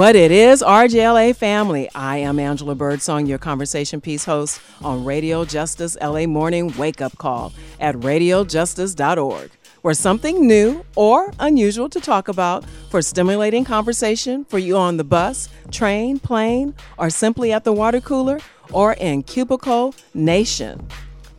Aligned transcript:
What 0.00 0.16
it 0.16 0.32
is, 0.32 0.62
RJLA 0.62 1.36
family. 1.36 1.90
I 1.94 2.16
am 2.16 2.38
Angela 2.38 2.74
Birdsong, 2.74 3.26
your 3.26 3.36
conversation 3.36 4.00
piece 4.00 4.24
host 4.24 4.58
on 4.82 5.04
Radio 5.04 5.44
Justice 5.44 5.94
LA 6.00 6.26
Morning 6.26 6.72
Wake 6.78 7.02
Up 7.02 7.18
Call 7.18 7.52
at 7.80 7.94
radiojustice.org, 7.96 9.50
where 9.82 9.94
something 9.94 10.46
new 10.46 10.84
or 10.94 11.32
unusual 11.40 11.88
to 11.88 12.00
talk 12.00 12.28
about 12.28 12.64
for 12.90 13.02
stimulating 13.02 13.64
conversation 13.64 14.44
for 14.44 14.58
you 14.58 14.76
on 14.76 14.96
the 14.96 15.04
bus, 15.04 15.48
train, 15.70 16.18
plane, 16.18 16.74
or 16.98 17.10
simply 17.10 17.52
at 17.52 17.64
the 17.64 17.72
water 17.72 18.00
cooler 18.00 18.38
or 18.72 18.92
in 18.94 19.22
Cubicle 19.22 19.94
Nation. 20.14 20.86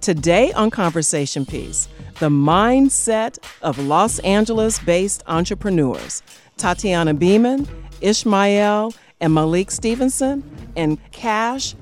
Today 0.02 0.52
on 0.54 0.72
Conversation 0.72 1.46
Piece, 1.46 1.88
the 2.20 2.30
mindset 2.30 3.38
of 3.62 3.78
Los 3.78 4.20
Angeles 4.20 4.80
based 4.80 5.24
entrepreneurs. 5.28 6.24
Tatiana 6.58 7.14
Beeman 7.14 7.68
Ishmael 8.02 8.94
and 9.20 9.34
Malik 9.34 9.72
Stevenson 9.72 10.44
and 10.76 10.98
Cash, 11.12 11.76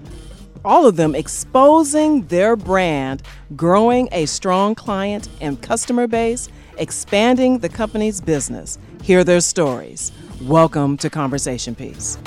all 0.66 0.86
of 0.86 0.95
them 0.95 1.16
exposing 1.16 2.26
their 2.27 2.55
brand, 2.55 3.23
growing 3.55 4.09
a 4.12 4.26
strong 4.26 4.76
client 4.76 5.30
and 5.41 5.62
customer 5.62 6.08
base, 6.08 6.50
expanding 6.77 7.59
the 7.59 7.70
company's 7.70 8.22
business. 8.22 8.77
Hear 9.03 9.23
their 9.23 9.41
stories. 9.41 10.11
Welcome 10.42 10.98
to 10.98 11.09
Conversation 11.09 11.75
Piece. 11.75 12.17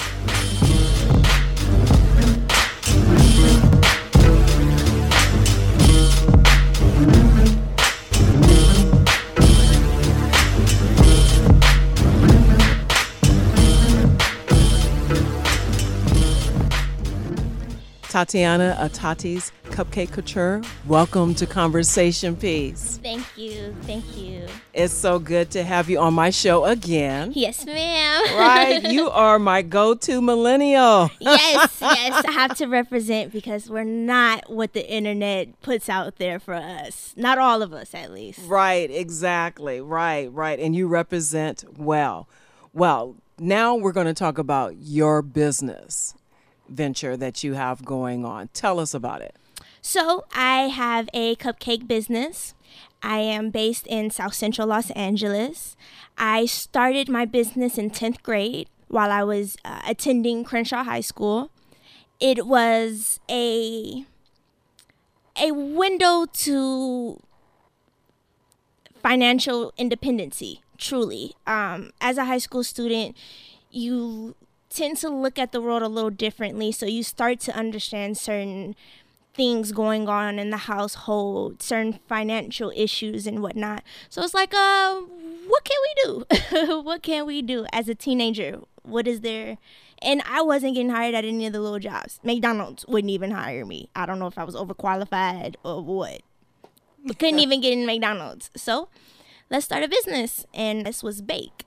Tatiana 18.12 18.76
Atati's 18.78 19.52
Cupcake 19.70 20.12
Couture. 20.12 20.60
Welcome 20.86 21.34
to 21.36 21.46
Conversation 21.46 22.36
Piece. 22.36 22.98
Thank 23.02 23.24
you. 23.38 23.74
Thank 23.84 24.18
you. 24.18 24.46
It's 24.74 24.92
so 24.92 25.18
good 25.18 25.50
to 25.52 25.64
have 25.64 25.88
you 25.88 25.98
on 25.98 26.12
my 26.12 26.28
show 26.28 26.66
again. 26.66 27.32
Yes, 27.34 27.64
ma'am. 27.64 28.38
right? 28.38 28.82
You 28.92 29.08
are 29.08 29.38
my 29.38 29.62
go 29.62 29.94
to 29.94 30.20
millennial. 30.20 31.10
yes, 31.20 31.78
yes. 31.80 32.24
I 32.26 32.32
have 32.32 32.54
to 32.58 32.66
represent 32.66 33.32
because 33.32 33.70
we're 33.70 33.82
not 33.82 34.50
what 34.50 34.74
the 34.74 34.86
internet 34.86 35.58
puts 35.62 35.88
out 35.88 36.16
there 36.16 36.38
for 36.38 36.52
us. 36.52 37.14
Not 37.16 37.38
all 37.38 37.62
of 37.62 37.72
us, 37.72 37.94
at 37.94 38.12
least. 38.12 38.40
Right, 38.46 38.90
exactly. 38.90 39.80
Right, 39.80 40.30
right. 40.30 40.60
And 40.60 40.76
you 40.76 40.86
represent 40.86 41.64
well. 41.78 42.28
Well, 42.74 43.16
now 43.38 43.74
we're 43.74 43.92
going 43.92 44.06
to 44.06 44.12
talk 44.12 44.36
about 44.36 44.76
your 44.76 45.22
business 45.22 46.14
venture 46.68 47.16
that 47.16 47.42
you 47.44 47.54
have 47.54 47.84
going 47.84 48.24
on. 48.24 48.48
Tell 48.52 48.78
us 48.78 48.94
about 48.94 49.22
it. 49.22 49.36
So, 49.80 50.24
I 50.32 50.68
have 50.68 51.08
a 51.12 51.34
cupcake 51.36 51.88
business. 51.88 52.54
I 53.02 53.18
am 53.18 53.50
based 53.50 53.86
in 53.88 54.10
South 54.10 54.34
Central 54.34 54.68
Los 54.68 54.90
Angeles. 54.92 55.76
I 56.16 56.46
started 56.46 57.08
my 57.08 57.24
business 57.24 57.78
in 57.78 57.90
10th 57.90 58.22
grade 58.22 58.68
while 58.88 59.10
I 59.10 59.24
was 59.24 59.56
uh, 59.64 59.80
attending 59.86 60.44
Crenshaw 60.44 60.84
High 60.84 61.00
School. 61.00 61.50
It 62.20 62.46
was 62.46 63.18
a 63.28 64.04
a 65.36 65.50
window 65.50 66.26
to 66.26 67.18
financial 69.02 69.72
independency, 69.76 70.62
truly. 70.78 71.34
Um, 71.46 71.90
as 72.00 72.18
a 72.18 72.26
high 72.26 72.38
school 72.38 72.62
student, 72.62 73.16
you 73.70 74.36
tend 74.74 74.96
to 74.98 75.08
look 75.08 75.38
at 75.38 75.52
the 75.52 75.60
world 75.60 75.82
a 75.82 75.88
little 75.88 76.10
differently. 76.10 76.72
So 76.72 76.86
you 76.86 77.02
start 77.02 77.40
to 77.40 77.56
understand 77.56 78.18
certain 78.18 78.74
things 79.34 79.72
going 79.72 80.08
on 80.08 80.38
in 80.38 80.50
the 80.50 80.56
household, 80.58 81.62
certain 81.62 81.98
financial 82.08 82.72
issues 82.74 83.26
and 83.26 83.42
whatnot. 83.42 83.82
So 84.08 84.22
it's 84.22 84.34
like, 84.34 84.52
uh, 84.54 85.00
what 85.46 85.64
can 85.64 85.76
we 85.82 86.02
do? 86.04 86.82
what 86.82 87.02
can 87.02 87.26
we 87.26 87.42
do 87.42 87.66
as 87.72 87.88
a 87.88 87.94
teenager? 87.94 88.60
What 88.82 89.06
is 89.06 89.20
there? 89.20 89.58
And 90.00 90.22
I 90.26 90.42
wasn't 90.42 90.74
getting 90.74 90.90
hired 90.90 91.14
at 91.14 91.24
any 91.24 91.46
of 91.46 91.52
the 91.52 91.60
little 91.60 91.78
jobs. 91.78 92.18
McDonald's 92.24 92.84
wouldn't 92.86 93.10
even 93.10 93.30
hire 93.30 93.64
me. 93.64 93.88
I 93.94 94.04
don't 94.04 94.18
know 94.18 94.26
if 94.26 94.36
I 94.36 94.44
was 94.44 94.56
overqualified 94.56 95.54
or 95.64 95.82
what. 95.82 96.22
But 97.04 97.18
couldn't 97.18 97.38
even 97.38 97.60
get 97.60 97.72
in 97.72 97.86
McDonald's. 97.86 98.50
So 98.56 98.88
let's 99.48 99.64
start 99.64 99.84
a 99.84 99.88
business. 99.88 100.44
And 100.52 100.84
this 100.84 101.02
was 101.02 101.22
Bake. 101.22 101.64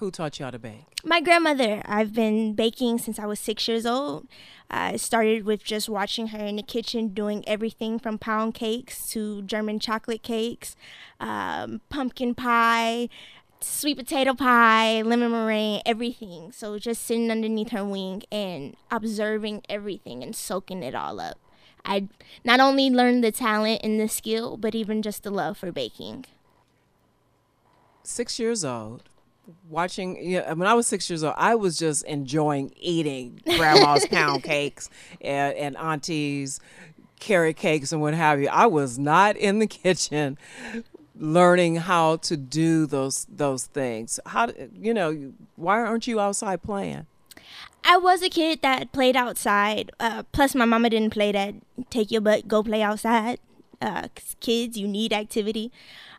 Who 0.00 0.10
taught 0.10 0.38
you 0.38 0.46
how 0.46 0.50
to 0.50 0.58
bake? 0.58 0.86
My 1.04 1.20
grandmother. 1.20 1.82
I've 1.84 2.14
been 2.14 2.54
baking 2.54 2.96
since 3.00 3.18
I 3.18 3.26
was 3.26 3.38
six 3.38 3.68
years 3.68 3.84
old. 3.84 4.26
I 4.70 4.96
started 4.96 5.44
with 5.44 5.62
just 5.62 5.90
watching 5.90 6.28
her 6.28 6.42
in 6.42 6.56
the 6.56 6.62
kitchen 6.62 7.08
doing 7.08 7.46
everything 7.46 7.98
from 7.98 8.16
pound 8.16 8.54
cakes 8.54 9.10
to 9.10 9.42
German 9.42 9.78
chocolate 9.78 10.22
cakes, 10.22 10.74
um, 11.20 11.82
pumpkin 11.90 12.34
pie, 12.34 13.10
sweet 13.60 13.98
potato 13.98 14.32
pie, 14.32 15.02
lemon 15.02 15.32
meringue, 15.32 15.82
everything. 15.84 16.50
So 16.50 16.78
just 16.78 17.02
sitting 17.02 17.30
underneath 17.30 17.72
her 17.72 17.84
wing 17.84 18.22
and 18.32 18.76
observing 18.90 19.64
everything 19.68 20.22
and 20.22 20.34
soaking 20.34 20.82
it 20.82 20.94
all 20.94 21.20
up. 21.20 21.36
I 21.84 22.08
not 22.42 22.58
only 22.58 22.88
learned 22.88 23.22
the 23.22 23.32
talent 23.32 23.82
and 23.84 24.00
the 24.00 24.08
skill, 24.08 24.56
but 24.56 24.74
even 24.74 25.02
just 25.02 25.24
the 25.24 25.30
love 25.30 25.58
for 25.58 25.70
baking. 25.70 26.24
Six 28.02 28.38
years 28.38 28.64
old 28.64 29.02
watching 29.68 30.18
yeah, 30.22 30.52
when 30.52 30.68
I 30.68 30.74
was 30.74 30.86
six 30.86 31.08
years 31.08 31.24
old, 31.24 31.34
I 31.36 31.54
was 31.54 31.78
just 31.78 32.04
enjoying 32.04 32.72
eating 32.76 33.40
grandma's 33.56 34.06
pound 34.10 34.42
cakes 34.42 34.90
and, 35.20 35.56
and 35.56 35.76
auntie's 35.76 36.60
carrot 37.18 37.56
cakes 37.56 37.92
and 37.92 38.00
what 38.00 38.14
have 38.14 38.40
you. 38.40 38.48
I 38.48 38.66
was 38.66 38.98
not 38.98 39.36
in 39.36 39.58
the 39.58 39.66
kitchen 39.66 40.38
learning 41.20 41.76
how 41.76 42.16
to 42.16 42.36
do 42.36 42.86
those 42.86 43.26
those 43.30 43.66
things. 43.66 44.18
How 44.26 44.48
you 44.72 44.94
know, 44.94 45.32
why 45.56 45.80
aren't 45.80 46.06
you 46.06 46.18
outside 46.18 46.62
playing? 46.62 47.06
I 47.84 47.96
was 47.96 48.22
a 48.22 48.28
kid 48.28 48.60
that 48.62 48.92
played 48.92 49.16
outside. 49.16 49.90
Uh, 50.00 50.22
plus, 50.32 50.54
my 50.54 50.64
mama 50.64 50.90
didn't 50.90 51.12
play 51.12 51.32
that. 51.32 51.54
Take 51.88 52.10
your 52.10 52.20
butt, 52.20 52.46
go 52.46 52.62
play 52.62 52.82
outside. 52.82 53.38
Uh, 53.80 54.08
kids, 54.40 54.76
you 54.76 54.86
need 54.86 55.12
activity. 55.12 55.72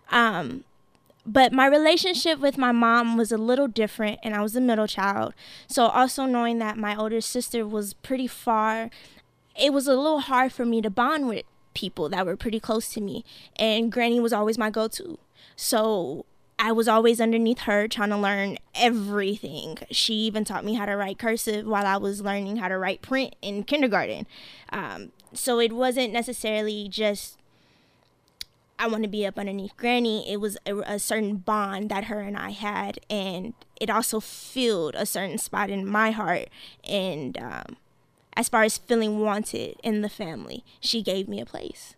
Um, 0.09 0.63
but 1.25 1.53
my 1.53 1.67
relationship 1.67 2.39
with 2.39 2.57
my 2.57 2.71
mom 2.71 3.17
was 3.17 3.31
a 3.31 3.37
little 3.37 3.67
different 3.67 4.19
and 4.23 4.33
I 4.33 4.41
was 4.41 4.55
a 4.55 4.61
middle 4.61 4.87
child. 4.87 5.33
So 5.67 5.87
also 5.87 6.25
knowing 6.25 6.59
that 6.59 6.77
my 6.77 6.95
older 6.95 7.21
sister 7.21 7.65
was 7.65 7.93
pretty 7.93 8.27
far, 8.27 8.89
it 9.59 9.73
was 9.73 9.87
a 9.87 9.95
little 9.95 10.21
hard 10.21 10.51
for 10.51 10.65
me 10.65 10.81
to 10.81 10.89
bond 10.89 11.27
with 11.27 11.45
people 11.73 12.09
that 12.09 12.25
were 12.25 12.35
pretty 12.35 12.59
close 12.59 12.91
to 12.93 13.01
me. 13.01 13.23
And 13.57 13.91
Granny 13.91 14.19
was 14.19 14.33
always 14.33 14.57
my 14.57 14.69
go-to. 14.69 15.19
So 15.55 16.25
I 16.57 16.71
was 16.71 16.87
always 16.87 17.19
underneath 17.19 17.61
her 17.61 17.87
trying 17.87 18.09
to 18.09 18.17
learn 18.17 18.57
everything. 18.75 19.79
She 19.89 20.13
even 20.13 20.45
taught 20.45 20.65
me 20.65 20.75
how 20.75 20.85
to 20.85 20.95
write 20.95 21.17
cursive 21.17 21.65
while 21.65 21.85
I 21.85 21.97
was 21.97 22.21
learning 22.21 22.57
how 22.57 22.67
to 22.67 22.77
write 22.77 23.01
print 23.01 23.35
in 23.41 23.63
kindergarten. 23.63 24.27
Um, 24.71 25.11
so 25.33 25.59
it 25.59 25.73
wasn't 25.73 26.13
necessarily 26.13 26.87
just 26.87 27.37
I 28.81 28.87
want 28.87 29.03
to 29.03 29.09
be 29.09 29.27
up 29.27 29.37
underneath 29.37 29.77
Granny, 29.77 30.27
it 30.27 30.37
was 30.37 30.57
a, 30.65 30.75
a, 30.79 30.97
certain 30.97 31.37
bond 31.37 31.89
that 31.89 32.05
her 32.05 32.19
and 32.21 32.35
I 32.35 32.49
had, 32.49 32.97
and 33.11 33.53
it 33.79 33.91
also 33.91 34.19
filled 34.19 34.95
a 34.95 35.05
certain 35.05 35.37
spot 35.37 35.69
in 35.69 35.85
my 35.85 36.09
heart. 36.09 36.49
And 36.83 37.37
um, 37.37 37.77
as 38.35 38.49
far 38.49 38.63
as 38.63 38.79
feeling 38.79 39.19
wanted 39.19 39.75
in 39.83 40.01
the 40.01 40.09
family, 40.09 40.65
she 40.79 41.03
gave 41.03 41.27
me 41.27 41.39
a 41.39 41.45
place. 41.45 41.95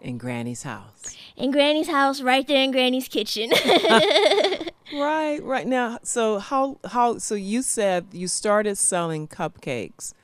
In 0.00 0.18
Granny's 0.18 0.62
house. 0.62 1.16
In 1.36 1.50
Granny's 1.50 1.88
house, 1.88 2.20
right 2.20 2.46
there 2.46 2.62
in 2.62 2.70
Granny's 2.70 3.08
kitchen. 3.08 3.50
right, 4.94 5.40
right 5.42 5.66
now. 5.66 5.98
So 6.04 6.38
how 6.38 6.78
how 6.84 7.18
so 7.18 7.34
you 7.34 7.62
said 7.62 8.06
you 8.12 8.28
started 8.28 8.78
selling 8.78 9.26
cupcakes 9.26 10.14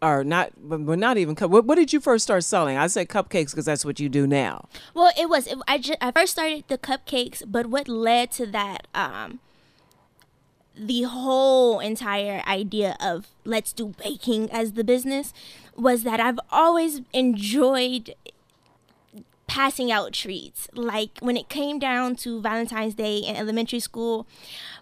or 0.00 0.24
not 0.24 0.52
but 0.56 0.98
not 0.98 1.16
even 1.16 1.34
what, 1.34 1.64
what 1.64 1.74
did 1.76 1.92
you 1.92 2.00
first 2.00 2.24
start 2.24 2.44
selling? 2.44 2.76
I 2.76 2.86
said 2.86 3.08
cupcakes 3.08 3.50
because 3.50 3.64
that's 3.64 3.84
what 3.84 4.00
you 4.00 4.08
do 4.08 4.26
now. 4.26 4.68
Well 4.94 5.12
it 5.18 5.28
was 5.28 5.46
it, 5.46 5.58
I, 5.66 5.78
just, 5.78 5.98
I 6.00 6.12
first 6.12 6.32
started 6.32 6.64
the 6.68 6.78
cupcakes 6.78 7.42
but 7.46 7.66
what 7.66 7.88
led 7.88 8.30
to 8.32 8.46
that 8.46 8.86
um 8.94 9.40
the 10.78 11.02
whole 11.02 11.80
entire 11.80 12.42
idea 12.46 12.96
of 13.00 13.26
let's 13.44 13.72
do 13.72 13.94
baking 13.98 14.50
as 14.50 14.72
the 14.72 14.84
business 14.84 15.32
was 15.74 16.04
that 16.04 16.20
i've 16.20 16.38
always 16.52 17.00
enjoyed 17.12 18.14
passing 19.48 19.90
out 19.90 20.12
treats. 20.12 20.68
Like 20.74 21.18
when 21.20 21.36
it 21.36 21.48
came 21.48 21.80
down 21.80 22.14
to 22.16 22.40
Valentine's 22.40 22.94
Day 22.94 23.16
in 23.18 23.34
elementary 23.34 23.80
school, 23.80 24.28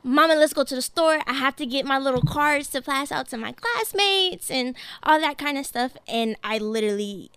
Mama, 0.03 0.35
let's 0.35 0.53
go 0.53 0.65
to 0.65 0.75
the 0.75 0.83
store. 0.83 1.21
I 1.27 1.33
have 1.33 1.57
to 1.57 1.65
get 1.65 1.87
my 1.87 1.99
little 1.99 2.21
cards 2.21 2.69
to 2.71 2.83
pass 2.83 3.11
out 3.11 3.29
to 3.29 3.39
my 3.39 3.53
classmates 3.53 4.51
and 4.51 4.77
all 5.03 5.19
that 5.21 5.39
kind 5.39 5.57
of 5.57 5.65
stuff. 5.65 5.97
And 6.07 6.37
I 6.45 6.59
literally 6.59 7.31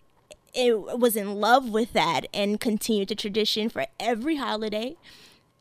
it 0.53 0.99
was 0.99 1.15
in 1.15 1.35
love 1.35 1.69
with 1.69 1.93
that 1.93 2.25
and 2.33 2.59
continued 2.59 3.07
the 3.07 3.15
tradition 3.15 3.69
for 3.69 3.85
every 3.99 4.37
holiday 4.37 4.97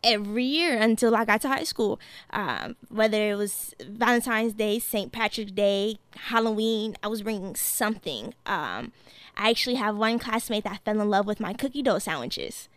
every 0.03 0.45
year 0.45 0.79
until 0.79 1.15
I 1.15 1.25
got 1.25 1.41
to 1.43 1.49
high 1.49 1.65
school. 1.65 2.01
Um, 2.31 2.77
whether 2.89 3.31
it 3.31 3.35
was 3.35 3.75
Valentine's 3.81 4.55
Day, 4.55 4.79
St. 4.79 5.13
Patrick's 5.13 5.53
Day, 5.53 5.99
Halloween, 6.17 6.97
I 7.03 7.09
was 7.09 7.23
bringing 7.23 7.55
something. 7.57 8.35
Um, 8.47 8.93
I 9.39 9.51
actually 9.51 9.77
have 9.77 9.97
one 9.97 10.19
classmate 10.19 10.65
that 10.65 10.85
fell 10.85 11.01
in 11.01 11.09
love 11.09 11.27
with 11.27 11.39
my 11.39 11.55
cookie 11.55 11.83
dough 11.83 12.01
sandwiches. 12.01 12.69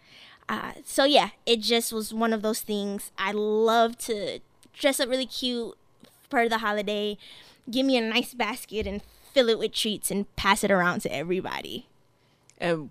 Uh, 0.48 0.74
so 0.86 1.04
yeah, 1.04 1.30
it 1.46 1.62
just 1.62 1.92
was 1.92 2.14
one 2.14 2.34
of 2.34 2.42
those 2.42 2.62
things. 2.62 3.12
I 3.18 3.32
love 3.32 3.98
to 4.00 4.40
dress 4.74 5.00
up 5.00 5.10
really 5.10 5.26
cute 5.26 5.76
for 6.30 6.48
the 6.48 6.60
holiday, 6.60 7.18
give 7.70 7.86
me 7.86 7.98
a 7.98 8.02
nice 8.02 8.34
basket 8.34 8.88
and 8.88 9.02
fill 9.34 9.50
it 9.50 9.60
with 9.60 9.74
treats 9.74 10.12
and 10.12 10.34
pass 10.36 10.64
it 10.64 10.72
around 10.72 11.02
to 11.02 11.14
everybody. 11.14 11.88
And 12.60 12.90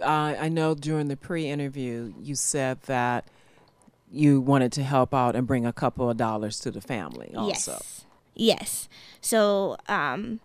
uh, 0.00 0.34
I 0.38 0.48
know 0.48 0.74
during 0.74 1.08
the 1.08 1.16
pre-interview 1.16 2.12
you 2.20 2.34
said 2.34 2.82
that 2.82 3.26
you 4.10 4.40
wanted 4.40 4.72
to 4.72 4.82
help 4.82 5.14
out 5.14 5.34
and 5.34 5.46
bring 5.46 5.66
a 5.66 5.72
couple 5.72 6.10
of 6.10 6.16
dollars 6.16 6.58
to 6.60 6.70
the 6.70 6.80
family 6.80 7.32
also. 7.36 7.72
Yes. 7.72 8.04
Yes. 8.36 8.88
So, 9.20 9.76
um, 9.88 10.40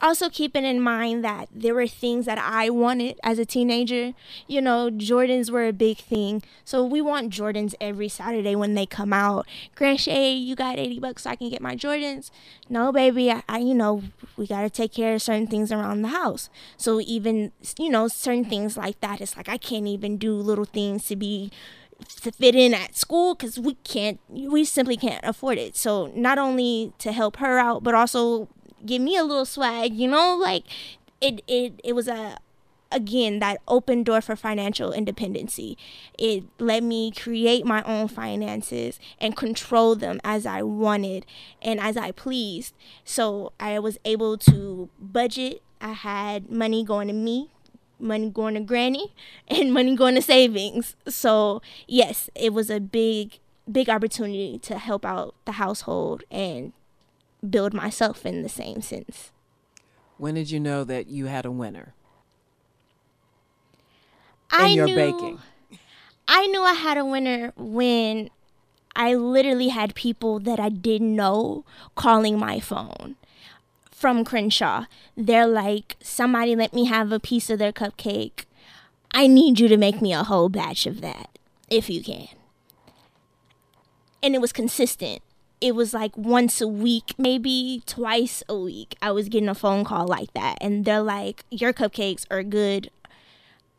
also 0.00 0.28
keeping 0.28 0.64
in 0.64 0.80
mind 0.80 1.24
that 1.24 1.48
there 1.52 1.74
were 1.74 1.86
things 1.86 2.26
that 2.26 2.38
I 2.38 2.70
wanted 2.70 3.18
as 3.22 3.38
a 3.38 3.44
teenager. 3.44 4.14
You 4.46 4.60
know, 4.60 4.90
Jordans 4.90 5.50
were 5.50 5.66
a 5.66 5.72
big 5.72 5.98
thing. 5.98 6.42
So 6.64 6.84
we 6.84 7.00
want 7.00 7.32
Jordans 7.32 7.74
every 7.80 8.08
Saturday 8.08 8.54
when 8.54 8.74
they 8.74 8.86
come 8.86 9.12
out. 9.12 9.46
Grand 9.74 10.00
Shay, 10.00 10.32
you 10.32 10.54
got 10.54 10.78
80 10.78 11.00
bucks 11.00 11.22
so 11.22 11.30
I 11.30 11.36
can 11.36 11.50
get 11.50 11.60
my 11.60 11.76
Jordans? 11.76 12.30
No, 12.68 12.92
baby, 12.92 13.30
I, 13.30 13.42
I 13.48 13.58
you 13.58 13.74
know, 13.74 14.02
we 14.36 14.46
got 14.46 14.62
to 14.62 14.70
take 14.70 14.92
care 14.92 15.14
of 15.14 15.22
certain 15.22 15.46
things 15.46 15.72
around 15.72 16.02
the 16.02 16.08
house. 16.08 16.50
So 16.76 17.00
even, 17.00 17.52
you 17.78 17.90
know, 17.90 18.08
certain 18.08 18.44
things 18.44 18.76
like 18.76 19.00
that, 19.00 19.20
it's 19.20 19.36
like 19.36 19.48
I 19.48 19.58
can't 19.58 19.86
even 19.86 20.16
do 20.18 20.34
little 20.34 20.64
things 20.64 21.06
to 21.06 21.16
be 21.16 21.50
to 22.22 22.30
fit 22.30 22.54
in 22.54 22.74
at 22.74 22.96
school 22.96 23.34
because 23.34 23.58
we 23.58 23.74
can't 23.82 24.20
we 24.28 24.64
simply 24.64 24.96
can't 24.96 25.24
afford 25.24 25.58
it 25.58 25.74
so 25.74 26.12
not 26.14 26.38
only 26.38 26.92
to 26.98 27.10
help 27.10 27.36
her 27.38 27.58
out 27.58 27.82
but 27.82 27.92
also 27.92 28.48
give 28.84 29.02
me 29.02 29.16
a 29.16 29.24
little 29.24 29.44
swag, 29.46 29.94
you 29.94 30.08
know, 30.08 30.36
like 30.36 30.64
it 31.20 31.42
it 31.46 31.80
it 31.84 31.94
was 31.94 32.08
a 32.08 32.38
again 32.90 33.38
that 33.38 33.60
open 33.68 34.02
door 34.02 34.20
for 34.20 34.36
financial 34.36 34.92
independency. 34.92 35.76
It 36.18 36.44
let 36.58 36.82
me 36.82 37.10
create 37.10 37.64
my 37.64 37.82
own 37.82 38.08
finances 38.08 38.98
and 39.20 39.36
control 39.36 39.94
them 39.94 40.20
as 40.24 40.46
I 40.46 40.62
wanted 40.62 41.26
and 41.60 41.80
as 41.80 41.96
I 41.96 42.12
pleased. 42.12 42.74
So 43.04 43.52
I 43.60 43.78
was 43.78 43.98
able 44.04 44.38
to 44.38 44.88
budget. 44.98 45.62
I 45.80 45.92
had 45.92 46.50
money 46.50 46.82
going 46.84 47.08
to 47.08 47.14
me, 47.14 47.50
money 48.00 48.30
going 48.30 48.54
to 48.54 48.60
granny, 48.60 49.14
and 49.48 49.72
money 49.72 49.94
going 49.94 50.14
to 50.16 50.22
savings. 50.22 50.96
So, 51.06 51.62
yes, 51.86 52.30
it 52.34 52.52
was 52.52 52.70
a 52.70 52.80
big 52.80 53.38
big 53.70 53.90
opportunity 53.90 54.58
to 54.58 54.78
help 54.78 55.04
out 55.04 55.34
the 55.44 55.52
household 55.52 56.24
and 56.30 56.72
build 57.48 57.74
myself 57.74 58.24
in 58.26 58.42
the 58.42 58.48
same 58.48 58.82
sense. 58.82 59.32
When 60.16 60.34
did 60.34 60.50
you 60.50 60.60
know 60.60 60.84
that 60.84 61.06
you 61.06 61.26
had 61.26 61.46
a 61.46 61.50
winner? 61.50 61.94
I 64.50 64.68
your 64.68 64.86
knew, 64.86 64.96
baking. 64.96 65.38
I 66.26 66.46
knew 66.46 66.62
I 66.62 66.74
had 66.74 66.98
a 66.98 67.04
winner 67.04 67.52
when 67.56 68.30
I 68.96 69.14
literally 69.14 69.68
had 69.68 69.94
people 69.94 70.40
that 70.40 70.58
I 70.58 70.70
didn't 70.70 71.14
know 71.14 71.64
calling 71.94 72.38
my 72.38 72.58
phone 72.58 73.16
from 73.90 74.24
Crenshaw. 74.24 74.86
They're 75.16 75.46
like, 75.46 75.96
somebody 76.02 76.56
let 76.56 76.72
me 76.72 76.86
have 76.86 77.12
a 77.12 77.20
piece 77.20 77.50
of 77.50 77.58
their 77.58 77.72
cupcake. 77.72 78.44
I 79.12 79.26
need 79.26 79.60
you 79.60 79.68
to 79.68 79.76
make 79.76 80.02
me 80.02 80.12
a 80.12 80.24
whole 80.24 80.48
batch 80.48 80.86
of 80.86 81.00
that, 81.00 81.38
if 81.70 81.88
you 81.88 82.02
can. 82.02 82.28
And 84.22 84.34
it 84.34 84.40
was 84.40 84.52
consistent 84.52 85.22
it 85.60 85.74
was 85.74 85.92
like 85.92 86.16
once 86.16 86.60
a 86.60 86.68
week, 86.68 87.14
maybe 87.18 87.82
twice 87.86 88.42
a 88.48 88.56
week, 88.56 88.96
I 89.02 89.10
was 89.10 89.28
getting 89.28 89.48
a 89.48 89.54
phone 89.54 89.84
call 89.84 90.06
like 90.06 90.32
that. 90.34 90.58
And 90.60 90.84
they're 90.84 91.02
like, 91.02 91.44
Your 91.50 91.72
cupcakes 91.72 92.26
are 92.30 92.42
good. 92.42 92.90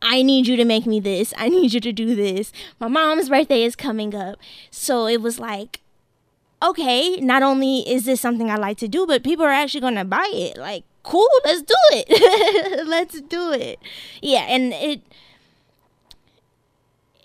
I 0.01 0.21
need 0.21 0.47
you 0.47 0.55
to 0.55 0.65
make 0.65 0.85
me 0.85 0.99
this. 0.99 1.33
I 1.37 1.49
need 1.55 1.73
you 1.73 1.79
to 1.79 1.91
do 1.91 2.15
this. 2.15 2.51
My 2.79 2.87
mom's 2.87 3.29
birthday 3.29 3.63
is 3.63 3.75
coming 3.75 4.15
up. 4.15 4.39
So 4.71 5.07
it 5.07 5.21
was 5.21 5.39
like, 5.39 5.81
okay, 6.61 7.17
not 7.17 7.43
only 7.43 7.79
is 7.89 8.05
this 8.05 8.21
something 8.21 8.49
I 8.49 8.55
like 8.55 8.77
to 8.79 8.87
do, 8.87 9.05
but 9.05 9.23
people 9.23 9.45
are 9.45 9.49
actually 9.49 9.81
going 9.81 9.95
to 9.95 10.05
buy 10.05 10.29
it. 10.33 10.57
Like, 10.57 10.83
cool, 11.03 11.29
let's 11.45 11.61
do 11.61 11.75
it. 11.91 12.87
let's 12.87 13.21
do 13.21 13.51
it. 13.51 13.79
Yeah, 14.21 14.45
and 14.47 14.73
it 14.73 15.01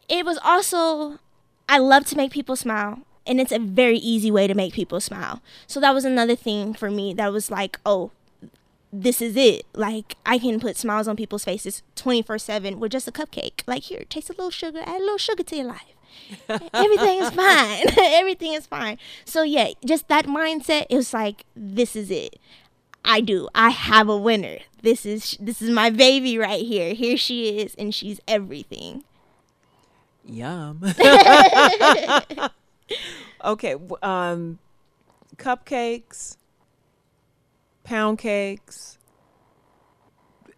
it 0.08 0.24
was 0.24 0.38
also 0.44 1.18
I 1.68 1.78
love 1.78 2.04
to 2.06 2.16
make 2.16 2.30
people 2.30 2.56
smile 2.56 3.00
and 3.26 3.40
it's 3.40 3.52
a 3.52 3.58
very 3.58 3.98
easy 3.98 4.30
way 4.30 4.46
to 4.46 4.54
make 4.54 4.74
people 4.74 5.00
smile. 5.00 5.40
So 5.66 5.80
that 5.80 5.94
was 5.94 6.04
another 6.04 6.36
thing 6.36 6.74
for 6.74 6.90
me 6.90 7.14
that 7.14 7.32
was 7.32 7.50
like, 7.50 7.78
oh, 7.86 8.10
this 8.92 9.20
is 9.20 9.36
it. 9.36 9.66
Like 9.74 10.16
I 10.24 10.38
can 10.38 10.60
put 10.60 10.76
smiles 10.76 11.08
on 11.08 11.16
people's 11.16 11.44
faces 11.44 11.82
24/7 11.96 12.78
with 12.78 12.92
just 12.92 13.08
a 13.08 13.12
cupcake. 13.12 13.62
Like 13.66 13.84
here, 13.84 14.04
taste 14.08 14.30
a 14.30 14.32
little 14.32 14.50
sugar, 14.50 14.80
add 14.86 15.00
a 15.00 15.04
little 15.04 15.18
sugar 15.18 15.42
to 15.42 15.56
your 15.56 15.66
life. 15.66 15.94
Everything 16.72 17.18
is 17.22 17.30
fine. 17.30 17.86
Everything 17.98 18.52
is 18.52 18.66
fine. 18.66 18.98
So 19.24 19.42
yeah, 19.42 19.70
just 19.84 20.08
that 20.08 20.26
mindset 20.26 20.86
is 20.88 21.12
like 21.12 21.44
this 21.56 21.96
is 21.96 22.10
it. 22.10 22.38
I 23.04 23.20
do. 23.20 23.48
I 23.54 23.70
have 23.70 24.08
a 24.08 24.16
winner. 24.16 24.58
This 24.82 25.04
is 25.04 25.36
this 25.40 25.60
is 25.60 25.70
my 25.70 25.90
baby 25.90 26.38
right 26.38 26.64
here. 26.64 26.94
Here 26.94 27.16
she 27.16 27.58
is 27.58 27.74
and 27.74 27.94
she's 27.94 28.20
everything. 28.28 29.04
Yum. 30.26 30.80
okay, 33.44 33.76
um, 34.02 34.58
cupcakes, 35.36 36.36
pound 37.82 38.18
cakes, 38.18 38.98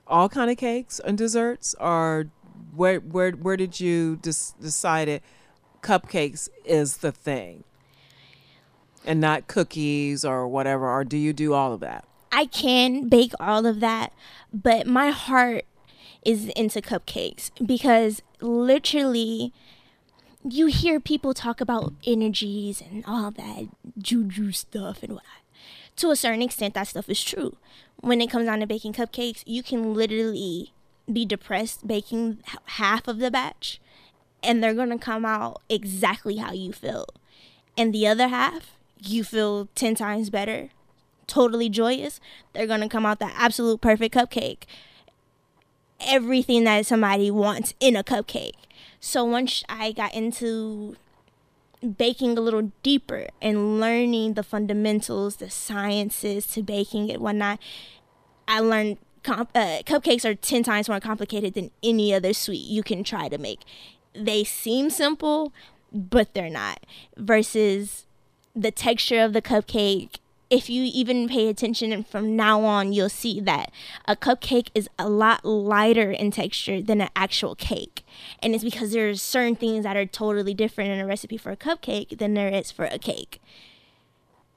all 0.06 0.28
kind 0.28 0.50
of 0.50 0.56
cakes 0.56 1.00
and 1.00 1.18
desserts. 1.18 1.74
Or 1.80 2.26
where 2.74 3.00
where 3.00 3.32
where 3.32 3.56
did 3.56 3.80
you 3.80 4.16
des- 4.16 4.54
decide 4.60 5.20
cupcakes 5.82 6.48
is 6.64 6.98
the 6.98 7.12
thing, 7.12 7.64
and 9.04 9.20
not 9.20 9.46
cookies 9.46 10.24
or 10.24 10.48
whatever? 10.48 10.88
Or 10.90 11.04
do 11.04 11.16
you 11.16 11.32
do 11.32 11.52
all 11.52 11.72
of 11.72 11.80
that? 11.80 12.04
I 12.32 12.46
can 12.46 13.08
bake 13.08 13.32
all 13.40 13.64
of 13.64 13.80
that, 13.80 14.12
but 14.52 14.86
my 14.86 15.10
heart 15.10 15.64
is 16.24 16.48
into 16.48 16.82
cupcakes 16.82 17.50
because 17.64 18.20
literally 18.40 19.52
you 20.48 20.66
hear 20.66 21.00
people 21.00 21.34
talk 21.34 21.60
about 21.60 21.92
energies 22.06 22.80
and 22.80 23.04
all 23.06 23.30
that 23.32 23.66
juju 23.98 24.52
stuff 24.52 25.02
and 25.02 25.14
what 25.14 25.22
to 25.96 26.10
a 26.10 26.16
certain 26.16 26.42
extent 26.42 26.74
that 26.74 26.86
stuff 26.86 27.08
is 27.08 27.22
true. 27.22 27.56
When 28.00 28.20
it 28.20 28.30
comes 28.30 28.46
down 28.46 28.60
to 28.60 28.66
baking 28.66 28.92
cupcakes 28.92 29.42
you 29.46 29.62
can 29.62 29.94
literally 29.94 30.72
be 31.12 31.24
depressed 31.24 31.86
baking 31.86 32.38
half 32.64 33.08
of 33.08 33.18
the 33.18 33.30
batch 33.30 33.80
and 34.42 34.62
they're 34.62 34.74
to 34.90 34.98
come 34.98 35.24
out 35.24 35.62
exactly 35.68 36.36
how 36.36 36.52
you 36.52 36.72
feel. 36.72 37.06
And 37.76 37.92
the 37.92 38.06
other 38.06 38.28
half 38.28 38.76
you 39.02 39.24
feel 39.24 39.68
10 39.74 39.94
times 39.94 40.30
better 40.30 40.70
totally 41.26 41.68
joyous 41.68 42.20
they're 42.52 42.66
to 42.80 42.88
come 42.88 43.04
out 43.04 43.18
the 43.18 43.30
absolute 43.34 43.80
perfect 43.80 44.14
cupcake. 44.14 44.62
Everything 46.00 46.64
that 46.64 46.86
somebody 46.86 47.30
wants 47.30 47.74
in 47.80 47.96
a 47.96 48.04
cupcake 48.04 48.52
so 49.00 49.24
once 49.24 49.62
I 49.68 49.92
got 49.92 50.14
into 50.14 50.96
baking 51.96 52.36
a 52.38 52.40
little 52.40 52.72
deeper 52.82 53.26
and 53.40 53.80
learning 53.80 54.34
the 54.34 54.42
fundamentals, 54.42 55.36
the 55.36 55.50
sciences 55.50 56.46
to 56.48 56.62
baking 56.62 57.08
it, 57.08 57.20
whatnot, 57.20 57.60
I 58.48 58.60
learned 58.60 58.98
comp- 59.22 59.50
uh, 59.54 59.82
cupcakes 59.84 60.24
are 60.24 60.34
10 60.34 60.62
times 60.62 60.88
more 60.88 61.00
complicated 61.00 61.54
than 61.54 61.70
any 61.82 62.14
other 62.14 62.32
sweet 62.32 62.66
you 62.66 62.82
can 62.82 63.04
try 63.04 63.28
to 63.28 63.38
make. 63.38 63.60
They 64.14 64.44
seem 64.44 64.90
simple, 64.90 65.52
but 65.92 66.32
they're 66.32 66.50
not. 66.50 66.80
Versus 67.16 68.06
the 68.54 68.70
texture 68.70 69.22
of 69.22 69.32
the 69.32 69.42
cupcake 69.42 70.16
if 70.48 70.70
you 70.70 70.88
even 70.94 71.28
pay 71.28 71.48
attention 71.48 71.92
and 71.92 72.06
from 72.06 72.36
now 72.36 72.62
on 72.62 72.92
you'll 72.92 73.08
see 73.08 73.40
that 73.40 73.70
a 74.06 74.14
cupcake 74.14 74.68
is 74.74 74.88
a 74.98 75.08
lot 75.08 75.44
lighter 75.44 76.10
in 76.10 76.30
texture 76.30 76.80
than 76.80 77.00
an 77.00 77.08
actual 77.16 77.54
cake 77.56 78.04
and 78.42 78.54
it's 78.54 78.64
because 78.64 78.92
there's 78.92 79.22
certain 79.22 79.56
things 79.56 79.84
that 79.84 79.96
are 79.96 80.06
totally 80.06 80.54
different 80.54 80.90
in 80.90 81.00
a 81.00 81.06
recipe 81.06 81.36
for 81.36 81.50
a 81.50 81.56
cupcake 81.56 82.18
than 82.18 82.34
there 82.34 82.48
is 82.48 82.70
for 82.70 82.86
a 82.86 82.98
cake. 82.98 83.40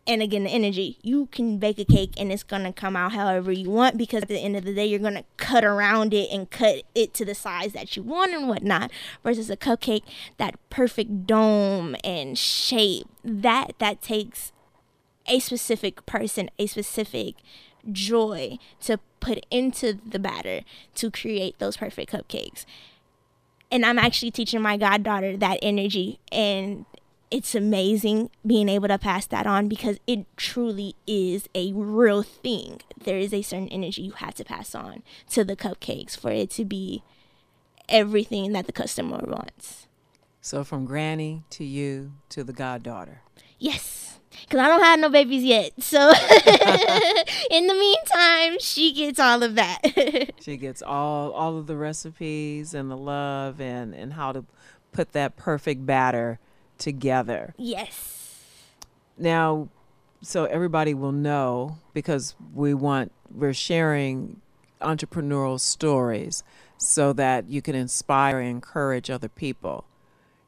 And 0.07 0.23
again 0.23 0.45
the 0.45 0.49
energy. 0.49 0.97
You 1.03 1.27
can 1.27 1.59
bake 1.59 1.77
a 1.77 1.85
cake 1.85 2.13
and 2.17 2.31
it's 2.31 2.41
gonna 2.41 2.73
come 2.73 2.95
out 2.95 3.11
however 3.11 3.51
you 3.51 3.69
want 3.69 3.95
because 3.95 4.23
at 4.23 4.27
the 4.27 4.39
end 4.39 4.55
of 4.55 4.63
the 4.63 4.73
day 4.73 4.85
you're 4.85 4.97
gonna 4.97 5.25
cut 5.37 5.63
around 5.63 6.13
it 6.13 6.29
and 6.31 6.49
cut 6.49 6.83
it 6.95 7.13
to 7.15 7.25
the 7.25 7.35
size 7.35 7.73
that 7.73 7.95
you 7.95 8.01
want 8.01 8.33
and 8.33 8.47
whatnot 8.47 8.89
versus 9.23 9.51
a 9.51 9.57
cupcake 9.57 10.01
that 10.37 10.55
perfect 10.71 11.27
dome 11.27 11.95
and 12.03 12.39
shape 12.39 13.07
that 13.23 13.73
that 13.77 14.01
takes 14.01 14.51
a 15.27 15.39
specific 15.39 16.03
person 16.07 16.49
a 16.57 16.65
specific 16.65 17.35
joy 17.91 18.57
to 18.81 18.99
put 19.19 19.45
into 19.51 19.93
the 19.93 20.19
batter 20.19 20.61
to 20.95 21.11
create 21.11 21.59
those 21.59 21.77
perfect 21.77 22.11
cupcakes 22.11 22.65
and 23.71 23.85
i'm 23.85 23.99
actually 23.99 24.31
teaching 24.31 24.61
my 24.61 24.77
goddaughter 24.77 25.37
that 25.37 25.59
energy 25.61 26.19
and 26.31 26.85
it's 27.31 27.53
amazing 27.53 28.29
being 28.45 28.69
able 28.69 28.87
to 28.87 28.97
pass 28.97 29.27
that 29.27 29.45
on 29.45 29.67
because 29.67 29.99
it 30.07 30.25
truly 30.35 30.95
is 31.05 31.47
a 31.53 31.71
real 31.73 32.23
thing. 32.23 32.81
There 33.03 33.17
is 33.17 33.33
a 33.33 33.41
certain 33.41 33.69
energy 33.69 34.01
you 34.01 34.11
have 34.13 34.33
to 34.35 34.43
pass 34.45 34.73
on 34.73 35.03
to 35.31 35.43
the 35.43 35.55
cupcakes 35.55 36.17
for 36.17 36.31
it 36.31 36.49
to 36.51 36.65
be 36.65 37.03
everything 37.87 38.53
that 38.53 38.65
the 38.65 38.71
customer 38.71 39.19
wants. 39.25 39.87
So 40.41 40.63
from 40.63 40.85
granny 40.85 41.43
to 41.51 41.63
you 41.63 42.13
to 42.29 42.43
the 42.43 42.53
goddaughter. 42.53 43.21
Yes. 43.59 44.18
Cause 44.49 44.59
I 44.59 44.67
don't 44.67 44.83
have 44.83 44.99
no 44.99 45.09
babies 45.09 45.43
yet, 45.43 45.73
so 45.81 45.99
in 47.51 47.67
the 47.67 47.73
meantime, 47.73 48.57
she 48.59 48.93
gets 48.93 49.19
all 49.19 49.43
of 49.43 49.55
that. 49.55 50.33
she 50.39 50.57
gets 50.57 50.81
all 50.81 51.31
all 51.31 51.57
of 51.57 51.67
the 51.67 51.75
recipes 51.75 52.73
and 52.73 52.89
the 52.89 52.97
love 52.97 53.59
and 53.59 53.93
and 53.93 54.13
how 54.13 54.31
to 54.31 54.45
put 54.91 55.11
that 55.13 55.35
perfect 55.35 55.85
batter 55.85 56.39
together. 56.77 57.53
Yes. 57.57 58.43
Now, 59.17 59.69
so 60.21 60.45
everybody 60.45 60.93
will 60.93 61.11
know 61.11 61.77
because 61.93 62.35
we 62.53 62.73
want, 62.73 63.11
we're 63.33 63.53
sharing 63.53 64.41
entrepreneurial 64.81 65.59
stories 65.59 66.43
so 66.77 67.13
that 67.13 67.49
you 67.49 67.61
can 67.61 67.75
inspire 67.75 68.39
and 68.39 68.49
encourage 68.49 69.09
other 69.09 69.29
people. 69.29 69.85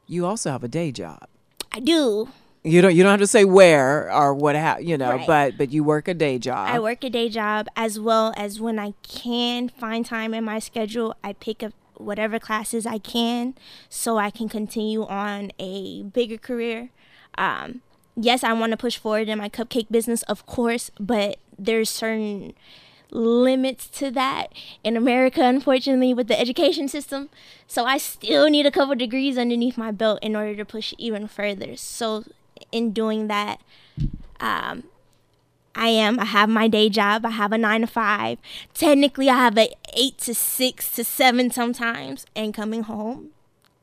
You 0.07 0.25
also 0.25 0.51
have 0.51 0.63
a 0.63 0.67
day 0.67 0.91
job. 0.91 1.27
I 1.71 1.79
do. 1.79 2.29
You 2.63 2.81
don't 2.81 2.95
you 2.95 3.01
don't 3.01 3.09
have 3.09 3.19
to 3.19 3.27
say 3.27 3.43
where 3.43 4.11
or 4.11 4.35
what 4.35 4.55
ha- 4.55 4.77
you 4.79 4.97
know, 4.97 5.11
right. 5.11 5.27
but 5.27 5.57
but 5.57 5.71
you 5.71 5.83
work 5.83 6.07
a 6.07 6.13
day 6.13 6.37
job. 6.37 6.69
I 6.69 6.79
work 6.79 7.03
a 7.03 7.09
day 7.09 7.27
job 7.27 7.67
as 7.75 7.99
well 7.99 8.33
as 8.37 8.59
when 8.59 8.77
I 8.77 8.93
can 9.01 9.69
find 9.69 10.05
time 10.05 10.33
in 10.33 10.43
my 10.43 10.59
schedule, 10.59 11.15
I 11.23 11.33
pick 11.33 11.63
up 11.63 11.73
whatever 11.95 12.39
classes 12.39 12.85
I 12.85 12.99
can 12.99 13.55
so 13.89 14.17
I 14.17 14.29
can 14.29 14.47
continue 14.47 15.05
on 15.05 15.51
a 15.57 16.03
bigger 16.03 16.37
career. 16.37 16.89
Um, 17.35 17.81
yes, 18.15 18.43
I 18.43 18.53
want 18.53 18.71
to 18.71 18.77
push 18.77 18.97
forward 18.97 19.29
in 19.29 19.39
my 19.39 19.49
cupcake 19.49 19.87
business, 19.89 20.21
of 20.23 20.45
course, 20.45 20.91
but 20.99 21.37
there's 21.57 21.89
certain 21.89 22.53
limits 23.11 23.87
to 23.87 24.09
that 24.11 24.47
in 24.83 24.95
America, 24.95 25.43
unfortunately, 25.43 26.13
with 26.13 26.27
the 26.27 26.39
education 26.39 26.87
system. 26.87 27.29
So 27.67 27.85
I 27.85 27.97
still 27.97 28.49
need 28.49 28.65
a 28.65 28.71
couple 28.71 28.95
degrees 28.95 29.37
underneath 29.37 29.77
my 29.77 29.91
belt 29.91 30.19
in 30.21 30.35
order 30.35 30.55
to 30.55 30.65
push 30.65 30.93
even 30.97 31.27
further. 31.27 31.75
So 31.75 32.23
in 32.71 32.91
doing 32.91 33.27
that, 33.27 33.61
um, 34.39 34.83
I 35.73 35.87
am. 35.87 36.19
I 36.19 36.25
have 36.25 36.49
my 36.49 36.67
day 36.67 36.89
job. 36.89 37.25
I 37.25 37.31
have 37.31 37.51
a 37.51 37.57
nine 37.57 37.81
to 37.81 37.87
five. 37.87 38.39
Technically, 38.73 39.29
I 39.29 39.35
have 39.35 39.57
a 39.57 39.69
eight 39.93 40.17
to 40.19 40.35
six 40.35 40.89
to 40.95 41.03
seven 41.03 41.51
sometimes, 41.51 42.25
and 42.35 42.53
coming 42.53 42.83
home 42.83 43.29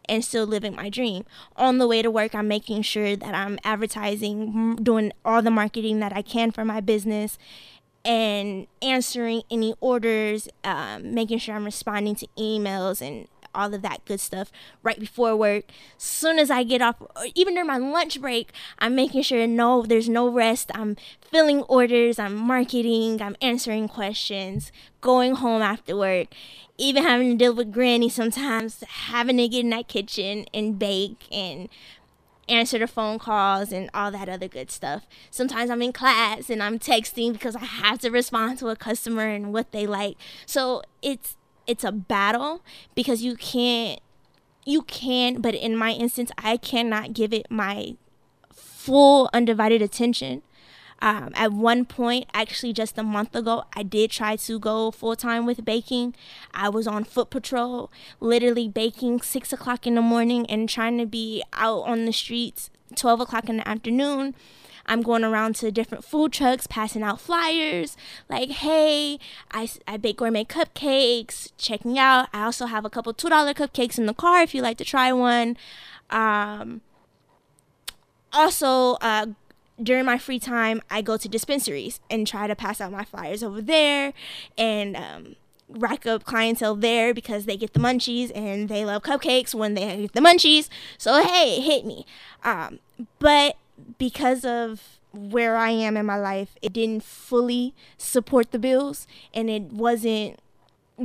and 0.08 0.24
still 0.24 0.46
living 0.46 0.74
my 0.74 0.88
dream. 0.88 1.24
On 1.56 1.78
the 1.78 1.86
way 1.86 2.02
to 2.02 2.10
work, 2.10 2.34
I'm 2.34 2.48
making 2.48 2.82
sure 2.82 3.14
that 3.14 3.34
I'm 3.34 3.58
advertising, 3.62 4.76
doing 4.76 5.12
all 5.24 5.42
the 5.42 5.50
marketing 5.50 6.00
that 6.00 6.16
I 6.16 6.22
can 6.22 6.50
for 6.50 6.64
my 6.64 6.80
business, 6.80 7.38
and 8.04 8.66
answering 8.80 9.42
any 9.50 9.74
orders, 9.80 10.48
um, 10.64 11.14
making 11.14 11.38
sure 11.38 11.54
I'm 11.54 11.64
responding 11.64 12.14
to 12.16 12.26
emails 12.38 13.06
and 13.06 13.28
all 13.54 13.72
of 13.74 13.82
that 13.82 14.04
good 14.04 14.20
stuff 14.20 14.50
right 14.82 14.98
before 14.98 15.36
work. 15.36 15.64
As 15.96 16.02
soon 16.02 16.38
as 16.38 16.50
I 16.50 16.62
get 16.62 16.82
off, 16.82 17.00
or 17.00 17.26
even 17.34 17.54
during 17.54 17.66
my 17.66 17.78
lunch 17.78 18.20
break, 18.20 18.50
I'm 18.78 18.94
making 18.94 19.22
sure 19.22 19.46
no, 19.46 19.82
there's 19.82 20.08
no 20.08 20.28
rest. 20.28 20.70
I'm 20.74 20.96
filling 21.30 21.62
orders, 21.62 22.18
I'm 22.18 22.34
marketing, 22.34 23.20
I'm 23.22 23.36
answering 23.40 23.88
questions, 23.88 24.72
going 25.00 25.34
home 25.36 25.62
after 25.62 25.96
work, 25.96 26.28
even 26.76 27.02
having 27.02 27.30
to 27.30 27.36
deal 27.36 27.54
with 27.54 27.72
granny 27.72 28.08
sometimes, 28.08 28.82
having 28.86 29.36
to 29.38 29.48
get 29.48 29.60
in 29.60 29.70
that 29.70 29.88
kitchen 29.88 30.46
and 30.54 30.78
bake 30.78 31.26
and 31.32 31.68
answer 32.48 32.78
the 32.78 32.86
phone 32.86 33.18
calls 33.18 33.72
and 33.72 33.90
all 33.92 34.10
that 34.10 34.28
other 34.28 34.48
good 34.48 34.70
stuff. 34.70 35.06
Sometimes 35.30 35.70
I'm 35.70 35.82
in 35.82 35.92
class 35.92 36.48
and 36.48 36.62
I'm 36.62 36.78
texting 36.78 37.32
because 37.32 37.54
I 37.54 37.64
have 37.64 37.98
to 38.00 38.10
respond 38.10 38.58
to 38.58 38.68
a 38.68 38.76
customer 38.76 39.28
and 39.28 39.52
what 39.52 39.72
they 39.72 39.86
like. 39.86 40.16
So 40.46 40.82
it's 41.02 41.36
it's 41.68 41.84
a 41.84 41.92
battle 41.92 42.64
because 42.96 43.22
you 43.22 43.36
can't 43.36 44.00
you 44.66 44.82
can 44.82 45.40
but 45.40 45.54
in 45.54 45.76
my 45.76 45.92
instance 45.92 46.32
i 46.38 46.56
cannot 46.56 47.12
give 47.12 47.32
it 47.32 47.48
my 47.50 47.94
full 48.88 49.28
undivided 49.32 49.82
attention. 49.82 50.42
Um, 51.00 51.30
at 51.34 51.52
one 51.52 51.84
point 51.84 52.26
actually 52.34 52.72
just 52.72 52.98
a 52.98 53.04
month 53.04 53.36
ago 53.36 53.62
i 53.76 53.84
did 53.84 54.10
try 54.10 54.34
to 54.34 54.58
go 54.58 54.90
full-time 54.90 55.46
with 55.46 55.64
baking. 55.64 56.16
I 56.52 56.68
was 56.70 56.88
on 56.88 57.04
foot 57.04 57.30
patrol 57.30 57.92
literally 58.18 58.66
baking 58.68 59.20
six 59.20 59.52
o'clock 59.52 59.86
in 59.86 59.94
the 59.94 60.02
morning 60.02 60.44
and 60.46 60.68
trying 60.68 60.98
to 60.98 61.06
be 61.06 61.44
out 61.52 61.82
on 61.82 62.04
the 62.04 62.12
streets 62.12 62.70
12 62.96 63.20
o'clock 63.20 63.48
in 63.48 63.58
the 63.58 63.68
afternoon 63.68 64.34
I'm 64.88 65.02
going 65.02 65.22
around 65.22 65.54
to 65.56 65.70
different 65.70 66.04
food 66.04 66.32
trucks, 66.32 66.66
passing 66.66 67.02
out 67.02 67.20
flyers 67.20 67.96
like, 68.28 68.50
hey, 68.50 69.18
I, 69.52 69.68
I 69.86 69.98
bake 69.98 70.16
gourmet 70.16 70.44
cupcakes, 70.44 71.52
checking 71.58 71.98
out. 71.98 72.28
I 72.32 72.44
also 72.44 72.66
have 72.66 72.84
a 72.84 72.90
couple 72.90 73.12
$2 73.14 73.54
cupcakes 73.54 73.98
in 73.98 74.06
the 74.06 74.14
car 74.14 74.42
if 74.42 74.54
you 74.54 74.62
like 74.62 74.78
to 74.78 74.84
try 74.84 75.12
one. 75.12 75.56
Um, 76.10 76.80
also, 78.32 78.94
uh, 78.94 79.26
during 79.80 80.04
my 80.04 80.18
free 80.18 80.38
time, 80.38 80.82
I 80.90 81.02
go 81.02 81.16
to 81.16 81.28
dispensaries 81.28 82.00
and 82.10 82.26
try 82.26 82.46
to 82.46 82.56
pass 82.56 82.80
out 82.80 82.90
my 82.90 83.04
flyers 83.04 83.42
over 83.42 83.60
there 83.60 84.12
and 84.56 84.96
um, 84.96 85.36
rack 85.68 86.06
up 86.06 86.24
clientele 86.24 86.74
there 86.74 87.14
because 87.14 87.44
they 87.44 87.56
get 87.56 87.74
the 87.74 87.80
munchies 87.80 88.32
and 88.34 88.68
they 88.68 88.84
love 88.84 89.02
cupcakes 89.02 89.54
when 89.54 89.74
they 89.74 90.02
get 90.02 90.12
the 90.14 90.20
munchies. 90.20 90.68
So, 90.96 91.22
hey, 91.22 91.60
hit 91.60 91.84
me. 91.84 92.06
Um, 92.42 92.80
but 93.18 93.56
because 93.98 94.44
of 94.44 94.98
where 95.12 95.56
I 95.56 95.70
am 95.70 95.96
in 95.96 96.06
my 96.06 96.16
life, 96.18 96.56
it 96.62 96.72
didn't 96.72 97.02
fully 97.02 97.74
support 97.96 98.52
the 98.52 98.58
bills 98.58 99.06
and 99.32 99.48
it 99.48 99.72
wasn't 99.72 100.38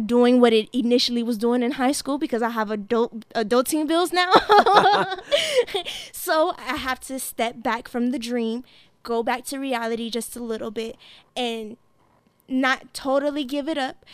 doing 0.05 0.41
what 0.41 0.53
it 0.53 0.69
initially 0.73 1.21
was 1.21 1.37
doing 1.37 1.61
in 1.61 1.73
high 1.73 1.91
school 1.91 2.17
because 2.17 2.41
I 2.41 2.49
have 2.49 2.71
adult 2.71 3.29
adulting 3.35 3.87
bills 3.87 4.11
now. 4.11 4.31
so 6.11 6.55
I 6.57 6.77
have 6.77 6.99
to 7.01 7.19
step 7.19 7.61
back 7.61 7.87
from 7.87 8.11
the 8.11 8.19
dream, 8.19 8.63
go 9.03 9.21
back 9.21 9.45
to 9.45 9.59
reality 9.59 10.09
just 10.09 10.35
a 10.35 10.43
little 10.43 10.71
bit 10.71 10.97
and 11.37 11.77
not 12.47 12.93
totally 12.93 13.43
give 13.43 13.69
it 13.69 13.77
up, 13.77 14.05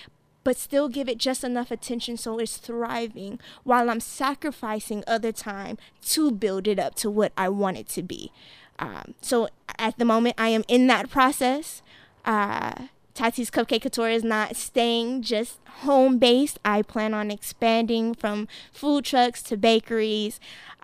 but 0.50 0.58
still 0.58 0.90
give 0.90 1.08
it 1.08 1.20
just 1.20 1.44
enough 1.44 1.70
attention 1.70 2.18
so 2.18 2.40
it's 2.40 2.58
thriving 2.58 3.40
while 3.64 3.88
I'm 3.88 4.00
sacrificing 4.00 5.04
other 5.06 5.32
time 5.32 5.78
to 6.06 6.32
build 6.32 6.68
it 6.68 6.80
up 6.80 6.96
to 6.96 7.12
what 7.12 7.34
I 7.38 7.50
want 7.50 7.78
it 7.78 7.88
to 7.90 8.02
be. 8.02 8.32
Um, 8.80 9.14
so 9.22 9.50
at 9.78 10.00
the 10.00 10.06
moment, 10.06 10.34
I 10.40 10.50
am 10.50 10.64
in 10.68 10.88
that 10.88 11.12
process. 11.12 11.84
Uh, 12.26 12.88
Tati's 13.14 13.52
Cupcake 13.52 13.84
Couture 13.84 14.10
is 14.10 14.24
not 14.24 14.56
staying 14.56 15.22
just 15.22 15.60
home 15.84 16.18
based. 16.18 16.58
I 16.66 16.82
plan 16.82 17.14
on 17.14 17.30
expanding 17.30 18.16
from 18.16 18.48
food 18.74 19.06
trucks 19.06 19.44
to 19.44 19.56
bakeries, 19.56 20.40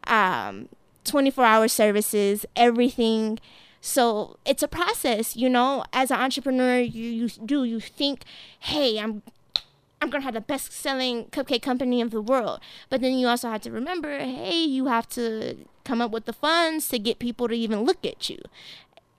um, 0.05 0.69
24 1.05 1.43
hour 1.43 1.67
services, 1.67 2.45
everything. 2.55 3.39
So 3.81 4.38
it's 4.45 4.63
a 4.63 4.67
process, 4.67 5.36
you 5.36 5.48
know. 5.48 5.86
As 5.93 6.10
an 6.10 6.19
entrepreneur, 6.19 6.79
you, 6.79 7.03
you 7.03 7.29
do 7.29 7.63
you 7.63 7.79
think, 7.79 8.24
hey, 8.60 9.00
I'm 9.00 9.22
I'm 10.02 10.10
gonna 10.10 10.24
have 10.24 10.34
the 10.34 10.42
best 10.42 10.72
selling 10.72 11.25
cupcake 11.25 11.62
company 11.62 12.02
of 12.02 12.12
the 12.12 12.22
world. 12.22 12.60
But 12.90 13.02
then 13.02 13.14
you 13.14 13.28
also 13.28 13.50
have 13.50 13.62
to 13.62 13.72
remember, 13.72 14.20
hey, 14.20 14.64
you 14.64 14.86
have 14.88 15.08
to 15.10 15.58
come 15.84 16.02
up 16.02 16.12
with 16.12 16.25
the 16.25 16.34
funds 16.34 16.88
to 16.90 17.00
get 17.00 17.20
people 17.20 17.48
to 17.48 17.54
even 17.54 17.84
look 17.84 18.06
at 18.06 18.30
you. 18.30 18.40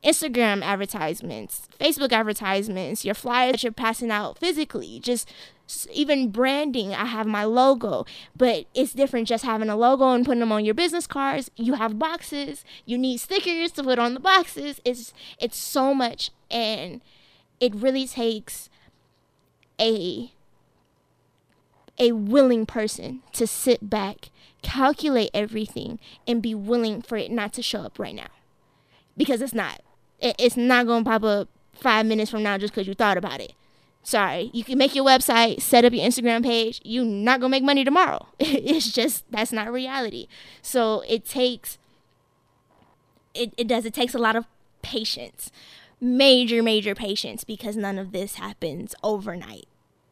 Instagram 0.05 0.63
advertisements, 0.63 1.69
Facebook 1.81 2.13
advertisements, 2.13 3.05
your 3.05 3.15
flyers 3.15 3.53
that 3.53 3.63
you're 3.65 3.73
passing 3.73 4.11
out 4.11 4.39
physically, 4.39 5.01
just 5.01 5.29
even 5.93 6.31
branding. 6.31 6.95
I 6.95 7.07
have 7.07 7.27
my 7.27 7.43
logo, 7.43 8.07
but 8.37 8.67
it's 8.73 8.93
different 8.93 9.27
just 9.27 9.45
having 9.45 9.69
a 9.69 9.77
logo 9.77 10.13
and 10.13 10.25
putting 10.25 10.41
them 10.41 10.53
on 10.53 10.65
your 10.65 10.75
business 10.75 11.09
cards. 11.09 11.51
You 11.57 11.75
have 11.75 11.99
boxes, 11.99 12.65
you 12.85 12.99
need 12.99 13.19
stickers 13.19 13.73
to 13.73 13.83
put 13.83 13.99
on 13.99 14.15
the 14.15 14.21
boxes. 14.21 14.81
It's 14.85 15.13
it's 15.41 15.57
so 15.57 15.93
much 15.93 16.31
and 16.51 17.01
it 17.59 17.75
really 17.75 18.07
takes 18.07 18.71
a 19.81 20.31
a 21.99 22.13
willing 22.13 22.67
person 22.67 23.23
to 23.33 23.47
sit 23.47 23.89
back, 23.89 24.31
calculate 24.63 25.31
everything, 25.33 25.99
and 26.27 26.43
be 26.43 26.55
willing 26.55 27.03
for 27.03 27.17
it 27.17 27.31
not 27.31 27.53
to 27.55 27.63
show 27.63 27.81
up 27.81 27.99
right 27.99 28.15
now. 28.15 28.29
Because 29.17 29.41
it's 29.41 29.55
not. 29.55 29.81
It's 30.21 30.57
not 30.57 30.87
gonna 30.87 31.05
pop 31.05 31.25
up 31.25 31.49
five 31.73 32.07
minutes 32.07 32.31
from 32.31 32.43
now 32.43 32.59
just 32.59 32.75
because 32.75 32.87
you 32.87 32.95
thought 32.95 33.17
about 33.19 33.41
it. 33.41 33.53
Sorry, 34.03 34.51
you 34.53 34.63
can 34.63 34.79
make 34.79 34.95
your 34.95 35.05
website, 35.05 35.61
set 35.61 35.85
up 35.85 35.93
your 35.93 36.07
Instagram 36.07 36.45
page. 36.45 36.81
You're 36.85 37.05
not 37.05 37.41
gonna 37.41 37.51
make 37.51 37.65
money 37.65 37.85
tomorrow. 37.85 38.27
it's 38.39 38.93
just 38.93 39.25
that's 39.31 39.53
not 39.53 39.73
reality. 39.73 40.29
So 40.63 41.03
it 41.09 41.25
takes 41.25 41.79
it, 43.35 43.53
it 43.57 43.67
does 43.67 43.85
it 43.85 43.95
takes 43.95 44.15
a 44.15 44.19
lot 44.19 44.37
of 44.37 44.47
patience 44.83 45.51
major 46.01 46.63
major 46.63 46.95
patience 46.95 47.43
because 47.43 47.77
none 47.77 47.99
of 47.99 48.13
this 48.13 48.35
happens 48.35 48.95
overnight 49.03 49.67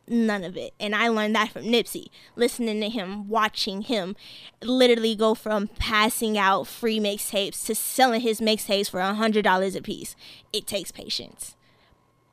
none 0.09 0.45
of 0.45 0.57
it. 0.57 0.75
And 0.79 0.95
I 0.95 1.09
learned 1.09 1.35
that 1.35 1.51
from 1.51 1.63
Nipsey, 1.63 2.09
listening 2.37 2.81
to 2.81 2.89
him, 2.89 3.29
watching 3.29 3.83
him 3.83 4.17
literally 4.63 5.15
go 5.15 5.35
from 5.35 5.69
passing 5.79 6.37
out 6.37 6.67
free 6.67 6.99
mixtapes 6.99 7.65
to 7.67 7.75
selling 7.75 8.21
his 8.21 8.41
mixtapes 8.41 8.91
for 8.91 9.01
a 9.01 9.15
hundred 9.15 9.43
dollars 9.43 9.75
a 9.75 9.83
piece. 9.83 10.17
It 10.53 10.67
takes 10.67 10.93
patience. 10.93 11.57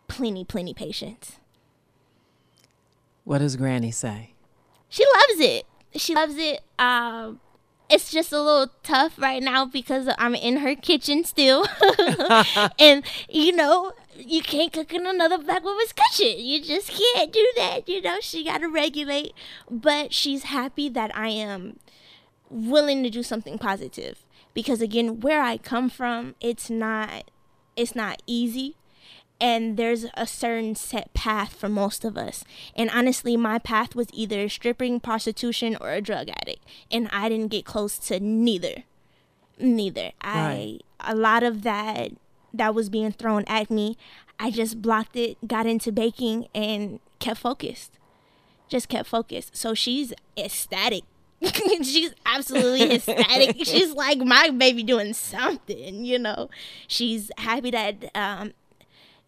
Plenty, 0.07 0.43
plenty 0.43 0.73
patience. 0.73 1.39
What 3.23 3.39
does 3.39 3.55
Granny 3.55 3.91
say? 3.91 4.33
She 4.89 5.05
loves 5.05 5.39
it. 5.39 5.65
She 5.95 6.15
loves 6.15 6.35
it. 6.37 6.61
Um, 6.79 7.39
it's 7.89 8.11
just 8.11 8.31
a 8.31 8.41
little 8.41 8.73
tough 8.83 9.19
right 9.19 9.43
now 9.43 9.65
because 9.65 10.09
I'm 10.17 10.33
in 10.33 10.57
her 10.57 10.75
kitchen 10.75 11.23
still. 11.23 11.65
and, 12.79 13.03
you 13.29 13.51
know, 13.51 13.91
you 14.17 14.41
can't 14.41 14.73
cook 14.73 14.93
in 14.93 15.05
another 15.05 15.37
black 15.37 15.63
woman's 15.63 15.93
kitchen. 15.93 16.35
You 16.39 16.61
just 16.61 16.89
can't 16.89 17.31
do 17.31 17.47
that. 17.57 17.87
You 17.87 18.01
know, 18.01 18.19
she 18.21 18.43
got 18.43 18.59
to 18.59 18.67
regulate. 18.67 19.33
But 19.69 20.13
she's 20.13 20.43
happy 20.43 20.89
that 20.89 21.15
I 21.15 21.29
am 21.29 21.79
willing 22.49 23.03
to 23.03 23.09
do 23.09 23.23
something 23.23 23.57
positive 23.57 24.25
because 24.53 24.81
again, 24.81 25.19
where 25.21 25.41
I 25.41 25.57
come 25.57 25.89
from, 25.89 26.35
it's 26.41 26.69
not 26.69 27.31
it's 27.75 27.95
not 27.95 28.21
easy 28.27 28.75
and 29.41 29.75
there's 29.75 30.05
a 30.13 30.27
certain 30.27 30.75
set 30.75 31.11
path 31.15 31.55
for 31.55 31.67
most 31.67 32.05
of 32.05 32.15
us. 32.15 32.43
And 32.75 32.91
honestly, 32.91 33.35
my 33.35 33.57
path 33.57 33.95
was 33.95 34.07
either 34.13 34.47
stripping, 34.47 34.99
prostitution, 34.99 35.75
or 35.81 35.91
a 35.91 36.01
drug 36.01 36.29
addict, 36.29 36.63
and 36.91 37.09
I 37.11 37.27
didn't 37.27 37.47
get 37.47 37.65
close 37.65 37.97
to 38.07 38.19
neither. 38.19 38.83
Neither. 39.59 40.11
Right. 40.23 40.79
I 40.99 41.11
a 41.11 41.15
lot 41.15 41.41
of 41.41 41.63
that 41.63 42.11
that 42.53 42.75
was 42.75 42.89
being 42.89 43.11
thrown 43.11 43.43
at 43.47 43.69
me, 43.69 43.97
I 44.39 44.51
just 44.51 44.81
blocked 44.81 45.15
it, 45.15 45.37
got 45.47 45.65
into 45.65 45.91
baking, 45.91 46.47
and 46.53 46.99
kept 47.19 47.39
focused. 47.39 47.91
Just 48.67 48.89
kept 48.89 49.07
focused. 49.07 49.55
So 49.55 49.73
she's 49.73 50.13
ecstatic 50.37 51.03
she's 51.81 52.13
absolutely 52.25 52.91
ecstatic. 52.95 53.55
she's 53.65 53.93
like 53.93 54.19
my 54.19 54.49
baby 54.51 54.83
doing 54.83 55.13
something, 55.13 56.05
you 56.05 56.19
know. 56.19 56.49
She's 56.87 57.31
happy 57.37 57.71
that 57.71 58.15
um, 58.15 58.53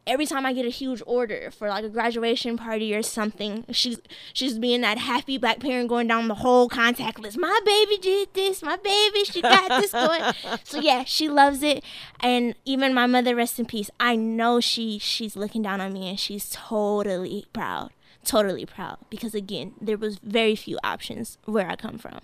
every 0.05 0.25
time 0.25 0.45
I 0.45 0.53
get 0.53 0.65
a 0.65 0.69
huge 0.69 1.01
order 1.05 1.49
for 1.51 1.69
like 1.69 1.83
a 1.83 1.89
graduation 1.89 2.57
party 2.57 2.93
or 2.93 3.01
something, 3.01 3.65
she's 3.71 3.99
she's 4.33 4.57
being 4.59 4.81
that 4.81 4.97
happy 4.97 5.37
black 5.37 5.59
parent 5.59 5.89
going 5.89 6.07
down 6.07 6.27
the 6.27 6.35
whole 6.35 6.69
contact 6.69 7.19
list. 7.19 7.37
My 7.37 7.59
baby 7.65 7.97
did 7.97 8.33
this. 8.33 8.61
My 8.61 8.77
baby, 8.77 9.23
she 9.23 9.41
got 9.41 9.81
this 9.81 9.91
going. 9.91 10.21
so 10.63 10.79
yeah, 10.79 11.03
she 11.03 11.29
loves 11.29 11.63
it. 11.63 11.83
And 12.19 12.55
even 12.65 12.93
my 12.93 13.07
mother, 13.07 13.35
rest 13.35 13.59
in 13.59 13.65
peace. 13.65 13.89
I 13.99 14.15
know 14.15 14.59
she 14.59 14.99
she's 14.99 15.35
looking 15.35 15.61
down 15.61 15.81
on 15.81 15.93
me 15.93 16.09
and 16.09 16.19
she's 16.19 16.49
totally 16.51 17.45
proud, 17.53 17.91
totally 18.25 18.65
proud 18.65 18.97
because 19.09 19.33
again, 19.33 19.73
there 19.79 19.97
was 19.97 20.19
very 20.19 20.55
few 20.55 20.77
options 20.83 21.37
where 21.45 21.69
I 21.69 21.75
come 21.75 21.97
from. 21.97 22.19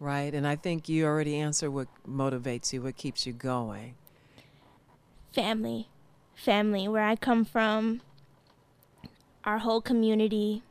Right, 0.00 0.34
and 0.34 0.46
I 0.46 0.56
think 0.56 0.88
you 0.88 1.06
already 1.06 1.36
answered 1.36 1.70
what 1.70 1.86
motivates 2.06 2.72
you, 2.72 2.82
what 2.82 2.96
keeps 2.96 3.26
you 3.26 3.32
going. 3.32 3.94
Family 5.32 5.88
family, 6.34 6.88
where 6.88 7.04
I 7.04 7.16
come 7.16 7.44
from, 7.44 8.00
our 9.44 9.58
whole 9.58 9.80
community. 9.80 10.62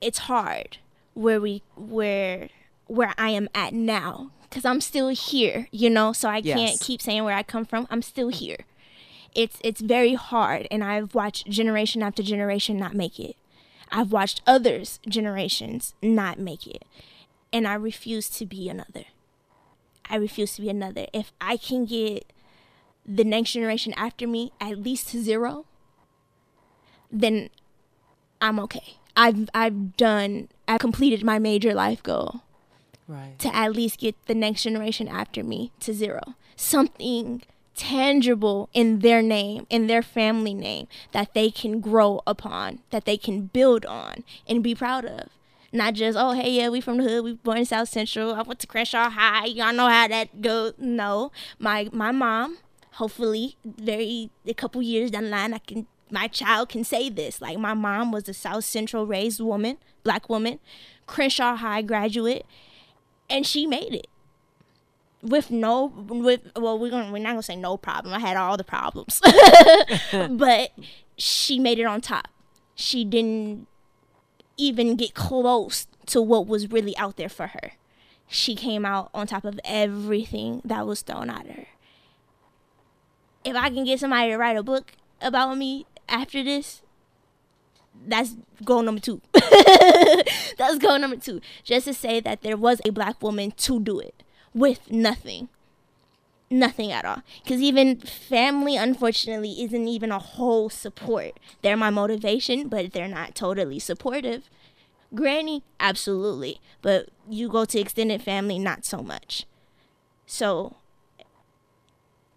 It's 0.00 0.18
hard 0.18 0.78
where 1.14 1.40
we 1.40 1.62
where 1.76 2.48
where 2.86 3.12
I 3.18 3.30
am 3.30 3.48
at 3.54 3.74
now 3.74 4.30
cuz 4.50 4.64
I'm 4.64 4.80
still 4.80 5.08
here, 5.08 5.68
you 5.72 5.90
know, 5.90 6.12
so 6.12 6.28
I 6.28 6.38
yes. 6.38 6.56
can't 6.56 6.80
keep 6.80 7.02
saying 7.02 7.24
where 7.24 7.36
I 7.36 7.42
come 7.42 7.64
from. 7.64 7.86
I'm 7.90 8.02
still 8.02 8.28
here. 8.28 8.64
It's 9.34 9.58
it's 9.62 9.80
very 9.80 10.14
hard 10.14 10.68
and 10.70 10.84
I've 10.84 11.14
watched 11.14 11.50
generation 11.50 12.02
after 12.02 12.22
generation 12.22 12.76
not 12.76 12.94
make 12.94 13.18
it. 13.18 13.36
I've 13.90 14.12
watched 14.12 14.42
others 14.46 15.00
generations 15.08 15.94
not 16.02 16.38
make 16.38 16.66
it. 16.66 16.84
And 17.52 17.66
I 17.66 17.74
refuse 17.74 18.28
to 18.30 18.46
be 18.46 18.68
another. 18.68 19.04
I 20.10 20.16
refuse 20.16 20.54
to 20.54 20.62
be 20.62 20.68
another. 20.68 21.06
If 21.12 21.32
I 21.40 21.56
can 21.56 21.84
get 21.84 22.32
the 23.06 23.24
next 23.24 23.52
generation 23.52 23.94
after 23.96 24.26
me 24.26 24.52
at 24.60 24.78
least 24.78 25.08
to 25.08 25.22
zero, 25.22 25.64
then 27.10 27.50
I'm 28.40 28.58
okay. 28.60 28.96
I've 29.16 29.48
I've 29.54 29.96
done 29.96 30.48
I've 30.66 30.80
completed 30.80 31.24
my 31.24 31.38
major 31.38 31.74
life 31.74 32.02
goal. 32.02 32.42
Right. 33.06 33.38
To 33.38 33.54
at 33.56 33.72
least 33.72 34.00
get 34.00 34.16
the 34.26 34.34
next 34.34 34.62
generation 34.62 35.08
after 35.08 35.42
me 35.42 35.72
to 35.80 35.94
zero. 35.94 36.34
Something 36.56 37.42
tangible 37.74 38.68
in 38.74 38.98
their 38.98 39.22
name, 39.22 39.66
in 39.70 39.86
their 39.86 40.02
family 40.02 40.52
name 40.52 40.88
that 41.12 41.32
they 41.32 41.50
can 41.50 41.80
grow 41.80 42.20
upon, 42.26 42.80
that 42.90 43.06
they 43.06 43.16
can 43.16 43.46
build 43.46 43.86
on 43.86 44.24
and 44.46 44.62
be 44.62 44.74
proud 44.74 45.06
of. 45.06 45.28
Not 45.72 45.94
just, 45.94 46.16
oh, 46.18 46.32
hey, 46.32 46.50
yeah, 46.50 46.70
we 46.70 46.80
from 46.80 46.96
the 46.96 47.04
hood. 47.04 47.24
We 47.24 47.34
born 47.34 47.58
in 47.58 47.64
South 47.66 47.88
Central. 47.88 48.34
I 48.34 48.42
went 48.42 48.58
to 48.60 48.66
Crenshaw 48.66 49.10
High. 49.10 49.46
Y'all 49.46 49.72
know 49.72 49.86
how 49.88 50.08
that 50.08 50.40
goes. 50.40 50.72
No, 50.78 51.30
my 51.58 51.88
my 51.92 52.10
mom, 52.10 52.58
hopefully, 52.92 53.56
very 53.64 54.30
a 54.46 54.54
couple 54.54 54.80
years 54.80 55.10
down 55.10 55.24
the 55.24 55.30
line, 55.30 55.52
I 55.52 55.58
can 55.58 55.86
my 56.10 56.28
child 56.28 56.68
can 56.68 56.84
say 56.84 57.10
this. 57.10 57.40
Like 57.40 57.58
my 57.58 57.74
mom 57.74 58.12
was 58.12 58.28
a 58.28 58.34
South 58.34 58.64
Central 58.64 59.06
raised 59.06 59.40
woman, 59.40 59.78
black 60.02 60.28
woman, 60.28 60.58
Crenshaw 61.06 61.56
High 61.56 61.82
graduate, 61.82 62.46
and 63.28 63.46
she 63.46 63.66
made 63.66 63.94
it 63.94 64.06
with 65.22 65.50
no 65.50 65.86
with 65.86 66.50
well 66.56 66.78
we're 66.78 66.90
gonna 66.90 67.12
we're 67.12 67.18
not 67.18 67.30
gonna 67.30 67.42
say 67.42 67.56
no 67.56 67.76
problem. 67.76 68.14
I 68.14 68.20
had 68.20 68.36
all 68.36 68.56
the 68.56 68.64
problems, 68.64 69.20
but 70.30 70.70
she 71.16 71.58
made 71.58 71.78
it 71.78 71.84
on 71.84 72.00
top. 72.00 72.28
She 72.74 73.04
didn't 73.04 73.66
even 74.58 74.96
get 74.96 75.14
close 75.14 75.86
to 76.06 76.20
what 76.20 76.46
was 76.46 76.70
really 76.70 76.96
out 76.98 77.16
there 77.16 77.28
for 77.28 77.48
her. 77.48 77.72
She 78.26 78.54
came 78.54 78.84
out 78.84 79.08
on 79.14 79.26
top 79.26 79.44
of 79.44 79.58
everything 79.64 80.60
that 80.64 80.86
was 80.86 81.00
thrown 81.00 81.30
at 81.30 81.46
her. 81.46 81.66
If 83.44 83.56
I 83.56 83.70
can 83.70 83.84
get 83.84 84.00
somebody 84.00 84.30
to 84.30 84.36
write 84.36 84.56
a 84.56 84.62
book 84.62 84.92
about 85.22 85.56
me 85.56 85.86
after 86.08 86.42
this, 86.44 86.82
that's 88.06 88.36
goal 88.64 88.82
number 88.82 89.00
two. 89.00 89.22
that's 89.32 90.78
goal 90.78 90.98
number 90.98 91.16
two. 91.16 91.40
Just 91.64 91.86
to 91.86 91.94
say 91.94 92.20
that 92.20 92.42
there 92.42 92.56
was 92.56 92.80
a 92.84 92.90
black 92.90 93.22
woman 93.22 93.52
to 93.52 93.80
do 93.80 93.98
it 93.98 94.22
with 94.52 94.90
nothing. 94.90 95.48
Nothing 96.50 96.92
at 96.92 97.04
all. 97.04 97.22
Because 97.42 97.60
even 97.60 97.96
family, 97.96 98.76
unfortunately, 98.76 99.62
isn't 99.62 99.88
even 99.88 100.10
a 100.10 100.18
whole 100.18 100.70
support. 100.70 101.38
They're 101.62 101.76
my 101.76 101.90
motivation, 101.90 102.68
but 102.68 102.92
they're 102.92 103.08
not 103.08 103.34
totally 103.34 103.78
supportive. 103.78 104.48
Granny, 105.14 105.62
absolutely. 105.78 106.60
But 106.80 107.10
you 107.28 107.48
go 107.48 107.64
to 107.66 107.78
extended 107.78 108.22
family, 108.22 108.58
not 108.58 108.84
so 108.86 109.02
much. 109.02 109.44
So, 110.26 110.76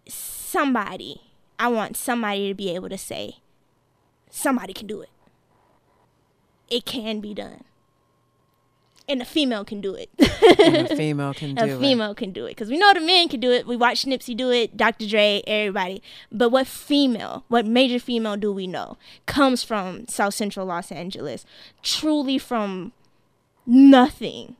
somebody, 0.06 1.22
I 1.58 1.68
want 1.68 1.96
somebody 1.96 2.48
to 2.48 2.54
be 2.54 2.74
able 2.74 2.90
to 2.90 2.98
say, 2.98 3.36
somebody 4.30 4.74
can 4.74 4.86
do 4.86 5.00
it. 5.00 5.10
It 6.68 6.84
can 6.84 7.20
be 7.20 7.34
done 7.34 7.64
and 9.08 9.20
a 9.20 9.24
female 9.24 9.64
can 9.64 9.80
do 9.80 9.94
it. 9.94 10.10
and 10.60 10.90
a 10.90 10.96
female 10.96 11.34
can 11.34 11.54
do 11.54 11.64
it. 11.64 11.70
A 11.70 11.78
female 11.78 12.14
can 12.14 12.32
do 12.32 12.46
it 12.46 12.50
because 12.50 12.68
we 12.68 12.78
know 12.78 12.92
the 12.94 13.00
men 13.00 13.28
can 13.28 13.40
do 13.40 13.50
it. 13.50 13.66
We 13.66 13.76
watch 13.76 14.04
Nipsey 14.04 14.36
do 14.36 14.50
it, 14.50 14.76
Dr. 14.76 15.06
Dre, 15.06 15.42
everybody. 15.46 16.02
But 16.30 16.50
what 16.50 16.66
female, 16.66 17.44
what 17.48 17.66
major 17.66 17.98
female 17.98 18.36
do 18.36 18.52
we 18.52 18.66
know 18.66 18.96
comes 19.26 19.62
from 19.62 20.06
South 20.08 20.34
Central 20.34 20.66
Los 20.66 20.92
Angeles, 20.92 21.44
truly 21.82 22.38
from 22.38 22.92
nothing, 23.66 24.56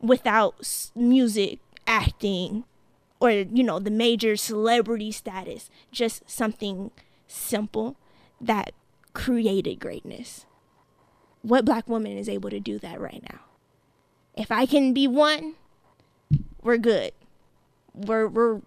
without 0.00 0.90
music, 0.94 1.58
acting, 1.86 2.64
or 3.20 3.30
you 3.30 3.62
know 3.62 3.78
the 3.78 3.90
major 3.90 4.36
celebrity 4.36 5.12
status, 5.12 5.70
just 5.92 6.28
something 6.28 6.90
simple 7.26 7.96
that 8.40 8.72
created 9.14 9.78
greatness 9.78 10.44
what 11.44 11.64
black 11.64 11.88
woman 11.88 12.16
is 12.16 12.28
able 12.28 12.50
to 12.50 12.58
do 12.58 12.78
that 12.78 13.00
right 13.00 13.22
now? 13.30 13.40
If 14.34 14.50
I 14.50 14.66
can 14.66 14.92
be 14.92 15.06
one, 15.06 15.54
we're 16.62 16.78
good. 16.78 17.12
We're 17.94 18.26
we're 18.26 18.60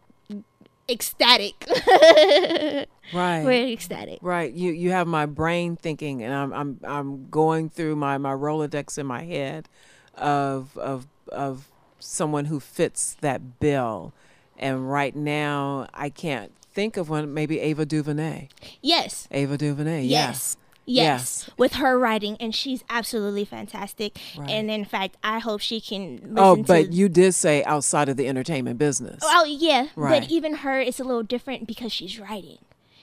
ecstatic. 0.88 1.66
right. 3.14 3.44
We're 3.44 3.68
ecstatic. 3.68 4.20
Right. 4.22 4.54
You 4.54 4.72
you 4.72 4.92
have 4.92 5.08
my 5.08 5.26
brain 5.26 5.76
thinking 5.76 6.24
and 6.24 6.34
I'm 6.34 6.54
I'm 6.54 6.80
I'm 6.84 7.30
going 7.30 7.70
through 7.70 7.96
my 7.96 8.18
my 8.18 8.34
Rolodex 8.34 8.98
in 8.98 9.06
my 9.06 9.24
head 9.24 9.68
of 10.16 10.78
of 10.78 11.08
of 11.30 11.68
someone 12.00 12.46
who 12.46 12.60
fits 12.60 13.18
that 13.22 13.60
bill 13.60 14.14
and 14.58 14.90
right 14.90 15.16
now 15.16 15.88
I 15.94 16.10
can't 16.10 16.52
think 16.62 16.96
of 16.96 17.10
one. 17.10 17.34
Maybe 17.34 17.60
Ava 17.60 17.86
DuVernay. 17.86 18.50
Yes. 18.82 19.28
Ava 19.32 19.58
DuVernay. 19.58 20.04
Yes. 20.04 20.58
Yes. 20.90 21.46
yes. 21.46 21.58
with 21.58 21.74
her 21.74 22.00
writing, 22.00 22.38
and 22.40 22.56
she's 22.56 22.84
absolutely 22.90 23.44
fantastic. 23.44 24.18
Right. 24.38 24.50
And 24.50 24.72
in 24.72 24.86
fact, 24.86 25.18
I 25.22 25.40
hope 25.40 25.60
she 25.60 25.82
can. 25.82 26.34
oh, 26.38 26.56
but 26.56 26.94
you 26.94 27.10
did 27.10 27.34
say 27.34 27.62
outside 27.66 28.08
of 28.08 28.16
the 28.16 28.28
entertainment 28.28 28.80
business. 28.80 29.22
Oh 29.24 29.44
yeah, 29.46 29.90
right. 29.98 30.22
but 30.22 30.32
even 30.32 30.56
her, 30.56 30.80
it's 30.80 31.00
a 31.00 31.04
little 31.04 31.24
different 31.24 31.68
because 31.68 31.92
she's 31.92 32.18
writing. 32.18 32.60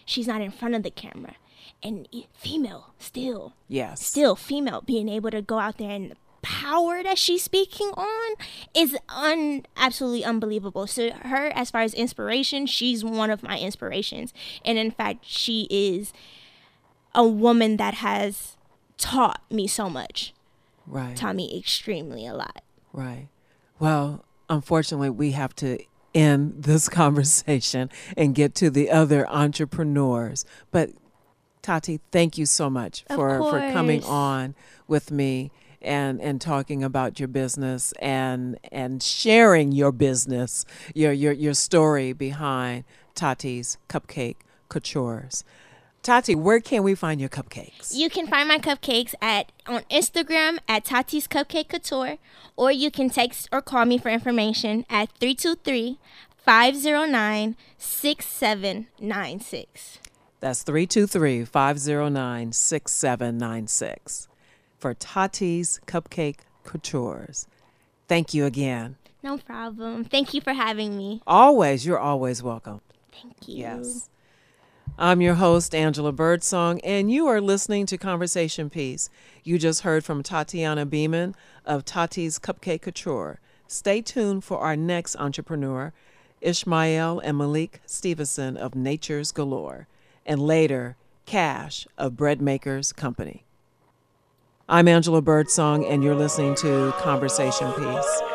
She's 0.07 0.27
not 0.27 0.40
in 0.40 0.51
front 0.51 0.75
of 0.75 0.83
the 0.83 0.90
camera, 0.90 1.35
and 1.83 2.09
female 2.33 2.94
still. 2.99 3.53
Yes. 3.68 4.05
Still 4.05 4.35
female, 4.35 4.81
being 4.81 5.11
able 5.11 5.31
to 5.31 5.42
go 5.42 5.59
out 5.59 5.77
there 5.77 5.90
and 5.90 6.14
power 6.44 7.03
that 7.03 7.16
she's 7.16 7.42
speaking 7.42 7.88
on 7.97 8.35
is 8.75 8.97
un 9.09 9.64
absolutely 9.77 10.25
unbelievable. 10.25 10.87
So 10.87 11.11
her 11.11 11.47
as 11.55 11.70
far 11.70 11.83
as 11.83 11.92
inspiration, 11.94 12.66
she's 12.66 13.05
one 13.05 13.31
of 13.31 13.42
my 13.42 13.59
inspirations. 13.59 14.33
And 14.64 14.79
in 14.79 14.90
fact, 14.90 15.25
she 15.27 15.66
is 15.70 16.12
a 17.14 17.27
woman 17.27 17.77
that 17.77 17.94
has 17.94 18.57
taught 18.98 19.42
me 19.50 19.66
so 19.66 19.88
much. 19.88 20.33
Right. 20.87 21.16
Taught 21.16 21.37
me 21.37 21.59
extremely 21.59 22.27
a 22.27 22.35
lot. 22.35 22.62
Right. 22.92 23.29
Well, 23.79 24.24
unfortunately, 24.48 25.11
we 25.11 25.33
have 25.33 25.55
to 25.57 25.79
end 26.14 26.64
this 26.64 26.88
conversation 27.03 27.90
and 28.16 28.35
get 28.35 28.55
to 28.57 28.70
the 28.70 28.90
other 28.90 29.29
entrepreneurs. 29.29 30.44
But 30.70 30.90
Tati, 31.62 32.00
thank 32.12 32.37
you 32.37 32.44
so 32.44 32.68
much 32.68 33.05
for, 33.09 33.38
for 33.38 33.59
coming 33.72 34.05
on 34.05 34.55
with 34.87 35.11
me 35.11 35.50
and 35.81 36.20
and 36.20 36.40
talking 36.40 36.83
about 36.83 37.18
your 37.20 37.29
business 37.29 37.92
and 38.00 38.59
and 38.72 39.03
sharing 39.03 39.72
your 39.72 39.92
business, 39.92 40.64
your 40.94 41.12
your 41.12 41.33
your 41.33 41.55
story 41.55 42.12
behind 42.12 42.85
Tati's 43.14 43.79
Cupcake 43.88 44.37
Coutures. 44.68 45.44
Tati, 46.05 46.35
where 46.35 46.61
can 46.61 46.83
we 46.83 46.95
find 46.95 47.19
your 47.19 47.31
cupcakes? 47.31 47.95
You 47.95 48.11
can 48.11 48.27
find 48.27 48.47
my 48.47 48.59
cupcakes 48.59 49.14
at 49.23 49.51
on 49.67 49.85
Instagram 49.90 50.59
at 50.69 50.85
Tati's 50.85 51.27
Cupcake 51.27 51.71
Couture, 51.71 52.19
or 52.57 52.71
you 52.71 52.90
can 52.90 53.09
text 53.09 53.49
or 53.51 53.62
call 53.62 53.87
me 53.87 53.97
for 53.97 54.11
information 54.11 54.85
at 54.90 55.09
323 55.19 55.99
509 56.37 57.57
6796. 57.79 59.99
That's 60.40 60.62
323 60.62 61.47
509 61.47 62.53
6796 62.53 64.29
for 64.77 64.93
Tati's 64.93 65.81
Cupcake 65.87 66.40
Coutures. 66.64 67.47
Thank 68.09 68.35
you 68.35 68.45
again. 68.45 68.97
No 69.23 69.38
problem. 69.38 70.05
Thank 70.05 70.35
you 70.35 70.43
for 70.43 70.53
having 70.53 70.99
me. 70.99 71.23
Always. 71.27 71.87
You're 71.87 71.99
always 71.99 72.43
welcome. 72.43 72.83
Thank 73.11 73.49
you. 73.49 73.57
Yes. 73.57 74.11
I'm 74.96 75.20
your 75.20 75.35
host, 75.35 75.74
Angela 75.74 76.12
Birdsong, 76.12 76.80
and 76.83 77.11
you 77.11 77.26
are 77.26 77.40
listening 77.40 77.85
to 77.87 77.98
Conversation 77.98 78.70
Piece. 78.70 79.11
You 79.42 79.59
just 79.59 79.80
heard 79.80 80.04
from 80.04 80.22
Tatiana 80.22 80.87
Beeman 80.87 81.35
of 81.66 81.85
Tati's 81.85 82.38
Cupcake 82.38 82.83
Couture. 82.83 83.40
Stay 83.66 84.00
tuned 84.00 84.44
for 84.44 84.61
our 84.61 84.76
next 84.76 85.16
entrepreneur, 85.16 85.92
Ishmael 86.40 87.18
and 87.18 87.37
Malik 87.37 87.80
Stevenson 87.87 88.57
of 88.57 88.76
Nature's 88.76 89.33
Galore, 89.33 89.88
and 90.24 90.40
later, 90.40 90.96
Cash 91.26 91.88
of 91.98 92.16
Bread 92.16 92.40
Makers 92.40 92.92
Company. 92.92 93.44
I'm 94.68 94.87
Angela 94.87 95.20
Birdsong, 95.20 95.85
and 95.85 96.04
you're 96.04 96.14
listening 96.14 96.54
to 96.57 96.94
Conversation 96.98 97.72
Piece. 97.72 98.34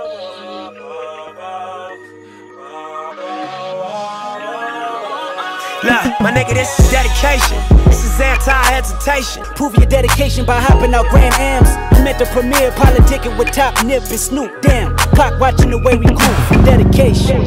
Look, 5.81 6.19
my 6.19 6.31
nigga, 6.33 6.53
this 6.53 6.77
is 6.77 6.91
dedication. 6.91 7.57
This 7.85 8.03
is 8.03 8.19
anti-hesitation. 8.19 9.43
Prove 9.55 9.75
your 9.77 9.85
dedication 9.85 10.45
by 10.45 10.59
hopping 10.59 10.93
out 10.93 11.07
Grand 11.09 11.33
Ams. 11.35 11.69
I'm 11.97 12.05
at 12.05 12.19
the 12.19 12.25
premiere, 12.25 12.71
politicking 12.71 13.37
with 13.37 13.51
Top 13.51 13.85
Nip 13.85 14.03
and 14.03 14.19
Snoop. 14.19 14.61
Damn, 14.61 14.97
clock 15.15 15.39
watching 15.39 15.69
the 15.71 15.77
way 15.77 15.95
we 15.95 16.05
groove. 16.05 16.65
Dedication. 16.65 17.41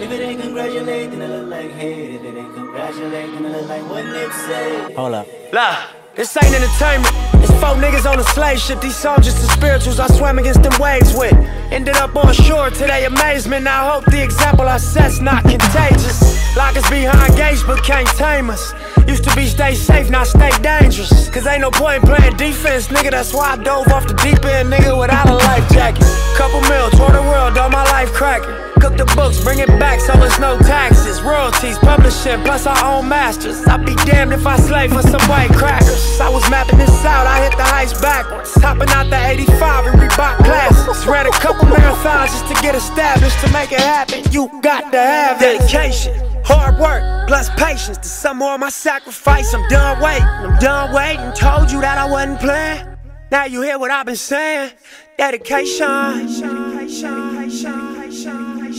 If 0.00 0.10
it 0.10 0.20
ain't 0.20 0.40
congratulating, 0.40 1.20
it 1.20 1.28
look 1.28 1.50
like 1.50 1.72
hate. 1.72 2.14
If 2.14 2.22
it 2.24 2.36
ain't 2.38 2.54
congratulating, 2.54 3.44
it 3.44 3.52
look 3.52 3.68
like 3.68 3.82
what 3.82 4.06
Nip 4.06 4.32
said. 4.32 4.94
Hold 4.96 5.14
up. 5.14 5.26
Look. 5.52 5.99
This 6.16 6.36
ain't 6.36 6.52
entertainment. 6.52 7.14
It's 7.34 7.52
four 7.62 7.78
niggas 7.78 8.10
on 8.10 8.18
a 8.18 8.24
slave 8.24 8.58
ship. 8.58 8.80
These 8.80 8.96
songs 8.96 9.26
just 9.26 9.40
the 9.40 9.48
spirituals 9.52 10.00
I 10.00 10.08
swam 10.08 10.38
against 10.38 10.62
them 10.62 10.72
waves 10.80 11.14
with. 11.14 11.32
Ended 11.70 11.96
up 11.96 12.16
on 12.16 12.34
shore 12.34 12.68
to 12.68 12.78
their 12.78 13.06
amazement. 13.06 13.66
I 13.68 13.88
hope 13.88 14.04
the 14.06 14.22
example 14.22 14.66
I 14.66 14.78
set's 14.78 15.20
not 15.20 15.44
contagious. 15.44 16.20
Lock 16.56 16.76
us 16.76 16.88
behind 16.90 17.36
gates, 17.36 17.62
but 17.62 17.82
can't 17.84 18.08
tame 18.18 18.50
us. 18.50 18.74
Used 19.06 19.22
to 19.24 19.34
be 19.36 19.46
stay 19.46 19.74
safe, 19.74 20.10
now 20.10 20.24
stay 20.24 20.50
dangerous. 20.62 21.28
Cause 21.30 21.46
ain't 21.46 21.60
no 21.60 21.70
point 21.70 22.02
playing 22.02 22.36
defense, 22.36 22.88
nigga. 22.88 23.12
That's 23.12 23.32
why 23.32 23.52
I 23.52 23.56
dove 23.62 23.86
off 23.88 24.08
the 24.08 24.14
deep 24.14 24.44
end, 24.44 24.72
nigga, 24.72 24.98
without 24.98 25.28
a 25.28 25.34
life 25.34 25.68
jacket. 25.70 26.04
Couple 26.36 26.60
mil, 26.62 26.90
tour 26.90 27.12
the 27.12 27.22
world, 27.22 27.56
all 27.56 27.70
my 27.70 27.84
life 27.84 28.12
cracking. 28.12 28.69
Cook 28.90 29.08
the 29.08 29.14
books, 29.14 29.42
bring 29.42 29.58
it 29.58 29.68
back 29.78 30.00
so 30.00 30.12
it's 30.24 30.38
no 30.38 30.58
taxes. 30.58 31.22
Royalties, 31.22 31.78
publishing, 31.78 32.40
plus 32.42 32.66
our 32.66 32.84
own 32.84 33.08
masters. 33.08 33.64
I'd 33.66 33.84
be 33.84 33.94
damned 34.06 34.32
if 34.32 34.46
I 34.46 34.56
slave 34.56 34.92
for 34.92 35.02
some 35.02 35.20
white 35.28 35.50
crackers. 35.50 36.20
I 36.20 36.28
was 36.28 36.48
mapping 36.50 36.78
this 36.78 37.04
out, 37.04 37.26
I 37.26 37.42
hit 37.44 37.56
the 37.56 37.62
heights 37.62 37.98
backwards. 38.00 38.52
Hopping 38.54 38.88
out 38.90 39.08
the 39.10 39.16
85 39.16 39.86
and 39.86 40.00
Reebok 40.00 40.38
classics. 40.38 41.06
Ran 41.06 41.26
a 41.26 41.30
couple 41.30 41.66
marathons 41.66 42.26
just 42.26 42.48
to 42.48 42.54
get 42.62 42.74
established. 42.74 43.38
To 43.44 43.52
make 43.52 43.72
it 43.72 43.80
happen, 43.80 44.24
you 44.32 44.50
got 44.60 44.90
to 44.90 44.98
have 44.98 45.38
dedication. 45.38 46.14
Hard 46.44 46.78
work, 46.78 47.28
plus 47.28 47.48
patience. 47.50 48.22
To 48.22 48.34
more 48.34 48.54
of 48.54 48.60
my 48.60 48.70
sacrifice, 48.70 49.54
I'm 49.54 49.66
done 49.68 50.02
waiting. 50.02 50.26
I'm 50.26 50.58
done 50.58 50.92
waiting. 50.92 51.32
Told 51.34 51.70
you 51.70 51.80
that 51.80 51.98
I 51.98 52.10
wasn't 52.10 52.40
playing. 52.40 52.86
Now 53.30 53.44
you 53.44 53.62
hear 53.62 53.78
what 53.78 53.90
I've 53.92 54.06
been 54.06 54.16
saying. 54.16 54.72
Dedication. 55.16 55.86
dedication, 55.86 56.80
dedication 56.88 57.89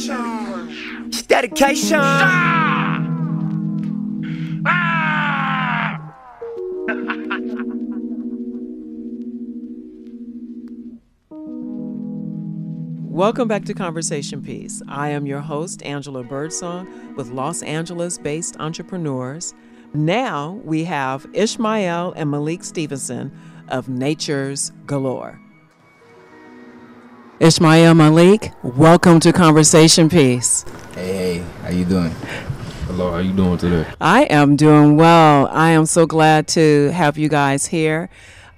dedication. 0.08 1.08
It's 1.08 1.22
dedication. 1.24 2.00
Ah! 4.66 5.98
Welcome 13.04 13.48
back 13.48 13.66
to 13.66 13.74
Conversation 13.74 14.42
Piece. 14.42 14.82
I 14.88 15.10
am 15.10 15.28
your 15.28 15.42
host, 15.42 15.84
Angela 15.84 16.24
Birdsong, 16.24 16.88
with 17.16 17.30
Los 17.30 17.62
Angeles 17.62 18.18
based 18.18 18.56
entrepreneurs. 18.60 19.54
Now 19.94 20.62
we 20.64 20.86
have 20.86 21.28
Ishmael 21.34 22.14
and 22.16 22.32
Malik 22.32 22.64
Stevenson 22.64 23.32
of 23.68 23.90
Nature's 23.90 24.72
Galore. 24.88 25.40
Ishmael 27.42 27.96
Malik, 27.96 28.52
welcome 28.62 29.20
to 29.22 29.34
Conversation 29.34 30.10
Piece. 30.10 30.64
Hey, 30.94 31.40
hey, 31.40 31.46
how 31.64 31.70
you 31.70 31.86
doing? 31.86 32.12
Hello, 32.86 33.10
how 33.10 33.18
you 33.18 33.34
doing 33.34 33.58
today? 33.58 33.92
I 34.00 34.26
am 34.26 34.56
doing 34.56 34.96
well. 34.96 35.48
I 35.48 35.72
am 35.72 35.88
so 35.88 36.06
glad 36.06 36.48
to 36.50 36.92
have 36.92 37.18
you 37.18 37.30
guys 37.30 37.66
here. 37.66 38.12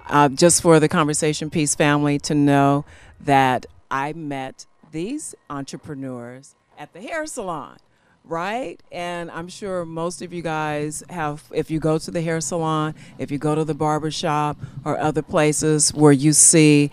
Uh, 0.08 0.28
just 0.28 0.62
for 0.62 0.82
the 0.82 0.90
Conversation 0.90 1.50
Piece 1.50 1.76
family 1.76 2.20
to 2.20 2.36
know 2.36 2.84
that 3.22 3.66
I 3.90 4.12
met 4.12 4.66
these 4.92 5.34
entrepreneurs 5.50 6.54
at 6.78 6.92
the 6.92 7.00
hair 7.00 7.26
salon, 7.26 7.78
right? 8.26 8.84
And 8.92 9.32
I'm 9.32 9.48
sure 9.48 9.86
most 9.86 10.22
of 10.22 10.34
you 10.34 10.42
guys 10.42 11.06
have, 11.10 11.42
if 11.54 11.72
you 11.72 11.80
go 11.80 11.98
to 12.00 12.12
the 12.12 12.22
hair 12.22 12.42
salon, 12.42 12.96
if 13.18 13.32
you 13.32 13.38
go 13.38 13.56
to 13.56 13.64
the 13.64 13.74
barber 13.74 14.12
shop 14.12 14.58
or 14.84 15.00
other 15.00 15.22
places 15.22 15.94
where 15.94 16.12
you 16.12 16.34
see 16.34 16.92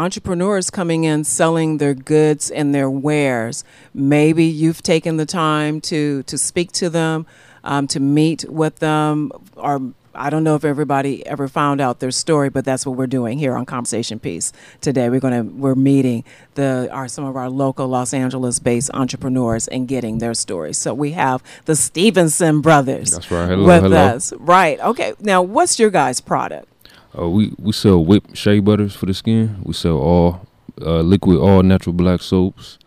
entrepreneurs 0.00 0.70
coming 0.70 1.04
in 1.04 1.24
selling 1.24 1.76
their 1.76 1.94
goods 1.94 2.50
and 2.50 2.74
their 2.74 2.88
wares. 2.88 3.64
Maybe 3.92 4.44
you've 4.44 4.82
taken 4.82 5.18
the 5.18 5.26
time 5.26 5.80
to 5.82 6.22
to 6.24 6.38
speak 6.38 6.72
to 6.72 6.88
them, 6.88 7.26
um, 7.64 7.86
to 7.88 8.00
meet 8.00 8.44
with 8.48 8.78
them, 8.78 9.30
or 9.56 9.92
I 10.14 10.30
don't 10.30 10.42
know 10.42 10.54
if 10.54 10.64
everybody 10.64 11.24
ever 11.26 11.48
found 11.48 11.80
out 11.80 12.00
their 12.00 12.10
story, 12.10 12.48
but 12.48 12.64
that's 12.64 12.84
what 12.86 12.96
we're 12.96 13.06
doing 13.06 13.38
here 13.38 13.54
on 13.56 13.66
Conversation 13.66 14.18
Piece 14.18 14.52
today. 14.80 15.10
We're 15.10 15.20
gonna 15.20 15.44
we're 15.44 15.74
meeting 15.74 16.24
the 16.54 16.88
our 16.90 17.06
some 17.06 17.24
of 17.24 17.36
our 17.36 17.50
local 17.50 17.86
Los 17.86 18.14
Angeles 18.14 18.58
based 18.58 18.90
entrepreneurs 18.94 19.68
and 19.68 19.86
getting 19.86 20.18
their 20.18 20.34
stories. 20.34 20.78
So 20.78 20.94
we 20.94 21.12
have 21.12 21.42
the 21.66 21.76
Stevenson 21.76 22.62
brothers 22.62 23.10
That's 23.12 23.30
right. 23.30 23.48
Hello, 23.50 23.66
with 23.66 23.82
hello. 23.82 23.96
us. 23.98 24.32
Right. 24.32 24.80
Okay. 24.80 25.12
Now 25.20 25.42
what's 25.42 25.78
your 25.78 25.90
guys' 25.90 26.22
product? 26.22 26.69
Uh, 27.18 27.28
we 27.28 27.52
we 27.58 27.72
sell 27.72 28.04
whip 28.04 28.24
shea 28.34 28.60
butters 28.60 28.94
for 28.94 29.06
the 29.06 29.14
skin. 29.14 29.60
We 29.64 29.72
sell 29.72 29.96
all 29.98 30.46
uh, 30.80 31.00
liquid, 31.00 31.38
all 31.38 31.62
natural 31.62 31.92
black 31.92 32.22
soaps, 32.22 32.78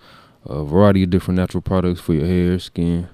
a 0.46 0.64
variety 0.64 1.04
of 1.04 1.10
different 1.10 1.38
natural 1.38 1.62
products 1.62 2.00
for 2.00 2.14
your 2.14 2.26
hair, 2.26 2.58
skin, 2.60 3.10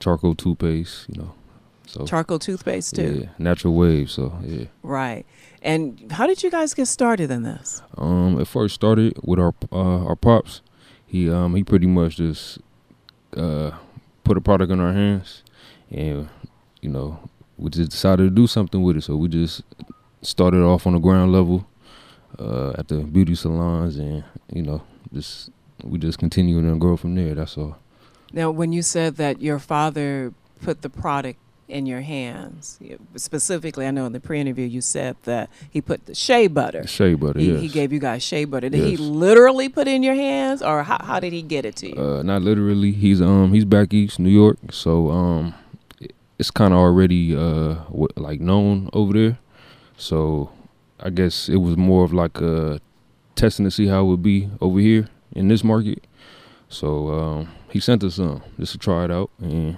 charcoal 0.00 0.34
toothpaste. 0.34 1.06
You 1.08 1.22
know, 1.22 1.34
so 1.86 2.04
Charcoal 2.06 2.38
toothpaste 2.38 2.94
too. 2.96 3.20
yeah, 3.22 3.28
natural 3.38 3.74
wave. 3.74 4.10
So 4.10 4.38
yeah. 4.42 4.66
Right. 4.82 5.24
And 5.62 6.12
how 6.12 6.26
did 6.26 6.42
you 6.42 6.50
guys 6.50 6.74
get 6.74 6.86
started 6.88 7.30
in 7.30 7.42
this? 7.42 7.80
Um, 7.96 8.38
it 8.38 8.46
first 8.46 8.74
started 8.74 9.16
with 9.22 9.38
our 9.38 9.54
uh, 9.72 10.04
our 10.04 10.16
pops. 10.16 10.60
he 11.06 11.30
um 11.30 11.54
he 11.54 11.64
pretty 11.64 11.86
much 11.86 12.16
just 12.16 12.58
uh 13.36 13.70
put 14.24 14.36
a 14.36 14.40
product 14.42 14.70
in 14.72 14.78
our 14.80 14.92
hands, 14.92 15.42
and 15.90 16.28
you 16.82 16.90
know 16.90 17.18
we 17.56 17.70
just 17.70 17.90
decided 17.92 18.24
to 18.24 18.30
do 18.30 18.46
something 18.46 18.82
with 18.82 18.96
it. 18.98 19.04
So 19.04 19.16
we 19.16 19.28
just 19.28 19.62
started 20.26 20.62
off 20.62 20.86
on 20.86 20.94
the 20.94 20.98
ground 20.98 21.32
level 21.32 21.66
uh, 22.38 22.72
at 22.78 22.88
the 22.88 22.98
beauty 22.98 23.34
salons, 23.34 23.96
and 23.96 24.24
you 24.52 24.62
know 24.62 24.82
just 25.12 25.50
we 25.82 25.98
just 25.98 26.18
continue 26.18 26.58
and 26.58 26.80
grow 26.80 26.96
from 26.96 27.14
there. 27.14 27.34
That's 27.34 27.56
all. 27.56 27.76
Now, 28.32 28.50
when 28.50 28.72
you 28.72 28.82
said 28.82 29.16
that 29.16 29.40
your 29.40 29.58
father 29.58 30.32
put 30.60 30.82
the 30.82 30.90
product 30.90 31.38
in 31.68 31.86
your 31.86 32.00
hands, 32.00 32.78
specifically, 33.16 33.86
I 33.86 33.90
know 33.90 34.06
in 34.06 34.12
the 34.12 34.20
pre-interview 34.20 34.66
you 34.66 34.80
said 34.80 35.16
that 35.22 35.50
he 35.70 35.80
put 35.80 36.06
the 36.06 36.14
shea 36.14 36.46
butter. 36.48 36.86
Shea 36.86 37.14
butter, 37.14 37.38
he, 37.38 37.52
yes. 37.52 37.60
he 37.60 37.68
gave 37.68 37.92
you 37.92 38.00
guys 38.00 38.22
shea 38.22 38.44
butter. 38.44 38.68
Did 38.68 38.84
he 38.84 38.96
literally 38.96 39.68
put 39.68 39.86
it 39.86 39.92
in 39.92 40.02
your 40.02 40.14
hands, 40.14 40.62
or 40.62 40.82
how, 40.82 40.98
how 41.02 41.20
did 41.20 41.32
he 41.32 41.42
get 41.42 41.64
it 41.64 41.76
to 41.76 41.88
you? 41.94 42.00
Uh, 42.00 42.22
not 42.22 42.42
literally. 42.42 42.92
He's 42.92 43.22
um 43.22 43.52
he's 43.52 43.64
back 43.64 43.94
east, 43.94 44.18
New 44.18 44.30
York. 44.30 44.58
So 44.70 45.10
um, 45.10 45.54
it's 46.38 46.50
kind 46.50 46.74
of 46.74 46.80
already 46.80 47.34
uh 47.36 47.74
w- 47.86 48.08
like 48.16 48.40
known 48.40 48.90
over 48.92 49.12
there. 49.12 49.38
So 49.96 50.50
I 51.00 51.10
guess 51.10 51.48
it 51.48 51.56
was 51.56 51.76
more 51.76 52.04
of 52.04 52.12
like 52.12 52.40
a 52.40 52.80
testing 53.34 53.64
to 53.64 53.70
see 53.70 53.86
how 53.86 54.02
it 54.02 54.08
would 54.08 54.22
be 54.22 54.48
over 54.60 54.78
here 54.78 55.08
in 55.32 55.48
this 55.48 55.64
market. 55.64 56.04
So 56.68 57.08
um, 57.08 57.48
he 57.70 57.80
sent 57.80 58.04
us 58.04 58.16
some 58.16 58.42
just 58.58 58.72
to 58.72 58.78
try 58.78 59.04
it 59.04 59.10
out, 59.10 59.30
and 59.38 59.76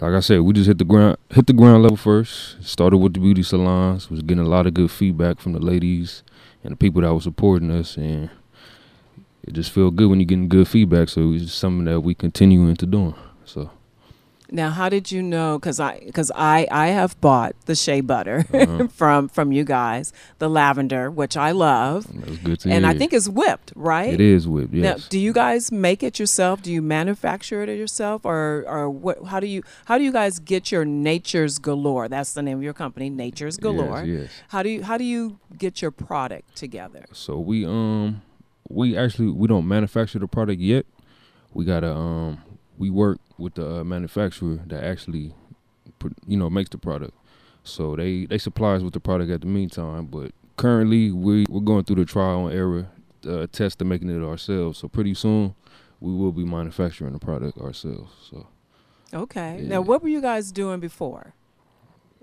like 0.00 0.12
I 0.12 0.20
said, 0.20 0.40
we 0.40 0.52
just 0.52 0.66
hit 0.66 0.78
the 0.78 0.84
ground 0.84 1.16
hit 1.30 1.46
the 1.46 1.52
ground 1.52 1.82
level 1.82 1.96
first. 1.96 2.62
Started 2.64 2.98
with 2.98 3.14
the 3.14 3.20
beauty 3.20 3.42
salons. 3.42 4.10
Was 4.10 4.22
getting 4.22 4.44
a 4.44 4.48
lot 4.48 4.66
of 4.66 4.74
good 4.74 4.90
feedback 4.90 5.38
from 5.38 5.52
the 5.52 5.60
ladies 5.60 6.22
and 6.62 6.72
the 6.72 6.76
people 6.76 7.02
that 7.02 7.14
were 7.14 7.20
supporting 7.20 7.70
us, 7.70 7.96
and 7.96 8.30
it 9.42 9.52
just 9.52 9.70
feel 9.70 9.90
good 9.90 10.08
when 10.08 10.18
you're 10.18 10.26
getting 10.26 10.48
good 10.48 10.66
feedback. 10.66 11.08
So 11.08 11.32
it's 11.32 11.52
something 11.52 11.84
that 11.84 12.00
we 12.00 12.14
continue 12.14 12.66
into 12.66 12.86
doing. 12.86 13.14
So 13.44 13.70
Now, 14.50 14.70
how 14.70 14.88
did 14.88 15.10
you 15.10 15.22
know? 15.22 15.58
Because 15.58 15.80
I, 15.80 16.00
because 16.04 16.30
I, 16.34 16.66
I 16.70 16.88
have 16.88 17.18
bought 17.20 17.56
the 17.64 17.74
shea 17.74 18.02
butter 18.02 18.44
Uh-huh. 18.52 18.86
from 18.92 19.28
from 19.28 19.52
you 19.52 19.64
guys, 19.64 20.12
the 20.38 20.48
lavender, 20.48 21.10
which 21.10 21.36
I 21.36 21.50
love, 21.52 22.06
that's 22.12 22.36
good 22.38 22.60
to 22.60 22.70
and 22.70 22.84
hear. 22.84 22.94
I 22.94 22.98
think 22.98 23.12
it's 23.12 23.28
whipped, 23.28 23.72
right? 23.74 24.12
it 24.12 24.20
is 24.20 24.46
with 24.46 24.72
Now, 24.72 24.96
do 25.08 25.18
you 25.18 25.32
guys 25.32 25.72
make 25.72 26.02
it 26.02 26.18
yourself? 26.18 26.62
Do 26.62 26.70
you 26.70 26.82
manufacture 26.82 27.62
it 27.62 27.70
yourself, 27.76 28.24
or 28.24 28.64
or 28.68 28.90
what? 28.90 29.24
How 29.24 29.40
do 29.40 29.46
you 29.46 29.62
how 29.86 29.96
do 29.98 30.04
you 30.04 30.12
guys 30.12 30.38
get 30.38 30.70
your 30.70 30.84
Nature's 30.84 31.58
Galore? 31.58 32.08
That's 32.08 32.34
the 32.34 32.42
name 32.42 32.58
of 32.58 32.62
your 32.62 32.74
company, 32.74 33.08
Nature's 33.10 33.56
Galore. 33.56 34.04
Yes, 34.04 34.20
yes. 34.24 34.30
How 34.48 34.62
do 34.62 34.68
you 34.68 34.82
how 34.84 34.98
do 34.98 35.04
you 35.04 35.38
get 35.58 35.80
your 35.80 35.90
product 35.90 36.54
together? 36.54 37.06
So 37.12 37.38
we 37.38 37.64
um 37.64 38.20
we 38.68 38.96
actually 38.96 39.30
we 39.30 39.48
don't 39.48 39.66
manufacture 39.66 40.18
the 40.18 40.28
product 40.28 40.60
yet. 40.60 40.84
We 41.54 41.64
gotta 41.64 41.92
um 41.94 42.38
we 42.78 42.90
work 42.90 43.18
with 43.38 43.54
the 43.54 43.80
uh, 43.80 43.84
manufacturer 43.84 44.60
that 44.66 44.84
actually 44.84 45.34
pr- 45.98 46.08
you 46.26 46.36
know 46.36 46.50
makes 46.50 46.70
the 46.70 46.78
product. 46.78 47.14
So 47.62 47.96
they 47.96 48.26
they 48.26 48.38
supply 48.38 48.74
us 48.74 48.82
with 48.82 48.92
the 48.92 49.00
product 49.00 49.30
at 49.30 49.40
the 49.40 49.46
meantime, 49.46 50.06
but 50.06 50.32
currently 50.56 51.10
we 51.10 51.46
we're 51.48 51.60
going 51.60 51.84
through 51.84 51.96
the 51.96 52.04
trial 52.04 52.46
and 52.46 52.56
error 52.56 52.88
uh, 53.26 53.46
test 53.52 53.80
of 53.80 53.86
making 53.86 54.10
it 54.10 54.24
ourselves. 54.24 54.78
So 54.78 54.88
pretty 54.88 55.14
soon 55.14 55.54
we 56.00 56.12
will 56.12 56.32
be 56.32 56.44
manufacturing 56.44 57.12
the 57.12 57.18
product 57.18 57.58
ourselves. 57.58 58.12
So 58.30 58.48
Okay. 59.14 59.60
Yeah. 59.62 59.68
Now, 59.68 59.80
what 59.80 60.02
were 60.02 60.08
you 60.08 60.20
guys 60.20 60.50
doing 60.50 60.80
before? 60.80 61.34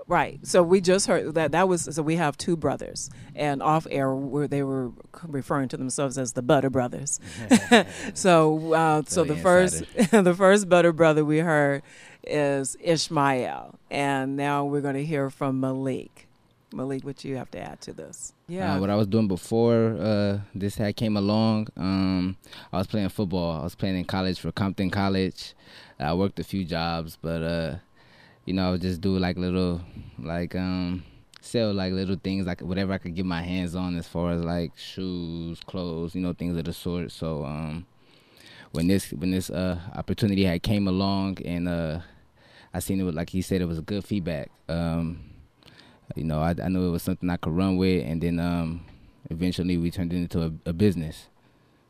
Right. 0.08 0.40
So 0.46 0.64
we 0.64 0.82
just 0.82 1.08
heard 1.08 1.36
that 1.36 1.52
that 1.52 1.68
was 1.68 1.94
so 1.96 2.02
we 2.02 2.16
have 2.18 2.38
two 2.38 2.58
brothers, 2.58 3.10
and 3.36 3.62
off 3.62 3.88
air 3.90 4.14
where 4.14 4.48
they 4.48 4.64
were 4.64 4.92
referring 5.24 5.70
to 5.70 5.78
themselves 5.78 6.18
as 6.18 6.34
the 6.34 6.42
Butter 6.42 6.70
Brothers. 6.70 7.20
so 8.14 8.74
uh, 8.74 9.04
so 9.06 9.24
the 9.24 9.34
Billy 9.34 9.42
first 9.42 9.84
the 10.12 10.34
first 10.36 10.70
Butter 10.70 10.92
brother 10.92 11.24
we 11.24 11.40
heard 11.40 11.84
is 12.24 12.76
Ishmael, 12.82 13.80
and 13.90 14.36
now 14.36 14.66
we're 14.66 14.82
going 14.82 14.96
to 14.96 15.06
hear 15.06 15.30
from 15.30 15.60
Malik. 15.60 16.28
Malik, 16.74 17.04
what 17.04 17.24
you 17.26 17.36
have 17.36 17.52
to 17.52 17.60
add 17.60 17.82
to 17.82 17.94
this? 17.94 18.34
Uh, 18.76 18.80
what 18.80 18.90
I 18.90 18.96
was 18.96 19.08
doing 19.08 19.28
before 19.28 19.98
uh, 20.00 20.40
this 20.56 20.76
had 20.76 20.96
came 20.96 21.18
along, 21.18 21.68
um, 21.76 22.38
I 22.72 22.78
was 22.78 22.88
playing 22.88 23.10
football. 23.10 23.60
I 23.60 23.64
was 23.64 23.76
playing 23.76 23.98
in 23.98 24.06
college 24.06 24.40
for 24.40 24.52
Compton 24.52 24.90
College. 24.90 25.54
I 26.00 26.14
worked 26.14 26.40
a 26.40 26.44
few 26.44 26.64
jobs, 26.64 27.18
but 27.22 27.44
uh, 27.44 27.76
you 28.46 28.54
know, 28.54 28.68
I 28.68 28.72
would 28.72 28.82
just 28.82 29.02
do 29.02 29.18
like 29.18 29.38
little, 29.38 29.82
like 30.20 30.56
um, 30.56 31.04
sell 31.42 31.74
like 31.74 31.94
little 31.94 32.18
things, 32.22 32.46
like 32.46 32.62
whatever 32.62 32.94
I 32.94 32.98
could 32.98 33.16
get 33.16 33.26
my 33.26 33.42
hands 33.42 33.76
on, 33.76 33.96
as 33.96 34.08
far 34.08 34.32
as 34.32 34.44
like 34.44 34.78
shoes, 34.78 35.60
clothes, 35.66 36.16
you 36.16 36.22
know, 36.22 36.34
things 36.34 36.58
of 36.58 36.66
the 36.66 36.74
sort. 36.74 37.12
So 37.12 37.44
um, 37.46 37.86
when 38.72 38.88
this 38.88 39.12
when 39.12 39.32
this 39.32 39.50
uh, 39.50 39.80
opportunity 39.96 40.44
had 40.46 40.64
came 40.64 40.88
along, 40.88 41.38
and 41.46 41.68
uh, 41.68 42.00
I 42.74 42.80
seen 42.80 43.00
it 43.00 43.04
was 43.04 43.16
like 43.16 43.30
he 43.30 43.42
said, 43.42 43.62
it 43.62 43.68
was 43.68 43.80
a 43.80 43.84
good 43.84 44.04
feedback. 44.04 44.50
Um, 44.70 45.24
you 46.16 46.24
know, 46.24 46.40
I, 46.40 46.56
I 46.62 46.68
knew 46.68 46.88
it 46.88 46.92
was 46.92 47.04
something 47.04 47.30
I 47.30 47.38
could 47.38 47.54
run 47.54 47.78
with, 47.78 48.06
and 48.06 48.22
then 48.22 48.40
um, 48.40 48.86
eventually 49.30 49.78
we 49.78 49.92
turned 49.92 50.14
it 50.14 50.18
into 50.18 50.42
a, 50.44 50.52
a 50.70 50.74
business. 50.74 51.28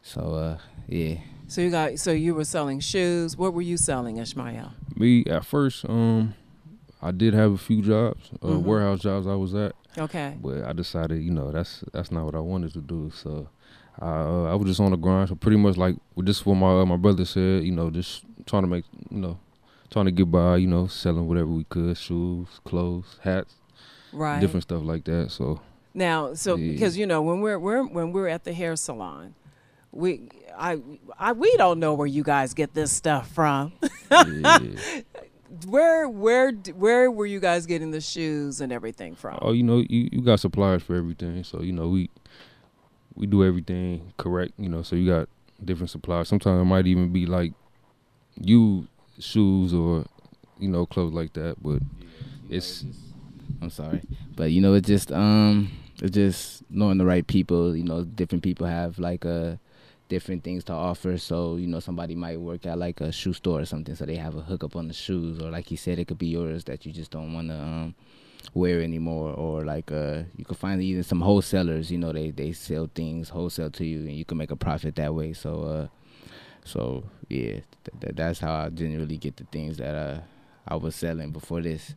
So 0.03 0.33
uh, 0.33 0.57
yeah, 0.87 1.15
So 1.47 1.61
you 1.61 1.69
got 1.69 1.99
so 1.99 2.11
you 2.11 2.33
were 2.35 2.45
selling 2.45 2.79
shoes. 2.79 3.37
What 3.37 3.53
were 3.53 3.61
you 3.61 3.77
selling, 3.77 4.17
Ishmael? 4.17 4.73
me 4.95 5.23
at 5.25 5.45
first 5.45 5.85
um 5.85 6.33
I 7.01 7.11
did 7.11 7.33
have 7.33 7.51
a 7.51 7.57
few 7.57 7.81
jobs, 7.81 8.29
uh, 8.43 8.47
Mhm. 8.47 8.63
warehouse 8.63 8.99
jobs 8.99 9.27
I 9.27 9.35
was 9.35 9.53
at. 9.55 9.73
Okay. 9.97 10.37
but 10.41 10.63
I 10.63 10.71
decided, 10.73 11.21
you 11.21 11.31
know, 11.31 11.51
that's 11.51 11.83
that's 11.91 12.11
not 12.11 12.23
what 12.25 12.35
I 12.35 12.39
wanted 12.39 12.71
to 12.73 12.81
do. 12.81 13.11
So 13.13 13.49
I 13.99 14.05
uh, 14.07 14.43
I 14.51 14.55
was 14.55 14.67
just 14.67 14.79
on 14.79 14.91
the 14.91 14.97
grind. 14.97 15.27
So 15.29 15.35
pretty 15.35 15.57
much 15.57 15.75
like 15.77 15.95
with 16.15 16.25
this, 16.27 16.45
what 16.45 16.55
my 16.55 16.81
uh, 16.81 16.85
my 16.85 16.95
brother 16.97 17.25
said, 17.25 17.63
you 17.63 17.71
know, 17.73 17.89
just 17.89 18.23
trying 18.45 18.63
to 18.63 18.67
make, 18.69 18.85
you 19.09 19.17
know, 19.19 19.37
trying 19.89 20.05
to 20.05 20.11
get 20.11 20.31
by, 20.31 20.57
you 20.57 20.67
know, 20.67 20.87
selling 20.87 21.27
whatever 21.27 21.47
we 21.49 21.65
could, 21.65 21.97
shoes, 21.97 22.47
clothes, 22.63 23.17
hats, 23.21 23.55
Right. 24.13 24.39
different 24.39 24.63
stuff 24.63 24.83
like 24.83 25.03
that. 25.05 25.31
So 25.31 25.59
Now, 25.93 26.33
so 26.35 26.55
Yeah. 26.55 26.71
because 26.71 26.97
you 26.97 27.05
know 27.05 27.21
when 27.21 27.41
we're 27.41 27.59
we're 27.59 27.83
when 27.83 28.13
we're 28.13 28.29
at 28.29 28.45
the 28.45 28.53
hair 28.53 28.75
salon, 28.77 29.33
we 29.91 30.29
I 30.57 30.79
I 31.19 31.33
we 31.33 31.53
don't 31.57 31.79
know 31.79 31.93
where 31.95 32.07
you 32.07 32.23
guys 32.23 32.53
get 32.53 32.73
this 32.73 32.91
stuff 32.93 33.27
from. 33.29 33.73
yeah. 34.09 34.57
where 35.65 36.07
where 36.07 36.51
where 36.51 37.11
were 37.11 37.25
you 37.25 37.39
guys 37.39 37.65
getting 37.65 37.91
the 37.91 38.01
shoes 38.01 38.61
and 38.61 38.71
everything 38.71 39.15
from? 39.15 39.39
oh, 39.41 39.51
you 39.51 39.63
know, 39.63 39.83
you 39.89 40.09
you 40.11 40.21
got 40.21 40.39
suppliers 40.39 40.83
for 40.83 40.95
everything. 40.95 41.43
So 41.43 41.61
you 41.61 41.73
know, 41.73 41.89
we 41.89 42.09
we 43.15 43.27
do 43.27 43.43
everything 43.43 44.13
correct. 44.17 44.53
You 44.57 44.69
know, 44.69 44.81
so 44.81 44.95
you 44.95 45.09
got 45.11 45.27
different 45.63 45.89
suppliers. 45.89 46.29
Sometimes 46.29 46.61
it 46.61 46.65
might 46.65 46.87
even 46.87 47.11
be 47.11 47.25
like 47.25 47.53
you 48.39 48.87
shoes 49.19 49.73
or 49.73 50.05
you 50.57 50.69
know 50.69 50.85
clothes 50.85 51.13
like 51.13 51.33
that, 51.33 51.61
but 51.61 51.81
it's 52.49 52.85
I'm 53.61 53.69
sorry, 53.69 54.01
but 54.35 54.51
you 54.51 54.61
know, 54.61 54.73
it's 54.73 54.87
just 54.87 55.11
um, 55.11 55.71
it's 56.01 56.11
just 56.11 56.63
knowing 56.69 56.97
the 56.97 57.05
right 57.05 57.25
people. 57.25 57.75
You 57.75 57.83
know, 57.83 58.03
different 58.03 58.43
people 58.43 58.67
have 58.67 58.99
like 58.99 59.25
uh 59.25 59.55
different 60.11 60.43
things 60.43 60.65
to 60.65 60.73
offer. 60.73 61.17
So 61.17 61.55
you 61.55 61.67
know, 61.67 61.79
somebody 61.79 62.15
might 62.15 62.39
work 62.39 62.65
at 62.65 62.77
like 62.77 62.99
a 62.99 63.11
shoe 63.13 63.31
store 63.33 63.61
or 63.61 63.65
something, 63.65 63.95
so 63.95 64.05
they 64.05 64.17
have 64.17 64.35
a 64.35 64.41
hookup 64.41 64.75
on 64.75 64.89
the 64.89 64.93
shoes, 64.93 65.41
or 65.41 65.49
like 65.49 65.71
you 65.71 65.77
said, 65.77 65.97
it 65.99 66.07
could 66.09 66.17
be 66.17 66.27
yours 66.27 66.65
that 66.65 66.85
you 66.85 66.91
just 66.91 67.11
don't 67.11 67.33
want 67.33 67.47
to 67.47 67.55
um 67.55 67.95
wear 68.53 68.81
anymore, 68.81 69.33
or 69.33 69.63
like 69.63 69.89
uh 69.91 70.23
you 70.35 70.43
could 70.43 70.57
find 70.57 70.83
even 70.83 71.03
some 71.03 71.21
wholesalers. 71.21 71.89
You 71.89 71.97
know, 71.97 72.11
they 72.11 72.31
they 72.31 72.51
sell 72.51 72.89
things 72.93 73.29
wholesale 73.29 73.71
to 73.71 73.85
you, 73.85 73.99
and 73.99 74.11
you 74.11 74.25
can 74.25 74.37
make 74.37 74.51
a 74.51 74.57
profit 74.57 74.95
that 74.97 75.15
way. 75.15 75.31
So 75.31 75.63
uh, 75.63 75.87
so 76.65 77.05
yeah, 77.29 77.53
th- 77.53 77.65
th- 78.01 78.15
that's 78.15 78.39
how 78.39 78.53
I 78.53 78.69
generally 78.69 79.17
get 79.17 79.37
the 79.37 79.45
things 79.45 79.77
that 79.77 79.95
uh 79.95 80.19
I 80.67 80.75
was 80.75 80.93
selling 80.95 81.31
before 81.31 81.61
this. 81.61 81.95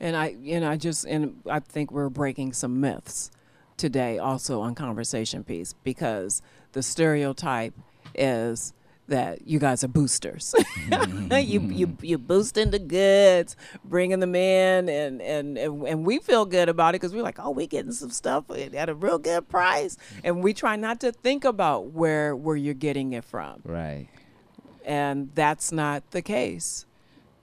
And 0.00 0.16
I 0.16 0.34
and 0.46 0.64
I 0.64 0.76
just 0.76 1.06
and 1.06 1.40
I 1.48 1.60
think 1.60 1.92
we're 1.92 2.10
breaking 2.10 2.52
some 2.52 2.80
myths 2.80 3.30
today 3.76 4.18
also 4.18 4.60
on 4.60 4.74
conversation 4.74 5.44
piece 5.44 5.72
because 5.84 6.42
the 6.74 6.82
stereotype 6.82 7.72
is 8.14 8.72
that 9.06 9.46
you 9.46 9.58
guys 9.58 9.82
are 9.84 9.88
boosters. 9.88 10.54
you 11.30 11.60
you 11.60 11.96
you 12.00 12.16
boosting 12.18 12.70
the 12.70 12.78
goods, 12.78 13.54
bringing 13.84 14.20
them 14.20 14.34
in, 14.34 14.88
and 14.88 15.20
and 15.20 15.58
and, 15.58 15.82
and 15.86 16.06
we 16.06 16.18
feel 16.18 16.46
good 16.46 16.68
about 16.68 16.90
it 16.94 17.00
because 17.00 17.12
we're 17.14 17.22
like, 17.22 17.38
oh, 17.38 17.50
we're 17.50 17.66
getting 17.66 17.92
some 17.92 18.08
stuff 18.10 18.44
at 18.50 18.88
a 18.88 18.94
real 18.94 19.18
good 19.18 19.48
price, 19.48 19.96
and 20.22 20.42
we 20.42 20.54
try 20.54 20.76
not 20.76 21.00
to 21.00 21.12
think 21.12 21.44
about 21.44 21.86
where 21.92 22.34
where 22.36 22.56
you're 22.56 22.72
getting 22.74 23.12
it 23.12 23.24
from, 23.24 23.60
Right. 23.64 24.08
and 24.84 25.30
that's 25.34 25.70
not 25.72 26.10
the 26.12 26.22
case 26.22 26.86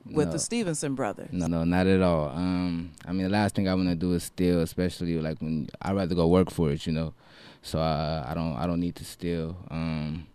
with 0.06 0.28
No. 0.30 0.32
the 0.34 0.40
Stevenson 0.40 0.96
brothers. 0.96 1.30
No, 1.32 1.46
no, 1.46 1.64
not 1.64 1.86
at 1.86 2.02
all. 2.02 2.30
Um, 2.30 2.92
I 3.06 3.12
mean, 3.12 3.24
the 3.24 3.30
last 3.30 3.54
thing 3.54 3.68
I 3.70 3.76
want 3.76 3.88
to 3.90 3.96
do 3.96 4.14
is 4.14 4.24
steal, 4.24 4.62
especially 4.62 5.20
like 5.20 5.40
when 5.40 5.70
I'd 5.82 5.96
rather 5.96 6.16
go 6.16 6.28
work 6.28 6.50
for 6.50 6.72
it, 6.72 6.88
you 6.88 6.94
know. 6.94 7.14
So 7.62 7.80
uh, 7.80 8.26
I 8.28 8.34
don't, 8.34 8.56
I 8.56 8.66
don't 8.66 8.80
need 8.80 8.96
to 8.96 9.06
steal. 9.06 9.56
Um, 9.70 10.28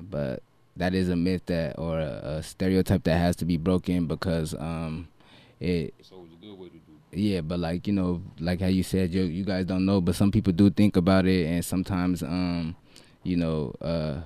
but 0.00 0.42
that 0.76 0.94
is 0.94 1.08
a 1.08 1.16
myth 1.16 1.42
that 1.46 1.78
or 1.78 2.00
a, 2.00 2.36
a 2.38 2.42
stereotype 2.42 3.04
that 3.04 3.18
has 3.18 3.36
to 3.36 3.44
be 3.44 3.56
broken 3.56 4.06
because 4.06 4.54
um, 4.54 5.08
it. 5.60 5.94
Yeah, 7.12 7.42
but 7.42 7.60
like 7.60 7.86
you 7.86 7.92
know, 7.92 8.22
like 8.40 8.60
how 8.60 8.66
you 8.66 8.82
said, 8.82 9.14
you 9.14 9.22
you 9.22 9.44
guys 9.44 9.66
don't 9.66 9.86
know, 9.86 10.00
but 10.00 10.16
some 10.16 10.32
people 10.32 10.52
do 10.52 10.68
think 10.68 10.96
about 10.96 11.26
it, 11.26 11.46
and 11.46 11.64
sometimes 11.64 12.24
um, 12.24 12.74
you 13.22 13.36
know, 13.36 13.72
uh, 13.80 14.20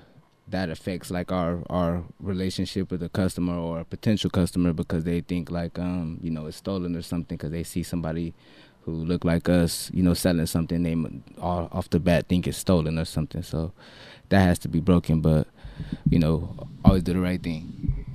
that 0.48 0.70
affects 0.70 1.10
like 1.10 1.30
our 1.30 1.62
our 1.68 2.02
relationship 2.18 2.90
with 2.90 3.02
a 3.02 3.08
customer 3.10 3.56
or 3.58 3.80
a 3.80 3.84
potential 3.84 4.30
customer 4.30 4.72
because 4.72 5.04
they 5.04 5.20
think 5.20 5.50
like 5.50 5.78
um 5.78 6.18
you 6.22 6.30
know 6.30 6.46
it's 6.46 6.56
stolen 6.56 6.96
or 6.96 7.02
something 7.02 7.36
because 7.36 7.50
they 7.50 7.62
see 7.62 7.82
somebody 7.82 8.32
who 8.90 9.04
look 9.04 9.24
like 9.24 9.48
us 9.48 9.90
you 9.92 10.02
know 10.02 10.14
selling 10.14 10.46
something 10.46 10.82
they 10.82 10.96
off 11.40 11.90
the 11.90 12.00
bat 12.00 12.26
think 12.28 12.46
it's 12.46 12.58
stolen 12.58 12.98
or 12.98 13.04
something 13.04 13.42
so 13.42 13.72
that 14.28 14.40
has 14.40 14.58
to 14.58 14.68
be 14.68 14.80
broken 14.80 15.20
but 15.20 15.46
you 16.08 16.18
know 16.18 16.68
always 16.84 17.02
do 17.02 17.12
the 17.12 17.20
right 17.20 17.42
thing 17.42 18.06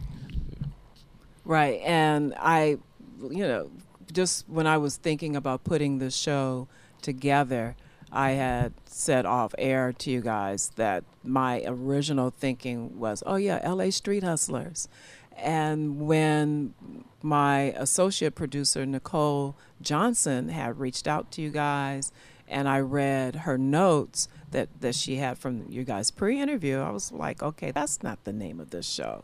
Right. 1.45 1.81
And 1.83 2.33
I, 2.39 2.77
you 3.21 3.47
know, 3.47 3.69
just 4.11 4.47
when 4.47 4.67
I 4.67 4.77
was 4.77 4.97
thinking 4.97 5.35
about 5.35 5.63
putting 5.63 5.99
the 5.99 6.09
show 6.09 6.67
together, 7.01 7.75
I 8.11 8.31
had 8.31 8.73
said 8.85 9.25
off 9.25 9.55
air 9.57 9.91
to 9.91 10.11
you 10.11 10.21
guys 10.21 10.71
that 10.75 11.03
my 11.23 11.63
original 11.65 12.29
thinking 12.29 12.99
was, 12.99 13.23
oh, 13.25 13.35
yeah, 13.35 13.67
LA 13.69 13.89
Street 13.89 14.23
Hustlers. 14.23 14.87
And 15.37 16.01
when 16.01 16.73
my 17.21 17.73
associate 17.75 18.35
producer, 18.35 18.85
Nicole 18.85 19.55
Johnson, 19.81 20.49
had 20.49 20.79
reached 20.79 21.07
out 21.07 21.31
to 21.31 21.41
you 21.41 21.49
guys, 21.49 22.11
and 22.47 22.67
I 22.67 22.79
read 22.79 23.37
her 23.37 23.57
notes 23.57 24.27
that, 24.51 24.69
that 24.81 24.95
she 24.95 25.17
had 25.17 25.37
from 25.37 25.65
you 25.69 25.83
guys 25.83 26.11
pre 26.11 26.39
interview, 26.39 26.79
I 26.79 26.91
was 26.91 27.11
like, 27.11 27.41
okay, 27.41 27.71
that's 27.71 28.03
not 28.03 28.23
the 28.23 28.33
name 28.33 28.59
of 28.59 28.69
this 28.69 28.87
show. 28.87 29.23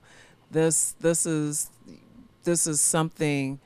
This, 0.52 0.95
this 1.00 1.26
is 1.26 1.69
this 2.43 2.65
is 2.65 2.82
something 2.82 3.60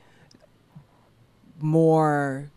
more 1.60 2.50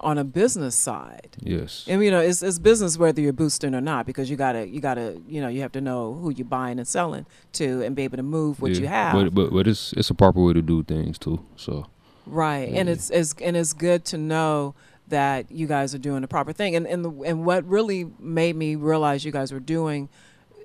on 0.00 0.18
a 0.18 0.24
business 0.24 0.74
side. 0.74 1.36
Yes. 1.40 1.84
And 1.88 2.02
you 2.04 2.10
know, 2.10 2.20
it's, 2.20 2.42
it's 2.42 2.58
business 2.58 2.98
whether 2.98 3.20
you're 3.20 3.32
boosting 3.32 3.74
or 3.74 3.80
not 3.80 4.04
because 4.06 4.28
you 4.28 4.36
gotta 4.36 4.66
you 4.68 4.80
gotta 4.80 5.20
you 5.26 5.40
know 5.40 5.48
you 5.48 5.62
have 5.62 5.72
to 5.72 5.80
know 5.80 6.14
who 6.14 6.30
you're 6.30 6.44
buying 6.46 6.78
and 6.78 6.86
selling 6.86 7.24
to 7.52 7.82
and 7.82 7.96
be 7.96 8.02
able 8.02 8.16
to 8.18 8.22
move 8.22 8.60
what 8.60 8.72
Yeah. 8.72 8.80
you 8.80 8.86
have. 8.88 9.12
But 9.14 9.34
but 9.34 9.52
but 9.52 9.66
it's 9.66 9.92
it's 9.94 10.10
a 10.10 10.14
proper 10.14 10.40
way 10.42 10.52
to 10.52 10.62
do 10.62 10.82
things 10.82 11.18
too. 11.18 11.44
So 11.56 11.86
Right, 12.26 12.68
and 12.74 12.88
it's, 12.88 13.08
it's 13.10 13.34
and 13.40 13.56
it's 13.56 13.72
good 13.72 14.04
to 14.06 14.18
know 14.18 14.74
that 15.08 15.50
you 15.52 15.68
guys 15.68 15.94
are 15.94 15.98
doing 15.98 16.22
the 16.22 16.28
proper 16.28 16.52
thing. 16.52 16.74
And 16.74 16.86
and 16.86 17.04
the, 17.04 17.10
and 17.22 17.44
what 17.46 17.64
really 17.64 18.10
made 18.18 18.56
me 18.56 18.74
realize 18.74 19.24
you 19.24 19.30
guys 19.32 19.52
were 19.52 19.60
doing 19.60 20.08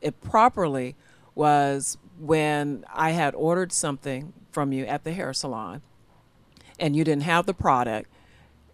it 0.02 0.20
properly 0.22 0.96
was 1.36 1.98
when 2.20 2.84
I 2.94 3.12
had 3.12 3.36
ordered 3.36 3.72
something 3.72 4.34
from 4.52 4.74
you 4.74 4.86
at 4.86 5.04
the 5.04 5.12
hair 5.14 5.32
salon, 5.34 5.84
and 6.80 6.96
you 6.96 7.04
didn't 7.04 7.24
have 7.24 7.46
the 7.46 7.54
product. 7.54 8.10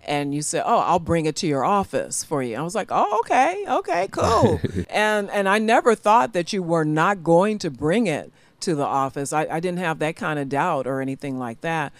And 0.08 0.34
you 0.34 0.41
said, 0.41 0.63
"Oh, 0.65 0.80
I'll 0.80 1.00
bring 1.00 1.26
it 1.26 1.36
to 1.38 1.48
your 1.48 1.65
office 1.65 2.24
for 2.24 2.41
you." 2.41 2.56
I 2.56 2.62
was 2.62 2.76
like, 2.76 2.89
"Oh, 2.91 3.20
okay, 3.20 3.65
okay, 3.67 4.08
cool." 4.12 4.60
and 4.89 5.30
and 5.30 5.50
I 5.50 5.60
never 5.60 5.96
thought 5.96 6.34
that 6.34 6.54
you 6.54 6.63
were 6.63 6.86
not 6.86 7.24
going 7.24 7.60
to 7.60 7.70
bring 7.70 8.08
it 8.08 8.32
to 8.62 8.74
the 8.74 8.86
office. 8.86 9.34
I, 9.34 9.46
I 9.46 9.60
didn't 9.60 9.80
have 9.80 10.00
that 10.00 10.15
kind 10.15 10.39
of 10.39 10.50
doubt 10.50 10.88
or 10.88 11.02
anything 11.02 11.38
like 11.38 11.62
that 11.62 11.93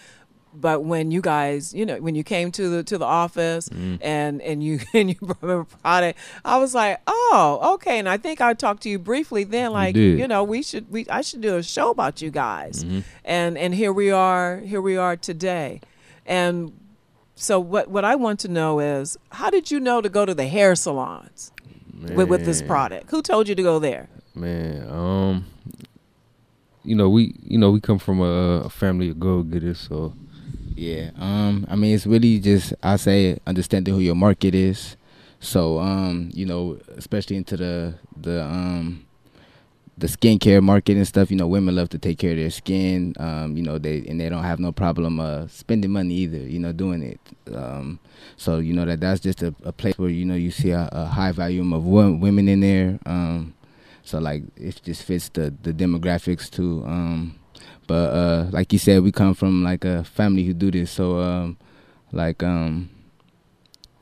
but 0.54 0.84
when 0.84 1.10
you 1.10 1.20
guys, 1.20 1.74
you 1.74 1.86
know, 1.86 1.98
when 1.98 2.14
you 2.14 2.24
came 2.24 2.50
to 2.52 2.68
the 2.68 2.82
to 2.84 2.98
the 2.98 3.04
office 3.04 3.68
mm. 3.68 3.98
and 4.00 4.40
and 4.42 4.62
you 4.62 4.80
and 4.94 5.10
you 5.10 5.16
brought 5.20 5.60
a 5.60 5.64
product, 5.64 6.18
I 6.44 6.58
was 6.58 6.74
like, 6.74 7.00
oh, 7.06 7.74
okay. 7.74 7.98
And 7.98 8.08
I 8.08 8.16
think 8.16 8.40
I 8.40 8.54
talked 8.54 8.82
to 8.82 8.88
you 8.88 8.98
briefly 8.98 9.44
then, 9.44 9.72
like, 9.72 9.94
did. 9.94 10.18
you 10.18 10.26
know, 10.26 10.42
we 10.42 10.62
should 10.62 10.90
we 10.90 11.06
I 11.08 11.20
should 11.20 11.40
do 11.40 11.56
a 11.56 11.62
show 11.62 11.90
about 11.90 12.20
you 12.22 12.30
guys, 12.30 12.84
mm-hmm. 12.84 13.00
and 13.24 13.56
and 13.56 13.74
here 13.74 13.92
we 13.92 14.10
are, 14.10 14.58
here 14.58 14.80
we 14.80 14.96
are 14.96 15.16
today, 15.16 15.80
and 16.26 16.72
so 17.38 17.60
what 17.60 17.88
what 17.88 18.04
I 18.04 18.16
want 18.16 18.40
to 18.40 18.48
know 18.48 18.80
is 18.80 19.16
how 19.30 19.48
did 19.50 19.70
you 19.70 19.78
know 19.80 20.00
to 20.00 20.08
go 20.08 20.26
to 20.26 20.34
the 20.34 20.46
hair 20.48 20.74
salons 20.74 21.52
with, 22.02 22.28
with 22.28 22.44
this 22.44 22.62
product? 22.62 23.10
Who 23.10 23.22
told 23.22 23.48
you 23.48 23.54
to 23.54 23.62
go 23.62 23.78
there? 23.78 24.08
Man, 24.34 24.88
um, 24.90 25.44
you 26.84 26.94
know 26.94 27.08
we 27.08 27.34
you 27.42 27.58
know 27.58 27.70
we 27.70 27.80
come 27.80 27.98
from 27.98 28.20
a, 28.20 28.62
a 28.64 28.70
family 28.70 29.10
of 29.10 29.20
go 29.20 29.42
getters, 29.42 29.78
so 29.88 30.14
Yeah, 30.74 31.10
um, 31.18 31.66
I 31.68 31.74
mean, 31.74 31.94
it's 31.94 32.06
really 32.06 32.38
just 32.38 32.72
I 32.82 32.96
say 32.96 33.38
understanding 33.46 33.94
who 33.94 34.00
your 34.00 34.14
market 34.14 34.54
is. 34.54 34.96
So, 35.40 35.78
um, 35.78 36.30
you 36.32 36.46
know, 36.46 36.78
especially 36.96 37.36
into 37.36 37.56
the 37.56 37.94
the 38.16 38.42
um 38.44 39.04
the 39.98 40.06
skincare 40.06 40.62
market 40.62 40.96
and 40.96 41.06
stuff. 41.06 41.30
You 41.30 41.36
know, 41.36 41.46
women 41.46 41.76
love 41.76 41.88
to 41.90 41.98
take 41.98 42.18
care 42.18 42.32
of 42.32 42.36
their 42.36 42.50
skin. 42.50 43.14
Um, 43.18 43.56
you 43.56 43.62
know, 43.62 43.78
they 43.78 44.04
and 44.06 44.20
they 44.20 44.28
don't 44.28 44.44
have 44.44 44.60
no 44.60 44.72
problem 44.72 45.20
uh 45.20 45.46
spending 45.48 45.90
money 45.92 46.14
either. 46.14 46.38
You 46.38 46.58
know, 46.58 46.72
doing 46.72 47.02
it. 47.02 47.20
Um, 47.54 47.98
so 48.36 48.58
you 48.58 48.72
know 48.72 48.84
that 48.84 49.00
that's 49.00 49.20
just 49.20 49.42
a, 49.42 49.54
a 49.64 49.72
place 49.72 49.98
where 49.98 50.08
you 50.10 50.24
know 50.24 50.34
you 50.34 50.50
see 50.50 50.70
a, 50.70 50.88
a 50.92 51.06
high 51.06 51.32
volume 51.32 51.72
of 51.72 51.84
wo- 51.84 52.12
women 52.12 52.48
in 52.48 52.60
there. 52.60 52.98
Um, 53.06 53.54
so 54.02 54.18
like 54.18 54.42
it 54.56 54.80
just 54.84 55.02
fits 55.02 55.28
the 55.30 55.54
the 55.62 55.72
demographics 55.72 56.50
too. 56.50 56.82
Um, 56.86 57.38
but 57.86 58.12
uh, 58.12 58.46
like 58.50 58.72
you 58.72 58.78
said, 58.78 59.02
we 59.02 59.12
come 59.12 59.34
from 59.34 59.64
like 59.64 59.84
a 59.84 60.04
family 60.04 60.44
who 60.44 60.52
do 60.54 60.70
this. 60.70 60.90
So 60.90 61.20
um, 61.20 61.56
like 62.12 62.42
um, 62.42 62.90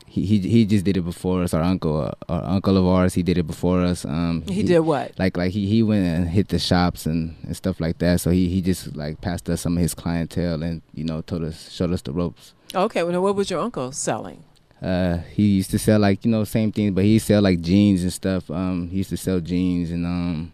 he 0.07 0.25
he 0.25 0.39
he 0.39 0.65
just 0.65 0.85
did 0.85 0.97
it 0.97 1.01
before 1.01 1.43
us. 1.43 1.53
Our 1.53 1.61
uncle, 1.61 2.01
uh, 2.01 2.11
our 2.29 2.43
uncle 2.43 2.77
of 2.77 2.85
ours, 2.87 3.13
he 3.13 3.23
did 3.23 3.37
it 3.37 3.43
before 3.45 3.81
us. 3.81 4.05
Um, 4.05 4.43
He 4.47 4.63
did 4.63 4.79
what? 4.79 5.11
like 5.19 5.35
like 5.37 5.51
he 5.51 5.67
he 5.67 5.83
went 5.83 6.05
and 6.05 6.29
hit 6.29 6.47
the 6.47 6.59
shops 6.59 7.05
and, 7.05 7.35
and 7.43 7.55
stuff 7.55 7.79
like 7.79 7.97
that. 7.99 8.21
So 8.21 8.31
he 8.31 8.47
he 8.47 8.61
just 8.61 8.95
like 8.95 9.19
passed 9.21 9.49
us 9.49 9.61
some 9.61 9.75
of 9.77 9.81
his 9.81 9.93
clientele 9.93 10.63
and 10.63 10.81
you 10.93 11.03
know 11.03 11.21
told 11.21 11.43
us 11.43 11.69
showed 11.71 11.91
us 11.91 12.01
the 12.01 12.13
ropes. 12.13 12.53
Okay, 12.73 13.03
well, 13.03 13.21
what 13.21 13.35
was 13.35 13.49
your 13.49 13.59
uncle 13.59 13.91
selling? 13.91 14.43
Uh, 14.81 15.17
he 15.33 15.43
used 15.47 15.71
to 15.71 15.79
sell 15.79 15.99
like 15.99 16.23
you 16.23 16.31
know 16.31 16.43
same 16.45 16.71
thing, 16.71 16.93
but 16.93 17.03
he 17.03 17.19
sell 17.19 17.41
like 17.41 17.61
jeans 17.61 18.01
and 18.03 18.13
stuff. 18.13 18.49
Um, 18.49 18.87
he 18.89 18.97
used 18.97 19.09
to 19.09 19.17
sell 19.17 19.39
jeans 19.39 19.91
and 19.91 20.05
um, 20.05 20.53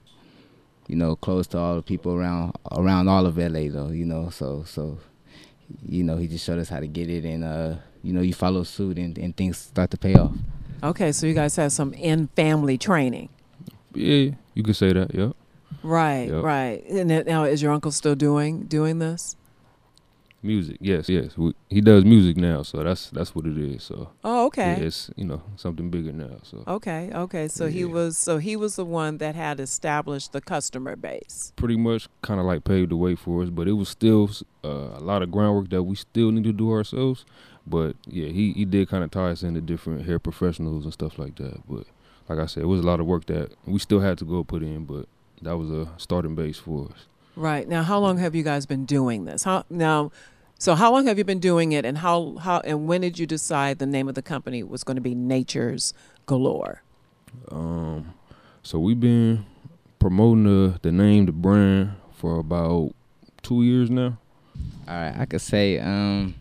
you 0.87 0.95
know 0.95 1.15
clothes 1.15 1.47
to 1.47 1.57
all 1.59 1.75
the 1.75 1.81
people 1.81 2.13
around 2.13 2.55
around 2.71 3.07
all 3.07 3.25
of 3.25 3.37
LA 3.37 3.69
though. 3.69 3.89
You 3.89 4.05
know, 4.05 4.29
so 4.29 4.63
so 4.65 4.97
you 5.87 6.03
know 6.03 6.17
he 6.17 6.27
just 6.27 6.45
showed 6.45 6.59
us 6.59 6.69
how 6.69 6.79
to 6.79 6.87
get 6.87 7.09
it 7.09 7.23
and 7.25 7.43
uh 7.43 7.75
you 8.03 8.13
know 8.13 8.21
you 8.21 8.33
follow 8.33 8.63
suit 8.63 8.97
and, 8.99 9.17
and 9.17 9.35
things 9.35 9.57
start 9.57 9.89
to 9.91 9.97
pay 9.97 10.15
off. 10.15 10.35
Okay, 10.83 11.11
so 11.13 11.25
you 11.25 11.33
guys 11.33 11.55
have 11.55 11.71
some 11.71 11.93
in 11.93 12.27
family 12.35 12.77
training. 12.77 13.29
yeah, 13.95 14.31
you 14.53 14.63
could 14.63 14.75
say 14.75 14.91
that. 14.93 15.15
Yeah. 15.15 15.31
Right, 15.81 16.29
Yep. 16.29 16.43
right. 16.43 16.83
And 16.89 17.25
now, 17.25 17.43
is 17.45 17.61
your 17.61 17.71
uncle 17.71 17.91
still 17.91 18.15
doing 18.15 18.63
doing 18.65 18.99
this? 18.99 19.35
Music, 20.45 20.75
yes, 20.81 21.07
yes. 21.07 21.37
We, 21.37 21.53
he 21.69 21.79
does 21.79 22.03
music 22.03 22.35
now, 22.35 22.63
so 22.63 22.83
that's 22.83 23.09
that's 23.11 23.33
what 23.33 23.45
it 23.45 23.57
is. 23.57 23.83
So 23.83 24.09
Oh, 24.25 24.47
okay. 24.47 24.77
yeah, 24.77 24.87
it's 24.87 25.09
you 25.15 25.23
know 25.23 25.41
something 25.55 25.89
bigger 25.89 26.11
now. 26.11 26.39
So 26.43 26.65
Okay, 26.67 27.09
okay. 27.15 27.47
So 27.47 27.67
he 27.67 27.85
was 27.85 28.17
so 28.17 28.39
he 28.39 28.57
was 28.57 28.75
the 28.75 28.83
one 28.83 29.19
that 29.19 29.35
had 29.35 29.61
established 29.61 30.33
the 30.33 30.41
customer 30.41 30.97
base. 30.97 31.53
pretty 31.55 31.77
much 31.77 32.09
kind 32.21 32.41
of 32.41 32.45
like 32.45 32.65
paved 32.65 32.91
the 32.91 32.97
way 32.97 33.15
for 33.15 33.41
us, 33.41 33.49
but 33.49 33.69
it 33.69 33.73
was 33.73 33.87
still 33.87 34.29
uh, 34.65 34.97
a 34.99 34.99
lot 34.99 35.21
of 35.21 35.31
groundwork 35.31 35.69
that 35.69 35.83
we 35.83 35.95
still 35.95 36.29
need 36.31 36.43
to 36.43 36.51
do 36.51 36.71
ourselves. 36.73 37.25
But 37.65 37.95
yeah, 38.05 38.27
he 38.27 38.51
he 38.53 38.65
did 38.65 38.89
kind 38.89 39.03
of 39.03 39.11
tie 39.11 39.29
us 39.29 39.43
into 39.43 39.61
different 39.61 40.05
hair 40.05 40.19
professionals 40.19 40.83
and 40.83 40.93
stuff 40.93 41.17
like 41.17 41.35
that. 41.35 41.61
But 41.67 41.85
like 42.27 42.39
I 42.39 42.45
said, 42.45 42.63
it 42.63 42.67
was 42.67 42.81
a 42.81 42.85
lot 42.85 42.99
of 42.99 43.05
work 43.05 43.25
that 43.27 43.51
we 43.65 43.79
still 43.79 43.99
had 43.99 44.17
to 44.19 44.25
go 44.25 44.43
put 44.43 44.63
in, 44.63 44.85
but 44.85 45.07
that 45.41 45.57
was 45.57 45.69
a 45.69 45.89
starting 45.97 46.35
base 46.35 46.57
for 46.57 46.85
us. 46.85 47.05
Right. 47.35 47.67
Now, 47.67 47.83
how 47.83 47.99
long 47.99 48.17
have 48.17 48.35
you 48.35 48.43
guys 48.43 48.65
been 48.65 48.85
doing 48.85 49.25
this? 49.25 49.43
How 49.43 49.65
now 49.69 50.11
so 50.63 50.75
how 50.75 50.93
long 50.93 51.07
have 51.07 51.17
you 51.17 51.25
been 51.25 51.39
doing 51.39 51.73
it 51.73 51.83
and 51.83 51.97
how 51.97 52.37
how 52.37 52.59
and 52.61 52.87
when 52.87 53.01
did 53.01 53.19
you 53.19 53.25
decide 53.25 53.79
the 53.79 53.85
name 53.85 54.07
of 54.07 54.15
the 54.15 54.21
company 54.21 54.63
was 54.63 54.83
going 54.83 54.95
to 54.95 55.01
be 55.01 55.13
Nature's 55.13 55.93
Galore? 56.25 56.83
Um, 57.51 58.13
so 58.61 58.79
we've 58.79 58.99
been 58.99 59.45
promoting 59.99 60.45
the 60.45 60.79
the 60.81 60.91
name, 60.91 61.25
the 61.25 61.33
brand 61.33 61.93
for 62.13 62.39
about 62.39 62.93
two 63.41 63.63
years 63.63 63.89
now. 63.89 64.17
All 64.87 64.95
right, 64.95 65.13
I 65.17 65.25
could 65.25 65.41
say 65.41 65.79
um, 65.79 66.35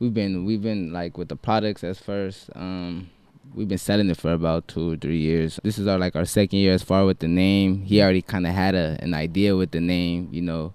we've 0.00 0.14
been 0.14 0.44
we've 0.44 0.62
been 0.62 0.92
like 0.92 1.16
with 1.16 1.28
the 1.28 1.36
products 1.36 1.84
as 1.84 2.00
first. 2.00 2.50
Um, 2.56 3.10
we've 3.54 3.68
been 3.68 3.78
selling 3.78 4.10
it 4.10 4.16
for 4.16 4.32
about 4.32 4.66
two 4.66 4.92
or 4.92 4.96
three 4.96 5.18
years. 5.18 5.60
This 5.62 5.78
is 5.78 5.86
our 5.86 5.98
like 5.98 6.16
our 6.16 6.24
second 6.24 6.58
year 6.58 6.72
as 6.72 6.82
far 6.82 7.04
with 7.04 7.20
the 7.20 7.28
name. 7.28 7.82
He 7.82 8.02
already 8.02 8.22
kind 8.22 8.46
of 8.46 8.54
had 8.54 8.74
a 8.74 8.98
an 9.00 9.14
idea 9.14 9.54
with 9.54 9.70
the 9.70 9.80
name, 9.80 10.28
you 10.32 10.42
know. 10.42 10.74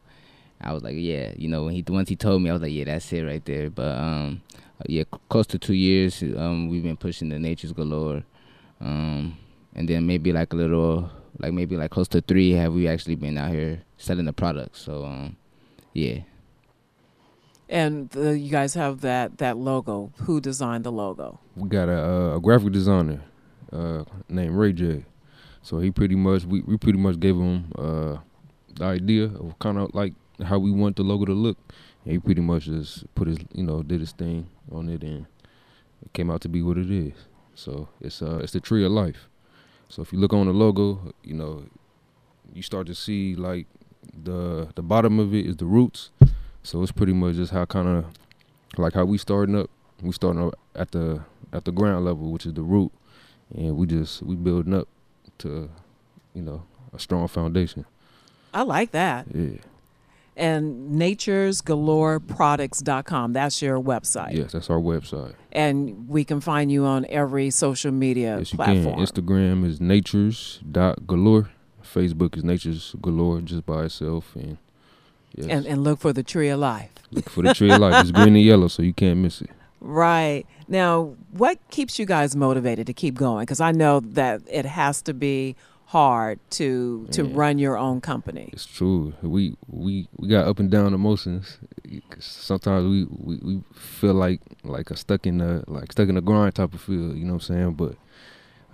I 0.62 0.72
was 0.72 0.84
like, 0.84 0.95
yeah, 0.97 1.34
you 1.36 1.50
know, 1.50 1.66
when 1.66 1.74
he 1.74 1.84
once 1.89 2.08
he 2.08 2.16
told 2.16 2.41
me, 2.41 2.50
I 2.50 2.54
was 2.54 2.62
like, 2.62 2.72
yeah, 2.72 2.86
that's 2.86 3.12
it 3.12 3.24
right 3.24 3.43
there. 3.43 3.70
But 3.70 3.97
um, 3.97 4.41
yeah, 4.88 5.04
close 5.28 5.47
to 5.47 5.60
two 5.60 5.74
years. 5.74 6.22
Um, 6.22 6.70
we've 6.70 6.84
been 6.84 6.97
pushing 6.97 7.30
the 7.30 7.39
Nature's 7.39 7.74
Galore, 7.74 8.24
um, 8.80 9.38
and 9.76 9.88
then 9.88 10.08
maybe 10.08 10.32
like 10.32 10.54
a 10.54 10.56
little, 10.56 11.10
like 11.39 11.52
maybe 11.52 11.76
like 11.76 11.91
close 11.91 12.08
to 12.10 12.22
three 12.22 12.52
have 12.52 12.74
we 12.74 12.88
actually 12.88 13.16
been 13.16 13.38
out 13.38 13.52
here 13.52 13.82
selling 13.97 14.26
the 14.26 14.34
products. 14.34 14.82
So 14.82 15.04
um, 15.04 15.36
yeah. 15.93 16.20
And 17.68 18.09
the, 18.11 18.38
you 18.38 18.51
guys 18.51 18.76
have 18.76 19.01
that 19.01 19.39
that 19.39 19.57
logo. 19.57 20.11
Who 20.24 20.39
designed 20.39 20.84
the 20.84 20.91
logo? 20.91 21.39
we 21.55 21.70
got 21.70 21.89
a, 21.89 22.36
a 22.36 22.39
graphic 22.39 22.74
designer 22.74 23.22
uh, 23.72 24.03
named 24.30 24.55
Ray 24.55 24.74
J. 24.74 25.05
So 25.61 25.80
he 25.80 25.89
pretty 25.89 26.16
much 26.16 26.45
we, 26.45 26.61
we 26.61 26.78
pretty 26.78 26.99
much 26.99 27.20
gave 27.20 27.36
him 27.36 27.72
uh, 27.78 28.18
the 28.76 28.86
idea 28.86 29.26
of 29.26 29.57
kind 29.59 29.78
of 29.80 29.93
like 29.95 30.13
how 30.43 30.59
we 30.59 30.70
want 30.72 30.95
the 30.97 31.03
logo 31.03 31.26
to 31.26 31.34
look. 31.34 31.57
And 32.03 32.13
he 32.13 32.20
pretty 32.20 32.41
much 32.41 32.66
just 32.66 33.13
put 33.16 33.28
his 33.28 33.39
you 33.53 33.63
know 33.63 33.82
did 33.82 33.99
his 33.99 34.11
thing 34.11 34.47
on 34.72 34.89
it 34.89 35.01
and 35.03 35.26
it 36.03 36.13
came 36.13 36.30
out 36.30 36.41
to 36.41 36.49
be 36.49 36.61
what 36.61 36.78
it 36.78 36.91
is. 36.91 37.13
So 37.55 37.88
it's 37.99 38.22
uh 38.22 38.39
it's 38.43 38.51
the 38.51 38.59
tree 38.59 38.86
of 38.86 38.91
life. 38.91 39.28
So 39.89 40.01
if 40.01 40.13
you 40.13 40.20
look 40.20 40.34
on 40.34 40.45
the 40.45 40.53
logo, 40.53 41.13
you 41.24 41.34
know 41.34 41.63
you 42.53 42.61
start 42.61 42.86
to 42.88 42.95
see 42.95 43.34
like 43.36 43.66
the 44.24 44.68
the 44.76 44.84
bottom 44.84 45.20
of 45.20 45.34
it 45.34 45.47
is 45.47 45.57
the 45.57 45.66
roots. 45.66 46.11
So 46.66 46.82
it's 46.82 46.91
pretty 46.91 47.13
much 47.13 47.36
just 47.36 47.51
how 47.51 47.66
kind 47.66 47.88
of 47.88 48.05
like 48.78 48.93
how 48.93 49.05
we 49.05 49.20
starting 49.20 49.55
up. 49.55 49.70
We 50.01 50.11
starting 50.11 50.47
up 50.47 50.55
at 50.74 50.89
the 50.91 51.22
at 51.53 51.66
the 51.66 51.72
ground 51.72 52.05
level, 52.05 52.32
which 52.32 52.47
is 52.47 52.53
the 52.53 52.63
root, 52.63 52.91
and 53.55 53.78
we 53.78 53.86
just 53.86 54.24
we 54.24 54.36
building 54.36 54.74
up 54.74 54.88
to 55.39 55.70
you 56.34 56.41
know 56.41 56.63
a 56.91 56.97
strong 56.99 57.28
foundation. 57.28 57.86
I 58.53 58.63
like 58.63 58.91
that. 58.91 59.28
Yeah. 59.34 59.57
And 60.38 60.99
naturesgaloreproducts.com. 60.99 63.34
That's 63.34 63.61
your 63.61 63.80
website. 63.80 64.34
Yes, 64.34 64.51
that's 64.51 64.70
our 64.70 64.80
website. 64.80 65.36
And 65.53 66.09
we 66.09 66.26
can 66.26 66.41
find 66.41 66.70
you 66.72 66.86
on 66.86 67.05
every 67.07 67.49
social 67.51 67.91
media 67.91 68.39
yes, 68.39 68.51
you 68.51 68.57
platform. 68.57 68.95
can. 68.95 69.05
Instagram 69.05 69.66
is 69.66 69.80
natures 69.80 70.59
dot 70.70 71.07
galore. 71.07 71.51
Facebook 71.84 72.36
is 72.36 72.43
natures 72.43 72.95
galore 73.01 73.39
just 73.41 73.66
by 73.66 73.86
itself, 73.86 74.36
and 74.36 74.57
yes, 75.36 75.48
and, 75.50 75.66
and 75.66 75.84
look 75.84 76.00
for 76.00 76.14
the 76.14 76.24
tree 76.24 76.50
of 76.50 76.60
life. 76.60 76.92
look 77.12 77.30
for 77.30 77.44
the 77.44 77.54
tree 77.54 77.72
of 77.72 77.80
life. 77.80 78.02
It's 78.02 78.12
green 78.12 78.36
and 78.36 78.42
yellow, 78.42 78.68
so 78.68 78.82
you 78.84 78.94
can't 78.94 79.20
miss 79.20 79.42
it. 79.42 79.50
Right. 79.82 80.46
Now, 80.68 81.14
what 81.32 81.60
keeps 81.70 82.00
you 82.00 82.08
guys 82.08 82.36
motivated 82.36 82.88
to 82.88 82.94
keep 82.94 83.14
going? 83.14 83.44
Because 83.46 83.62
I 83.62 83.72
know 83.72 84.00
that 84.00 84.42
it 84.50 84.66
has 84.66 85.00
to 85.04 85.14
be 85.14 85.56
hard 85.88 86.40
to 86.52 87.06
to 87.12 87.24
Yeah. 87.24 87.32
run 87.36 87.60
your 87.60 87.78
own 87.78 88.02
company. 88.02 88.50
It's 88.52 88.66
true. 88.66 89.14
We 89.22 89.56
we 89.68 90.08
we 90.18 90.28
got 90.28 90.48
up 90.48 90.58
and 90.58 90.72
down 90.72 90.96
emotions. 90.96 91.60
Sometimes 92.20 92.88
we, 92.88 93.06
we, 93.10 93.36
we 93.44 93.64
feel 93.74 94.16
like 94.16 94.42
like 94.64 94.90
a 94.90 94.96
stuck 94.96 95.28
in 95.28 95.38
the 95.38 95.64
like 95.68 95.92
stuck 95.92 96.10
in 96.10 96.16
the 96.16 96.22
grind 96.22 96.56
type 96.56 96.74
of 96.74 96.82
feel. 96.82 97.16
You 97.16 97.26
know 97.26 97.34
what 97.34 97.48
I'm 97.50 97.56
saying? 97.56 97.74
But 97.74 97.96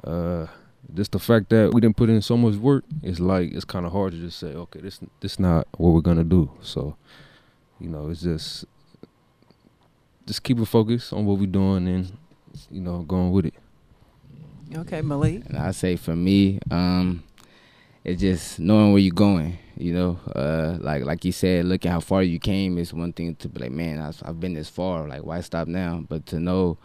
uh, 0.09 0.47
just 0.93 1.11
the 1.11 1.19
fact 1.19 1.49
that 1.49 1.73
we 1.73 1.81
didn't 1.81 1.97
put 1.97 2.09
in 2.09 2.21
so 2.21 2.35
much 2.35 2.55
work, 2.55 2.83
it's 3.01 3.19
like 3.19 3.51
it's 3.53 3.65
kind 3.65 3.85
of 3.85 3.91
hard 3.91 4.13
to 4.13 4.19
just 4.19 4.39
say, 4.39 4.47
okay, 4.47 4.79
this 4.81 4.99
this 5.19 5.39
not 5.39 5.67
what 5.77 5.91
we're 5.91 6.01
gonna 6.01 6.23
do. 6.23 6.51
So, 6.61 6.95
you 7.79 7.89
know, 7.89 8.09
it's 8.09 8.21
just 8.21 8.65
just 10.25 10.43
keep 10.43 10.59
it 10.59 10.65
focused 10.65 11.13
on 11.13 11.25
what 11.25 11.37
we're 11.39 11.45
doing 11.47 11.87
and 11.87 12.17
you 12.69 12.81
know 12.81 12.99
going 12.99 13.31
with 13.31 13.45
it. 13.45 13.53
Okay, 14.75 15.01
Malik. 15.01 15.45
And 15.47 15.57
I 15.57 15.71
say 15.71 15.95
for 15.95 16.15
me, 16.15 16.59
um, 16.69 17.23
it's 18.03 18.21
just 18.21 18.59
knowing 18.59 18.93
where 18.93 19.01
you're 19.01 19.13
going. 19.13 19.57
You 19.77 19.93
know, 19.93 20.19
uh, 20.35 20.77
like 20.79 21.03
like 21.05 21.25
you 21.25 21.31
said, 21.31 21.65
looking 21.65 21.91
how 21.91 21.99
far 21.99 22.23
you 22.23 22.39
came 22.39 22.77
is 22.77 22.93
one 22.93 23.13
thing 23.13 23.35
to 23.35 23.49
be 23.49 23.61
like, 23.61 23.71
man, 23.71 23.99
I've, 23.99 24.21
I've 24.23 24.39
been 24.39 24.53
this 24.53 24.69
far. 24.69 25.07
Like, 25.07 25.23
why 25.23 25.41
stop 25.41 25.67
now? 25.67 26.03
But 26.07 26.25
to 26.27 26.39
know 26.39 26.77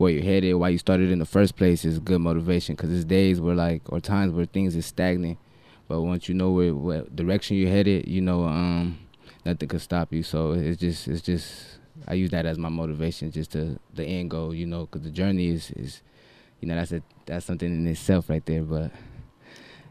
where 0.00 0.10
you're 0.10 0.24
headed, 0.24 0.54
why 0.54 0.70
you 0.70 0.78
started 0.78 1.10
in 1.10 1.18
the 1.18 1.26
first 1.26 1.56
place, 1.56 1.84
is 1.84 1.98
good 1.98 2.22
motivation. 2.22 2.74
Cause 2.74 2.88
there's 2.88 3.04
days 3.04 3.38
where 3.38 3.54
like, 3.54 3.82
or 3.92 4.00
times 4.00 4.32
where 4.32 4.46
things 4.46 4.74
is 4.74 4.86
stagnant. 4.86 5.36
But 5.88 6.00
once 6.00 6.26
you 6.26 6.34
know 6.34 6.52
where 6.52 6.74
what 6.74 7.14
direction 7.14 7.58
you're 7.58 7.68
headed, 7.68 8.08
you 8.08 8.22
know, 8.22 8.44
um, 8.44 8.98
nothing 9.44 9.68
could 9.68 9.82
stop 9.82 10.10
you. 10.10 10.22
So 10.22 10.52
it's 10.52 10.80
just 10.80 11.06
it's 11.06 11.20
just 11.20 11.64
I 12.08 12.14
use 12.14 12.30
that 12.30 12.46
as 12.46 12.56
my 12.56 12.70
motivation, 12.70 13.30
just 13.30 13.52
to 13.52 13.78
the 13.92 14.04
end 14.04 14.30
goal. 14.30 14.54
You 14.54 14.64
know, 14.64 14.86
cause 14.86 15.02
the 15.02 15.10
journey 15.10 15.48
is 15.48 15.70
is 15.72 16.00
you 16.60 16.68
know 16.68 16.76
that's 16.76 16.92
a 16.92 17.02
that's 17.26 17.44
something 17.44 17.70
in 17.70 17.86
itself 17.86 18.30
right 18.30 18.44
there. 18.46 18.62
But 18.62 18.92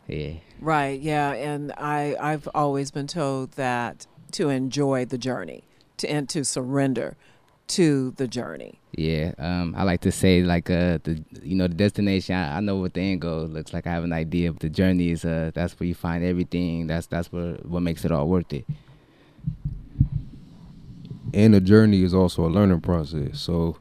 yeah, 0.07 0.31
Right, 0.59 0.99
yeah, 0.99 1.33
and 1.33 1.71
I 1.73 2.15
I've 2.19 2.49
always 2.55 2.89
been 2.89 3.05
told 3.05 3.51
that 3.51 4.07
to 4.31 4.49
enjoy 4.49 5.05
the 5.05 5.19
journey, 5.19 5.65
to 5.97 6.09
and 6.09 6.27
to 6.29 6.43
surrender 6.43 7.15
to 7.69 8.11
the 8.11 8.27
journey. 8.27 8.79
yeah. 8.93 9.33
Um, 9.37 9.73
I 9.77 9.83
like 9.83 10.01
to 10.01 10.11
say 10.11 10.41
like 10.43 10.69
uh 10.69 10.99
the 11.03 11.23
you 11.43 11.55
know 11.55 11.67
the 11.67 11.75
destination. 11.75 12.35
I, 12.35 12.57
I 12.57 12.59
know 12.61 12.77
what 12.77 12.93
the 12.93 13.01
end 13.01 13.21
goal 13.21 13.45
looks 13.47 13.73
like. 13.73 13.87
I 13.87 13.91
have 13.91 14.03
an 14.03 14.13
idea, 14.13 14.51
but 14.51 14.61
the 14.61 14.69
journey 14.69 15.11
is 15.11 15.25
uh 15.25 15.51
that's 15.53 15.79
where 15.79 15.87
you 15.87 15.95
find 15.95 16.23
everything. 16.23 16.87
That's 16.87 17.07
that's 17.07 17.31
what 17.31 17.65
what 17.65 17.81
makes 17.81 18.05
it 18.05 18.11
all 18.11 18.27
worth 18.27 18.51
it. 18.53 18.65
and 21.33 21.53
the 21.53 21.61
journey 21.61 22.03
is 22.03 22.13
also 22.13 22.45
a 22.45 22.49
learning 22.49 22.81
process. 22.81 23.39
So 23.39 23.77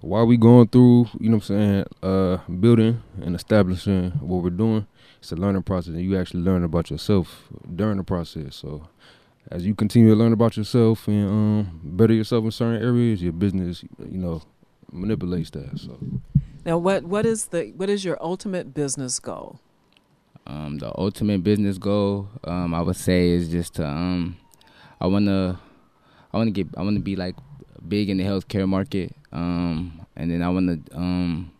while 0.00 0.26
we 0.26 0.36
going 0.36 0.68
through, 0.68 1.08
you 1.20 1.28
know 1.30 1.36
what 1.36 1.50
I'm 1.50 1.56
saying, 1.56 1.84
uh, 2.02 2.36
building 2.60 3.02
and 3.20 3.34
establishing 3.36 4.10
what 4.20 4.42
we're 4.42 4.50
doing, 4.50 4.86
it's 5.20 5.32
a 5.32 5.36
learning 5.36 5.62
process 5.62 5.94
and 5.94 6.02
you 6.02 6.16
actually 6.18 6.42
learn 6.42 6.64
about 6.64 6.90
yourself 6.90 7.48
during 7.74 7.98
the 7.98 8.04
process. 8.04 8.56
So 8.56 8.88
as 9.50 9.66
you 9.66 9.74
continue 9.74 10.10
to 10.10 10.16
learn 10.16 10.32
about 10.32 10.56
yourself 10.56 11.08
and 11.08 11.28
um, 11.28 11.80
better 11.82 12.12
yourself 12.12 12.44
in 12.44 12.50
certain 12.50 12.82
areas, 12.82 13.22
your 13.22 13.32
business, 13.32 13.82
you 13.98 14.18
know, 14.18 14.42
manipulates 14.92 15.50
that. 15.50 15.78
So 15.78 15.98
Now, 16.64 16.78
what 16.78 17.04
what 17.04 17.24
is 17.26 17.46
the 17.46 17.72
what 17.76 17.88
is 17.88 18.04
your 18.04 18.22
ultimate 18.22 18.74
business 18.74 19.18
goal? 19.18 19.60
Um, 20.46 20.78
the 20.78 20.90
ultimate 20.98 21.44
business 21.44 21.76
goal, 21.76 22.28
um, 22.44 22.72
I 22.72 22.80
would 22.80 22.96
say, 22.96 23.28
is 23.30 23.48
just 23.50 23.74
to 23.74 23.86
um, 23.86 24.36
I 25.00 25.06
wanna, 25.06 25.60
I 26.32 26.36
wanna 26.36 26.50
get, 26.50 26.68
I 26.76 26.82
wanna 26.82 27.00
be 27.00 27.16
like 27.16 27.36
big 27.86 28.08
in 28.10 28.16
the 28.16 28.24
healthcare 28.24 28.68
market. 28.68 29.14
Um, 29.32 30.06
and 30.16 30.30
then 30.30 30.42
I 30.42 30.48
wanna, 30.48 30.78
um, 30.92 31.52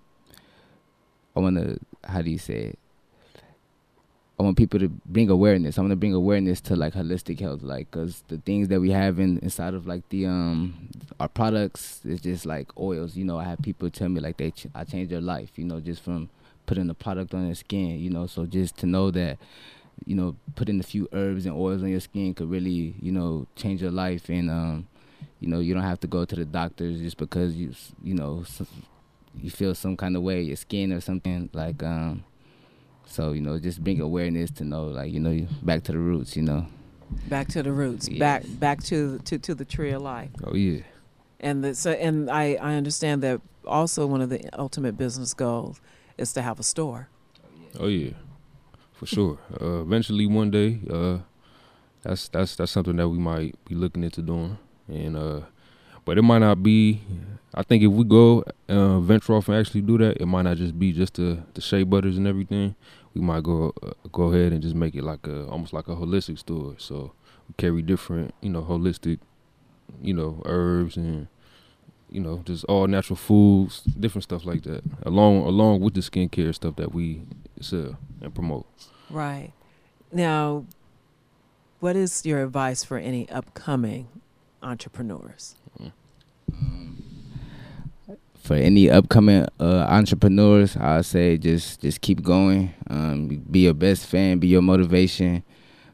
I 1.37 1.41
wanna, 1.41 1.77
how 2.05 2.23
do 2.23 2.31
you 2.31 2.39
say 2.39 2.73
it? 2.73 2.79
I 4.39 4.45
want 4.45 4.57
people 4.57 4.79
to 4.79 4.89
bring 4.89 5.31
awareness. 5.31 5.79
I 5.79 5.81
want 5.81 5.91
to 5.91 5.97
bring 5.97 6.15
awareness 6.15 6.61
to 6.63 6.77
like 6.77 6.95
holistic 6.95 7.41
health, 7.41 7.63
like 7.63 7.91
because 7.91 8.23
the 8.29 8.39
things 8.39 8.69
that 8.69 8.81
we 8.81 8.91
have 8.93 9.19
in 9.19 9.39
inside 9.41 9.75
of 9.75 9.87
like 9.87 10.09
the 10.11 10.27
um 10.27 10.89
our 11.19 11.29
products 11.29 12.01
is 12.05 12.21
just 12.21 12.47
like 12.47 12.69
oils. 12.79 13.17
You 13.17 13.25
know, 13.25 13.39
I 13.39 13.45
have 13.45 13.61
people 13.63 13.91
tell 13.91 14.09
me 14.09 14.21
like 14.21 14.37
they 14.37 14.53
ch- 14.53 14.69
I 14.75 14.85
changed 14.85 15.11
their 15.11 15.21
life. 15.21 15.51
You 15.59 15.65
know, 15.65 15.81
just 15.81 16.03
from 16.03 16.29
putting 16.67 16.87
the 16.87 16.95
product 16.95 17.35
on 17.35 17.47
their 17.47 17.55
skin. 17.57 17.99
You 17.99 18.11
know, 18.11 18.27
so 18.27 18.47
just 18.47 18.77
to 18.79 18.87
know 18.87 19.11
that 19.11 19.39
you 20.07 20.15
know 20.15 20.37
putting 20.55 20.79
a 20.79 20.85
few 20.85 21.09
herbs 21.13 21.45
and 21.47 21.57
oils 21.57 21.83
on 21.83 21.89
your 21.89 22.01
skin 22.01 22.33
could 22.35 22.51
really 22.51 22.95
you 23.01 23.11
know 23.13 23.47
change 23.57 23.83
your 23.83 23.91
life 23.91 24.29
and 24.29 24.51
um 24.51 24.87
you 25.41 25.49
know 25.49 25.59
you 25.59 25.75
don't 25.75 25.83
have 25.83 25.99
to 26.01 26.07
go 26.07 26.25
to 26.25 26.37
the 26.37 26.45
doctors 26.45 27.01
just 27.01 27.17
because 27.17 27.55
you 27.55 27.73
you 28.03 28.15
know 28.15 28.45
you 29.41 29.51
feel 29.51 29.75
some 29.75 29.97
kind 29.97 30.17
of 30.17 30.23
way 30.23 30.41
your 30.43 30.57
skin 30.57 30.93
or 30.93 31.01
something 31.01 31.49
like 31.53 31.83
um 31.83 32.25
so 33.09 33.33
you 33.33 33.41
know 33.41 33.59
just 33.59 33.83
bring 33.83 34.01
awareness 34.01 34.51
to 34.53 34.65
know 34.65 34.85
like 34.89 35.13
you 35.13 35.21
know 35.21 35.47
back 35.63 35.83
to 35.85 35.93
the 35.93 35.99
roots 35.99 36.37
you 36.37 36.43
know 36.43 36.67
Back 37.27 37.49
to 37.49 37.63
the 37.63 37.73
roots, 37.73 38.07
back 38.07 38.43
Yes. 38.45 38.53
back 38.53 38.83
to 38.85 39.19
to 39.25 39.39
to 39.39 39.55
the 39.55 39.65
tree 39.65 39.93
of 39.93 40.03
life. 40.03 40.29
oh 40.45 40.55
yeah, 40.55 40.83
And 41.41 41.65
the, 41.65 41.75
so 41.75 41.93
and 41.93 42.29
I 42.31 42.59
I 42.61 42.75
understand 42.75 43.23
that 43.23 43.41
also 43.67 44.07
one 44.07 44.21
of 44.21 44.29
the 44.29 44.41
ultimate 44.59 44.99
business 44.99 45.33
goals 45.33 45.81
is 46.19 46.35
to 46.35 46.43
have 46.43 46.61
a 46.61 46.63
store. 46.63 47.09
oh 47.81 47.87
yeah, 47.89 48.13
for 48.93 49.07
sure. 49.07 49.39
Uh, 49.59 49.81
eventually 49.81 50.27
one 50.27 50.51
day, 50.51 50.81
uh, 50.91 51.19
that's 52.03 52.29
that's 52.29 52.57
that's 52.57 52.73
something 52.73 52.97
that 52.97 53.09
we 53.09 53.17
might 53.19 53.55
be 53.65 53.75
looking 53.75 54.05
into 54.05 54.21
doing, 54.21 54.59
and 54.87 55.17
uh, 55.17 55.41
but 56.05 56.19
it 56.19 56.23
might 56.23 56.41
not 56.41 56.63
be. 56.63 57.01
I 57.55 57.63
think 57.63 57.83
if 57.83 57.91
we 57.91 58.05
go 58.05 58.45
uh, 58.69 59.01
venture 59.01 59.33
off 59.35 59.49
and 59.49 59.57
actually 59.57 59.81
do 59.81 59.97
that, 59.99 60.19
it 60.21 60.27
might 60.27 60.43
not 60.43 60.59
just 60.59 60.79
be 60.79 60.93
just 60.93 61.15
the 61.15 61.39
the 61.55 61.63
shea 61.63 61.85
butters 61.85 62.19
and 62.19 62.27
everything. 62.27 62.75
We 63.15 63.21
might 63.21 63.43
go 63.43 63.73
uh, 63.83 63.93
go 64.13 64.25
ahead 64.33 64.53
and 64.53 64.63
just 64.63 64.75
make 64.75 64.95
it 64.95 65.05
like 65.05 65.27
a 65.27 65.47
almost 65.47 65.73
like 65.73 65.89
a 65.89 65.97
holistic 65.97 66.39
store. 66.39 66.75
So 66.79 67.13
we 67.49 67.55
carry 67.57 67.83
different, 67.83 68.35
you 68.41 68.51
know, 68.51 68.63
holistic, 68.63 69.19
you 70.03 70.15
know, 70.15 70.43
herbs 70.45 70.97
and 70.97 71.29
you 72.11 72.21
know 72.21 72.43
just 72.45 72.65
all 72.65 72.87
natural 72.87 73.17
foods, 73.17 73.81
different 73.83 74.25
stuff 74.25 74.45
like 74.45 74.63
that, 74.63 74.83
along 75.03 75.39
along 75.39 75.81
with 75.81 75.95
the 75.95 76.01
skincare 76.01 76.55
stuff 76.55 76.77
that 76.77 76.95
we 76.95 77.23
sell 77.61 77.99
and 78.21 78.35
promote. 78.35 78.67
Right. 79.11 79.53
Now, 80.13 80.65
what 81.81 81.97
is 81.97 82.25
your 82.25 82.43
advice 82.43 82.85
for 82.85 82.99
any 82.99 83.29
upcoming 83.31 84.09
entrepreneurs? 84.63 85.55
For 88.49 88.55
any 88.55 88.89
upcoming 88.89 89.47
uh, 89.61 89.87
entrepreneurs, 89.91 90.75
I 90.75 91.03
say 91.03 91.37
just 91.37 91.83
just 91.83 92.01
keep 92.01 92.23
going. 92.23 92.73
Um, 92.89 93.29
be 93.29 93.61
your 93.61 93.75
best 93.75 94.07
fan. 94.07 94.39
Be 94.39 94.49
your 94.49 94.63
motivation. 94.63 95.45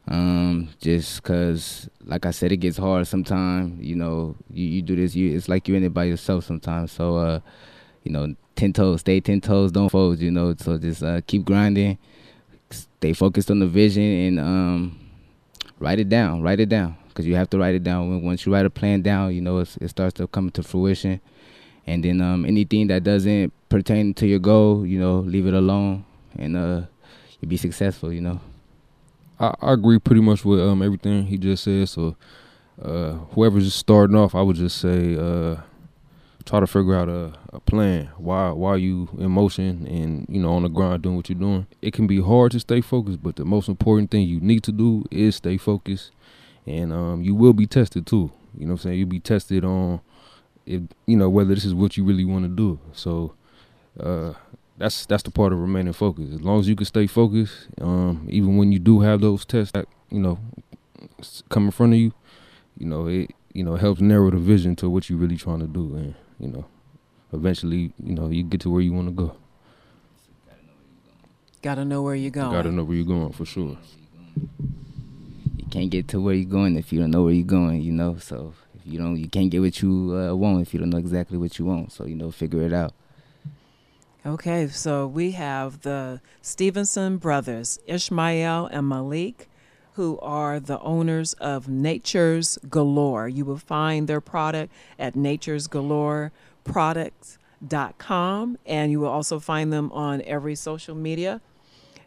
Um, 0.07 0.69
just 0.79 1.21
cause, 1.23 1.89
like 2.05 2.25
I 2.25 2.31
said, 2.31 2.53
it 2.53 2.57
gets 2.57 2.77
hard 2.77 3.07
sometimes. 3.07 3.83
You 3.83 3.97
know, 3.97 4.37
you, 4.49 4.65
you 4.67 4.81
do 4.81 4.95
this. 4.95 5.15
You 5.15 5.35
it's 5.35 5.49
like 5.49 5.67
you're 5.67 5.75
in 5.75 5.83
it 5.83 5.93
by 5.93 6.05
yourself 6.05 6.45
sometimes. 6.45 6.93
So, 6.93 7.17
uh, 7.17 7.39
you 8.03 8.11
know, 8.13 8.33
ten 8.55 8.71
toes, 8.71 9.01
stay 9.01 9.19
ten 9.19 9.41
toes, 9.41 9.73
don't 9.73 9.89
fold. 9.89 10.19
You 10.19 10.31
know, 10.31 10.55
so 10.57 10.77
just 10.77 11.03
uh, 11.03 11.19
keep 11.27 11.43
grinding. 11.43 11.97
Stay 12.69 13.11
focused 13.11 13.51
on 13.51 13.59
the 13.59 13.67
vision 13.67 14.01
and 14.01 14.39
um, 14.39 14.99
write 15.79 15.99
it 15.99 16.07
down. 16.07 16.41
Write 16.41 16.61
it 16.61 16.69
down 16.69 16.95
because 17.09 17.27
you 17.27 17.35
have 17.35 17.49
to 17.49 17.57
write 17.57 17.75
it 17.75 17.83
down. 17.83 18.23
Once 18.23 18.45
you 18.45 18.53
write 18.53 18.65
a 18.65 18.69
plan 18.69 19.01
down, 19.01 19.35
you 19.35 19.41
know 19.41 19.57
it 19.57 19.89
starts 19.89 20.13
to 20.13 20.27
come 20.27 20.51
to 20.51 20.63
fruition 20.63 21.19
and 21.87 22.03
then 22.03 22.21
um, 22.21 22.45
anything 22.45 22.87
that 22.87 23.03
doesn't 23.03 23.53
pertain 23.69 24.13
to 24.15 24.27
your 24.27 24.39
goal, 24.39 24.85
you 24.85 24.99
know, 24.99 25.19
leave 25.19 25.47
it 25.47 25.53
alone, 25.53 26.05
and 26.37 26.57
uh, 26.57 26.81
you'll 27.39 27.49
be 27.49 27.57
successful. 27.57 28.11
You 28.11 28.21
know. 28.21 28.39
I, 29.39 29.53
I 29.61 29.73
agree 29.73 29.99
pretty 29.99 30.21
much 30.21 30.45
with 30.45 30.59
um 30.59 30.81
everything 30.81 31.25
he 31.25 31.37
just 31.37 31.63
said. 31.63 31.89
So, 31.89 32.15
uh, 32.81 33.13
whoever's 33.33 33.65
just 33.65 33.77
starting 33.77 34.15
off, 34.15 34.35
I 34.35 34.41
would 34.41 34.55
just 34.55 34.77
say, 34.77 35.15
uh, 35.15 35.57
try 36.45 36.59
to 36.59 36.67
figure 36.67 36.95
out 36.95 37.09
a, 37.09 37.33
a 37.53 37.59
plan. 37.59 38.09
Why 38.17 38.51
why 38.51 38.77
you 38.77 39.09
in 39.17 39.31
motion 39.31 39.87
and 39.87 40.25
you 40.29 40.41
know 40.41 40.53
on 40.53 40.63
the 40.63 40.69
grind 40.69 41.03
doing 41.03 41.15
what 41.15 41.29
you're 41.29 41.39
doing. 41.39 41.67
It 41.81 41.93
can 41.93 42.07
be 42.07 42.21
hard 42.21 42.51
to 42.53 42.59
stay 42.59 42.81
focused, 42.81 43.21
but 43.21 43.35
the 43.35 43.45
most 43.45 43.67
important 43.67 44.11
thing 44.11 44.27
you 44.27 44.39
need 44.39 44.63
to 44.63 44.71
do 44.71 45.03
is 45.11 45.35
stay 45.35 45.57
focused, 45.57 46.11
and 46.65 46.93
um, 46.93 47.21
you 47.21 47.35
will 47.35 47.53
be 47.53 47.67
tested 47.67 48.05
too. 48.05 48.31
You 48.57 48.67
know 48.67 48.73
what 48.73 48.79
I'm 48.81 48.83
saying? 48.83 48.99
You'll 48.99 49.09
be 49.09 49.19
tested 49.19 49.65
on 49.65 49.99
if 50.65 50.81
you 51.05 51.17
know 51.17 51.29
whether 51.29 51.53
this 51.53 51.65
is 51.65 51.73
what 51.73 51.97
you 51.97 52.03
really 52.03 52.25
want 52.25 52.45
to 52.45 52.49
do. 52.49 52.79
So 52.93 53.35
uh, 53.99 54.33
that's 54.77 55.05
that's 55.05 55.23
the 55.23 55.31
part 55.31 55.53
of 55.53 55.59
remaining 55.59 55.93
focused. 55.93 56.33
As 56.33 56.41
long 56.41 56.59
as 56.59 56.67
you 56.67 56.75
can 56.75 56.85
stay 56.85 57.07
focused, 57.07 57.67
um, 57.81 58.27
even 58.29 58.57
when 58.57 58.71
you 58.71 58.79
do 58.79 59.01
have 59.01 59.21
those 59.21 59.45
tests 59.45 59.71
that 59.73 59.87
you 60.09 60.19
know 60.19 60.39
come 61.49 61.65
in 61.65 61.71
front 61.71 61.93
of 61.93 61.99
you, 61.99 62.13
you 62.77 62.85
know 62.85 63.07
it 63.07 63.31
you 63.53 63.63
know 63.63 63.75
helps 63.75 64.01
narrow 64.01 64.31
the 64.31 64.37
vision 64.37 64.75
to 64.77 64.89
what 64.89 65.09
you're 65.09 65.19
really 65.19 65.37
trying 65.37 65.59
to 65.59 65.67
do, 65.67 65.95
and 65.95 66.15
you 66.39 66.47
know 66.47 66.65
eventually 67.31 67.93
you 68.03 68.15
know 68.15 68.27
you 68.29 68.43
get 68.43 68.61
to 68.61 68.69
where 68.69 68.81
you 68.81 68.93
want 68.93 69.07
to 69.07 69.13
go. 69.13 69.35
Got 71.61 71.75
to 71.75 71.85
know 71.85 72.03
where 72.03 72.13
you're 72.13 72.29
going. 72.31 72.51
Got 72.51 72.63
to 72.63 72.71
know 72.71 72.83
where 72.83 72.95
you're 72.95 73.05
going 73.05 73.31
for 73.31 73.45
sure. 73.45 73.77
You 75.57 75.65
can't 75.71 75.89
get 75.89 76.07
to 76.09 76.21
where 76.21 76.35
you're 76.35 76.49
going 76.49 76.77
if 76.77 76.93
you 76.93 76.99
don't 76.99 77.09
know 77.09 77.23
where 77.23 77.33
you're 77.33 77.43
going. 77.43 77.81
You 77.81 77.91
know, 77.91 78.17
so 78.17 78.53
if 78.53 78.64
you 78.85 78.99
don't, 78.99 79.17
you 79.17 79.27
can't 79.27 79.49
get 79.49 79.61
what 79.61 79.81
you 79.81 80.15
uh, 80.15 80.35
want 80.35 80.61
if 80.61 80.73
you 80.73 80.79
don't 80.79 80.89
know 80.91 80.97
exactly 80.97 81.37
what 81.37 81.57
you 81.57 81.65
want. 81.65 81.91
So 81.91 82.05
you 82.05 82.15
know, 82.15 82.31
figure 82.31 82.61
it 82.61 82.73
out. 82.73 82.93
Okay, 84.25 84.67
so 84.67 85.05
we 85.05 85.31
have 85.31 85.81
the 85.81 86.19
Stevenson 86.41 87.17
brothers, 87.17 87.77
Ishmael 87.85 88.65
and 88.67 88.89
Malik, 88.89 89.47
who 89.93 90.19
are 90.19 90.59
the 90.59 90.79
owners 90.79 91.33
of 91.33 91.67
Nature's 91.67 92.57
Galore. 92.67 93.27
You 93.27 93.45
will 93.45 93.57
find 93.57 94.07
their 94.07 94.21
product 94.21 94.73
at 94.97 95.15
Nature's 95.15 95.67
Galore 95.67 96.31
Products.com, 96.63 98.57
and 98.65 98.91
you 98.91 98.99
will 98.99 99.09
also 99.09 99.39
find 99.39 99.71
them 99.71 99.91
on 99.91 100.23
every 100.23 100.55
social 100.55 100.95
media. 100.95 101.39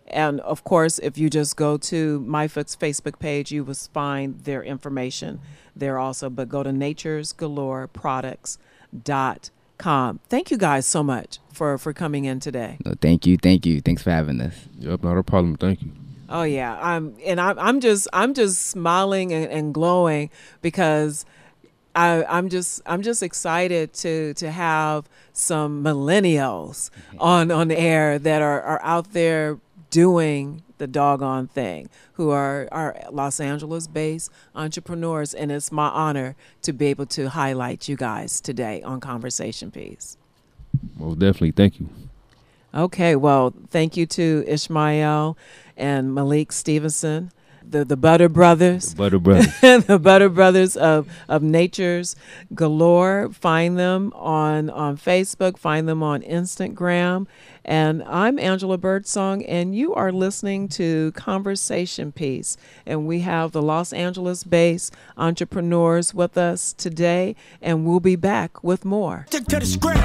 And 0.08 0.40
of 0.40 0.64
course, 0.64 0.98
if 0.98 1.18
you 1.18 1.30
just 1.30 1.56
go 1.56 1.76
to 1.76 2.20
MyFoot's 2.20 2.76
Facebook 2.76 3.18
page, 3.18 3.52
you 3.52 3.64
will 3.64 3.74
find 3.74 4.40
their 4.40 4.62
information 4.62 5.40
there 5.76 5.98
also. 5.98 6.30
But 6.30 6.48
go 6.48 6.62
to 6.62 6.72
Nature's 6.72 7.32
Galore 7.32 7.86
Products.com 7.86 8.58
com. 9.78 10.20
Thank 10.28 10.50
you 10.50 10.58
guys 10.58 10.86
so 10.86 11.02
much 11.02 11.38
for 11.52 11.78
for 11.78 11.92
coming 11.92 12.24
in 12.24 12.40
today. 12.40 12.76
No, 12.84 12.94
thank 13.00 13.26
you, 13.26 13.38
thank 13.38 13.64
you. 13.64 13.80
Thanks 13.80 14.02
for 14.02 14.10
having 14.10 14.40
us. 14.40 14.54
Yep, 14.78 15.02
not 15.02 15.16
a 15.16 15.22
problem. 15.22 15.56
Thank 15.56 15.82
you. 15.82 15.92
Oh 16.28 16.42
yeah, 16.42 16.78
I'm 16.82 17.16
and 17.24 17.40
I'm 17.40 17.58
I'm 17.58 17.80
just 17.80 18.08
I'm 18.12 18.34
just 18.34 18.66
smiling 18.66 19.32
and, 19.32 19.50
and 19.50 19.72
glowing 19.72 20.30
because 20.60 21.24
I 21.94 22.24
I'm 22.24 22.48
just 22.50 22.82
I'm 22.84 23.02
just 23.02 23.22
excited 23.22 23.94
to 23.94 24.34
to 24.34 24.50
have 24.50 25.08
some 25.32 25.82
millennials 25.82 26.90
on 27.18 27.50
on 27.50 27.68
the 27.68 27.78
air 27.78 28.18
that 28.18 28.42
are 28.42 28.60
are 28.60 28.80
out 28.82 29.12
there 29.12 29.58
doing 29.90 30.62
the 30.78 30.86
doggone 30.86 31.48
thing, 31.48 31.88
who 32.14 32.30
are, 32.30 32.68
are 32.70 32.96
Los 33.10 33.40
Angeles 33.40 33.86
based 33.86 34.30
entrepreneurs. 34.54 35.34
And 35.34 35.50
it's 35.50 35.72
my 35.72 35.88
honor 35.88 36.36
to 36.62 36.72
be 36.72 36.86
able 36.86 37.06
to 37.06 37.30
highlight 37.30 37.88
you 37.88 37.96
guys 37.96 38.40
today 38.40 38.82
on 38.82 39.00
Conversation 39.00 39.70
Piece. 39.70 40.16
Well, 40.96 41.14
definitely. 41.14 41.52
Thank 41.52 41.80
you. 41.80 41.88
Okay. 42.74 43.16
Well, 43.16 43.54
thank 43.70 43.96
you 43.96 44.06
to 44.06 44.44
Ishmael 44.46 45.36
and 45.76 46.14
Malik 46.14 46.52
Stevenson 46.52 47.32
the 47.70 47.84
the 47.84 47.96
Butter 47.96 48.28
Brothers. 48.28 48.90
The 48.90 48.96
Butter 48.96 49.18
Brothers. 49.18 49.60
the 49.86 49.98
Butter 49.98 50.28
Brothers 50.28 50.76
of 50.76 51.08
of 51.28 51.42
Nature's 51.42 52.16
Galore. 52.54 53.30
Find 53.32 53.78
them 53.78 54.12
on 54.14 54.70
on 54.70 54.96
Facebook. 54.96 55.58
Find 55.58 55.88
them 55.88 56.02
on 56.02 56.22
Instagram. 56.22 57.26
And 57.68 58.02
I'm 58.04 58.38
Angela 58.38 58.78
Birdsong, 58.78 59.44
and 59.44 59.76
you 59.76 59.92
are 59.92 60.10
listening 60.10 60.68
to 60.68 61.12
Conversation 61.12 62.12
Piece. 62.12 62.56
And 62.86 63.06
we 63.06 63.20
have 63.20 63.52
the 63.52 63.60
Los 63.60 63.92
Angeles 63.92 64.42
based 64.42 64.94
entrepreneurs 65.18 66.14
with 66.14 66.38
us 66.38 66.72
today, 66.72 67.36
and 67.60 67.84
we'll 67.84 68.00
be 68.00 68.16
back 68.16 68.64
with 68.64 68.86
more. 68.86 69.26
Stick 69.28 69.44
to 69.48 69.58
the 69.60 69.66
script. 69.66 70.00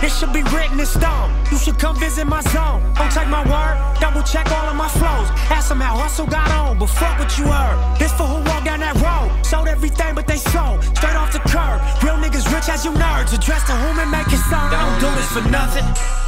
It 0.00 0.12
should 0.12 0.32
be 0.32 0.44
written 0.54 0.78
in 0.78 0.86
stone. 0.86 1.34
You 1.50 1.58
should 1.58 1.76
come 1.80 1.98
visit 1.98 2.24
my 2.24 2.40
zone. 2.54 2.94
Don't 2.94 3.10
take 3.10 3.26
my 3.26 3.42
word, 3.50 3.98
double 3.98 4.22
check 4.22 4.48
all 4.52 4.68
of 4.70 4.76
my 4.76 4.88
flows. 4.88 5.26
Ask 5.50 5.70
them 5.70 5.80
how 5.80 5.96
hustle 5.96 6.24
got 6.24 6.48
on, 6.52 6.78
but 6.78 6.86
fuck 6.86 7.18
what 7.18 7.36
you 7.36 7.50
heard. 7.50 7.98
This 7.98 8.12
for 8.12 8.30
who 8.30 8.48
walked 8.48 8.66
down 8.66 8.78
that 8.78 8.94
road. 9.02 9.44
Sold 9.44 9.66
everything 9.66 10.14
but 10.14 10.28
they 10.28 10.36
sold. 10.36 10.84
Straight 10.94 11.16
off 11.16 11.32
the 11.32 11.40
curb. 11.50 11.82
Real 12.04 12.14
niggas 12.14 12.46
rich 12.54 12.68
as 12.68 12.84
you 12.84 12.92
nerds. 12.92 13.34
Address 13.34 13.66
to 13.66 13.72
whom 13.74 13.98
it 13.98 14.06
may 14.06 14.22
concern. 14.22 14.70
I 14.70 14.86
don't 14.86 15.00
do 15.02 15.10
this 15.18 15.32
for 15.34 15.42
nothing. 15.50 16.18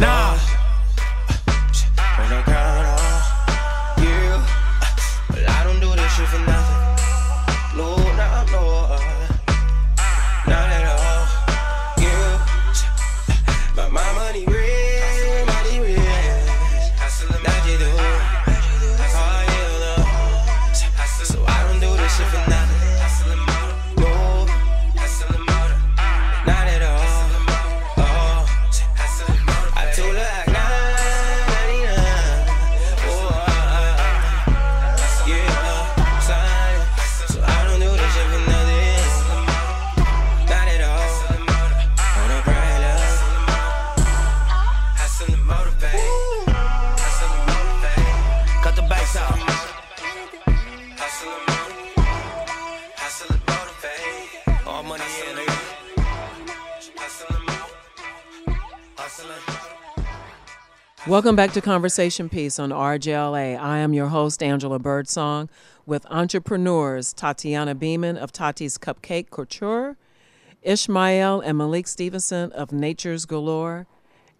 Nah. 0.00 0.38
But 5.28 5.44
I 5.46 5.62
don't 5.62 5.78
do 5.78 5.94
this 5.94 6.16
shit 6.16 6.26
for 6.26 6.38
nothing. 6.38 7.76
No, 7.76 7.96
no. 7.96 8.60
Uh-uh. 8.88 9.19
Welcome 61.10 61.34
back 61.34 61.50
to 61.54 61.60
Conversation 61.60 62.28
Piece 62.28 62.60
on 62.60 62.70
RJLA. 62.70 63.58
I 63.58 63.78
am 63.78 63.92
your 63.92 64.06
host, 64.06 64.44
Angela 64.44 64.78
Birdsong, 64.78 65.48
with 65.84 66.06
entrepreneurs 66.06 67.12
Tatiana 67.12 67.74
Beeman 67.74 68.16
of 68.16 68.30
Tati's 68.30 68.78
Cupcake 68.78 69.28
Couture, 69.30 69.96
Ishmael 70.62 71.40
and 71.40 71.58
Malik 71.58 71.88
Stevenson 71.88 72.52
of 72.52 72.70
Nature's 72.70 73.24
Galore, 73.26 73.88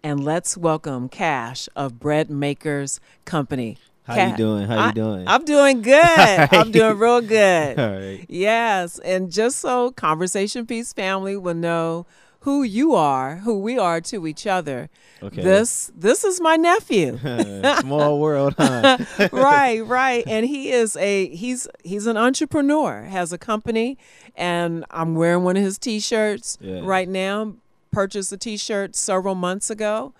and 0.01 0.23
let's 0.23 0.55
welcome 0.55 1.09
Cash 1.09 1.67
of 1.75 1.99
Bread 1.99 2.29
Makers 2.29 3.01
Company. 3.25 3.77
How 4.03 4.15
Ca- 4.15 4.27
you 4.29 4.37
doing? 4.37 4.65
How 4.65 4.75
you 4.75 4.81
I- 4.81 4.91
doing? 4.93 5.27
I'm 5.27 5.43
doing 5.43 5.81
good. 5.81 5.97
I'm 6.53 6.71
doing 6.71 6.97
real 6.97 7.19
good. 7.37 7.79
All 7.79 7.89
right. 7.99 8.25
Yes, 8.29 8.97
and 8.99 9.29
just 9.29 9.57
so 9.59 9.91
Conversation 9.91 10.65
Piece 10.65 10.93
family 10.93 11.35
will 11.35 11.53
know 11.53 12.05
who 12.41 12.63
you 12.63 12.95
are, 12.95 13.37
who 13.37 13.59
we 13.59 13.77
are 13.77 14.01
to 14.01 14.25
each 14.27 14.45
other. 14.47 14.89
Okay. 15.23 15.41
This 15.43 15.91
this 15.95 16.23
is 16.23 16.41
my 16.41 16.55
nephew. 16.55 17.17
Small 17.79 18.19
world, 18.19 18.55
huh? 18.57 18.97
right, 19.31 19.81
right. 19.85 20.23
And 20.27 20.45
he 20.47 20.71
is 20.71 20.95
a 20.97 21.27
he's 21.29 21.67
he's 21.83 22.07
an 22.07 22.17
entrepreneur, 22.17 23.03
has 23.03 23.31
a 23.31 23.37
company, 23.37 23.97
and 24.35 24.85
I'm 24.91 25.15
wearing 25.15 25.43
one 25.43 25.55
of 25.57 25.63
his 25.63 25.77
t-shirts 25.77 26.57
Yeah. 26.61 26.81
right 26.83 27.07
now. 27.07 27.53
Purchased 27.91 28.31
a 28.31 28.37
t-shirt 28.37 28.95
several 28.95 29.35
months 29.35 29.69
ago. 29.69 30.13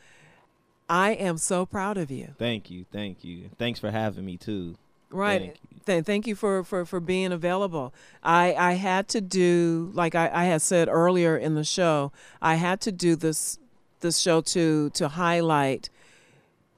I 0.90 1.12
am 1.12 1.38
so 1.38 1.66
proud 1.66 1.98
of 1.98 2.12
you. 2.12 2.36
thank 2.38 2.70
you, 2.70 2.86
thank 2.92 3.24
you. 3.24 3.50
Thanks 3.58 3.80
for 3.80 3.92
having 3.92 4.26
me 4.26 4.36
too. 4.38 4.76
Right. 5.10 5.58
Thank 5.84 5.98
you. 5.98 6.04
Th- 6.04 6.06
thank 6.06 6.28
you 6.28 6.36
for, 6.36 6.64
for, 6.64 6.86
for 6.86 7.00
being 7.00 7.32
available. 7.32 7.94
I, 8.24 8.54
I 8.54 8.74
had 8.74 9.08
to 9.10 9.22
do, 9.22 9.92
like 9.94 10.16
I, 10.16 10.30
I 10.34 10.46
had 10.46 10.62
said 10.62 10.88
earlier 10.90 11.38
in 11.38 11.56
the 11.56 11.64
show, 11.64 12.12
I 12.42 12.56
had 12.56 12.82
to 12.82 12.92
do 12.92 13.16
this 13.16 13.58
this 14.02 14.18
show 14.18 14.42
to 14.42 14.90
to 14.90 15.08
highlight 15.10 15.90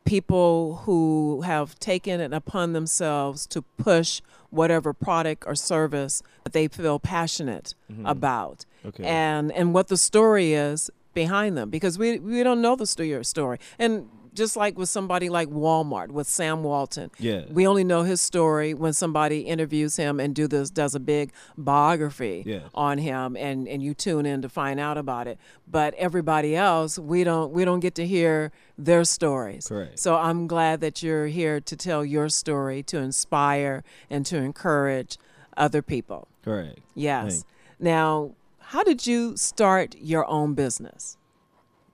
people 0.05 0.81
who 0.83 1.41
have 1.41 1.79
taken 1.79 2.19
it 2.19 2.33
upon 2.33 2.73
themselves 2.73 3.47
to 3.47 3.61
push 3.61 4.21
whatever 4.49 4.93
product 4.93 5.45
or 5.47 5.55
service 5.55 6.21
that 6.43 6.53
they 6.53 6.67
feel 6.67 6.99
passionate 6.99 7.73
mm-hmm. 7.91 8.05
about 8.05 8.65
Okay. 8.85 9.03
and 9.05 9.51
and 9.53 9.73
what 9.73 9.87
the 9.87 9.95
story 9.95 10.53
is 10.53 10.91
behind 11.13 11.57
them 11.57 11.69
because 11.69 11.97
we 11.97 12.19
we 12.19 12.43
don't 12.43 12.61
know 12.61 12.75
the 12.75 12.85
story 12.85 13.23
story 13.23 13.59
and 13.79 14.09
just 14.33 14.55
like 14.57 14.77
with 14.77 14.89
somebody 14.89 15.29
like 15.29 15.47
Walmart 15.49 16.09
with 16.09 16.27
Sam 16.27 16.63
Walton. 16.63 17.11
Yeah. 17.19 17.43
We 17.49 17.67
only 17.67 17.83
know 17.83 18.03
his 18.03 18.19
story 18.21 18.73
when 18.73 18.93
somebody 18.93 19.41
interviews 19.41 19.95
him 19.97 20.19
and 20.19 20.33
do 20.33 20.47
this 20.47 20.69
does 20.69 20.95
a 20.95 20.99
big 20.99 21.31
biography 21.57 22.43
Yeah. 22.45 22.59
on 22.73 22.97
him 22.97 23.35
and, 23.37 23.67
and 23.67 23.81
you 23.83 23.93
tune 23.93 24.25
in 24.25 24.41
to 24.41 24.49
find 24.49 24.79
out 24.79 24.97
about 24.97 25.27
it. 25.27 25.37
But 25.69 25.93
everybody 25.95 26.55
else, 26.55 26.97
we 26.97 27.23
don't 27.23 27.51
we 27.51 27.65
don't 27.65 27.79
get 27.79 27.95
to 27.95 28.05
hear 28.05 28.51
their 28.77 29.03
stories. 29.03 29.67
Correct. 29.67 29.99
So 29.99 30.15
I'm 30.15 30.47
glad 30.47 30.81
that 30.81 31.03
you're 31.03 31.27
here 31.27 31.59
to 31.61 31.75
tell 31.75 32.03
your 32.05 32.29
story 32.29 32.83
to 32.83 32.97
inspire 32.97 33.83
and 34.09 34.25
to 34.27 34.37
encourage 34.37 35.17
other 35.57 35.81
people. 35.81 36.27
Correct. 36.43 36.79
Yes. 36.95 37.33
Thank- 37.33 37.45
Now, 37.79 38.31
how 38.59 38.83
did 38.83 39.05
you 39.05 39.37
start 39.37 39.95
your 39.99 40.25
own 40.27 40.53
business? 40.55 41.17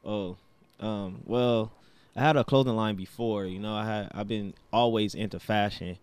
Oh, 0.05 0.37
um, 0.79 1.21
well, 1.25 1.71
I 2.15 2.21
had 2.21 2.37
a 2.37 2.43
clothing 2.43 2.75
line 2.75 2.95
before. 2.95 3.45
You 3.45 3.59
know, 3.59 3.73
I 3.73 3.85
had 3.85 4.11
I've 4.13 4.27
been 4.27 4.53
always 4.73 5.15
into 5.15 5.39
fashion. 5.39 5.97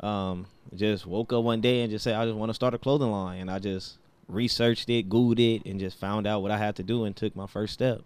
Um, 0.00 0.46
just 0.74 1.06
woke 1.06 1.32
up 1.32 1.44
one 1.44 1.60
day 1.60 1.82
and 1.82 1.90
just 1.90 2.04
said 2.04 2.14
I 2.14 2.24
just 2.24 2.36
want 2.36 2.50
to 2.50 2.54
start 2.54 2.74
a 2.74 2.78
clothing 2.78 3.10
line, 3.10 3.40
and 3.40 3.50
I 3.50 3.58
just 3.58 3.98
researched 4.28 4.88
it, 4.88 5.08
googled 5.08 5.38
it, 5.38 5.68
and 5.68 5.78
just 5.78 5.98
found 5.98 6.26
out 6.26 6.42
what 6.42 6.50
I 6.50 6.58
had 6.58 6.76
to 6.76 6.82
do 6.82 7.04
and 7.04 7.14
took 7.14 7.36
my 7.36 7.46
first 7.46 7.74
step. 7.74 8.02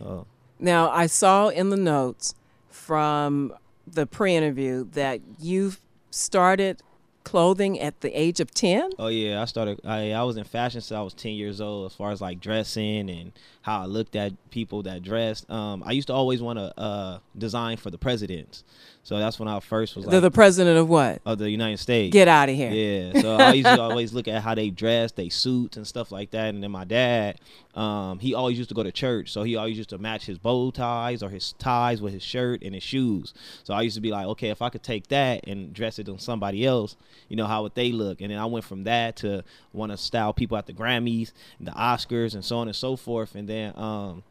Oh, 0.00 0.26
Now, 0.58 0.90
I 0.90 1.06
saw 1.06 1.48
in 1.48 1.70
the 1.70 1.76
notes 1.76 2.34
from 2.68 3.52
the 3.86 4.06
pre 4.06 4.34
interview 4.34 4.84
that 4.92 5.20
you've 5.38 5.80
started 6.10 6.82
clothing 7.24 7.78
at 7.80 8.00
the 8.00 8.10
age 8.18 8.40
of 8.40 8.52
10. 8.52 8.90
oh 8.98 9.08
yeah, 9.08 9.40
I 9.42 9.44
started. 9.44 9.80
I 9.84 10.12
I 10.12 10.22
was 10.22 10.36
in 10.36 10.44
fashion 10.44 10.80
since 10.80 10.96
I 10.96 11.02
was 11.02 11.14
ten 11.14 11.32
years 11.32 11.60
old. 11.60 11.86
As 11.90 11.94
far 11.96 12.10
as 12.12 12.20
like 12.20 12.40
dressing 12.40 13.10
and 13.10 13.32
how 13.62 13.82
I 13.82 13.86
looked 13.86 14.16
at 14.16 14.32
people 14.50 14.82
that 14.84 15.02
dressed, 15.02 15.50
um, 15.50 15.82
I 15.86 15.92
used 15.92 16.08
to 16.08 16.14
always 16.14 16.40
want 16.42 16.58
to 16.58 16.72
uh 16.80 17.18
design 17.36 17.76
for 17.76 17.90
the 17.90 17.98
presidents. 17.98 18.64
So 19.02 19.18
that's 19.18 19.38
when 19.38 19.48
I 19.48 19.60
first 19.60 19.96
was 19.96 20.04
like, 20.04 20.10
They're 20.10 20.20
the 20.20 20.30
president 20.30 20.76
of 20.78 20.88
what? 20.88 21.22
of 21.24 21.38
the 21.38 21.50
United 21.50 21.78
States. 21.78 22.12
Get 22.12 22.28
out 22.28 22.50
of 22.50 22.54
here. 22.54 22.70
Yeah, 22.70 23.20
so 23.22 23.36
I 23.36 23.52
used 23.54 23.66
to 23.66 23.80
always 23.80 24.12
look 24.12 24.28
at 24.28 24.42
how 24.42 24.54
they 24.54 24.68
dress, 24.68 25.12
they 25.12 25.30
suits 25.30 25.78
and 25.78 25.86
stuff 25.86 26.12
like 26.12 26.30
that. 26.32 26.48
And 26.54 26.62
then 26.62 26.70
my 26.70 26.84
dad, 26.84 27.38
um, 27.74 28.18
he 28.18 28.34
always 28.34 28.58
used 28.58 28.68
to 28.70 28.74
go 28.74 28.82
to 28.82 28.90
church, 28.90 29.30
so 29.30 29.42
he 29.42 29.56
always 29.56 29.76
used 29.76 29.90
to 29.90 29.98
match 29.98 30.26
his 30.26 30.38
bow 30.38 30.70
ties 30.70 31.22
or 31.22 31.28
his 31.28 31.52
ties 31.52 32.02
with 32.02 32.12
his 32.12 32.22
shirt 32.22 32.62
and 32.62 32.74
his 32.74 32.82
shoes. 32.82 33.32
So 33.62 33.74
I 33.74 33.82
used 33.82 33.94
to 33.94 34.00
be 34.00 34.10
like, 34.10 34.26
okay, 34.26 34.50
if 34.50 34.60
I 34.60 34.70
could 34.70 34.82
take 34.82 35.08
that 35.08 35.46
and 35.46 35.72
dress 35.72 35.98
it 35.98 36.08
on 36.08 36.18
somebody 36.18 36.66
else, 36.66 36.96
you 37.28 37.36
know, 37.36 37.46
how 37.46 37.62
would 37.62 37.74
they 37.74 37.92
look? 37.92 38.20
And 38.20 38.30
then 38.30 38.38
I 38.38 38.46
went 38.46 38.64
from 38.64 38.84
that 38.84 39.16
to 39.16 39.44
want 39.72 39.92
to 39.92 39.98
style 39.98 40.32
people 40.32 40.56
at 40.56 40.66
the 40.66 40.72
Grammys, 40.72 41.32
the 41.60 41.70
Oscars, 41.70 42.34
and 42.34 42.44
so 42.44 42.58
on 42.58 42.66
and 42.66 42.76
so 42.76 42.96
forth. 42.96 43.34
And 43.34 43.48
then 43.48 43.72
um, 43.76 44.24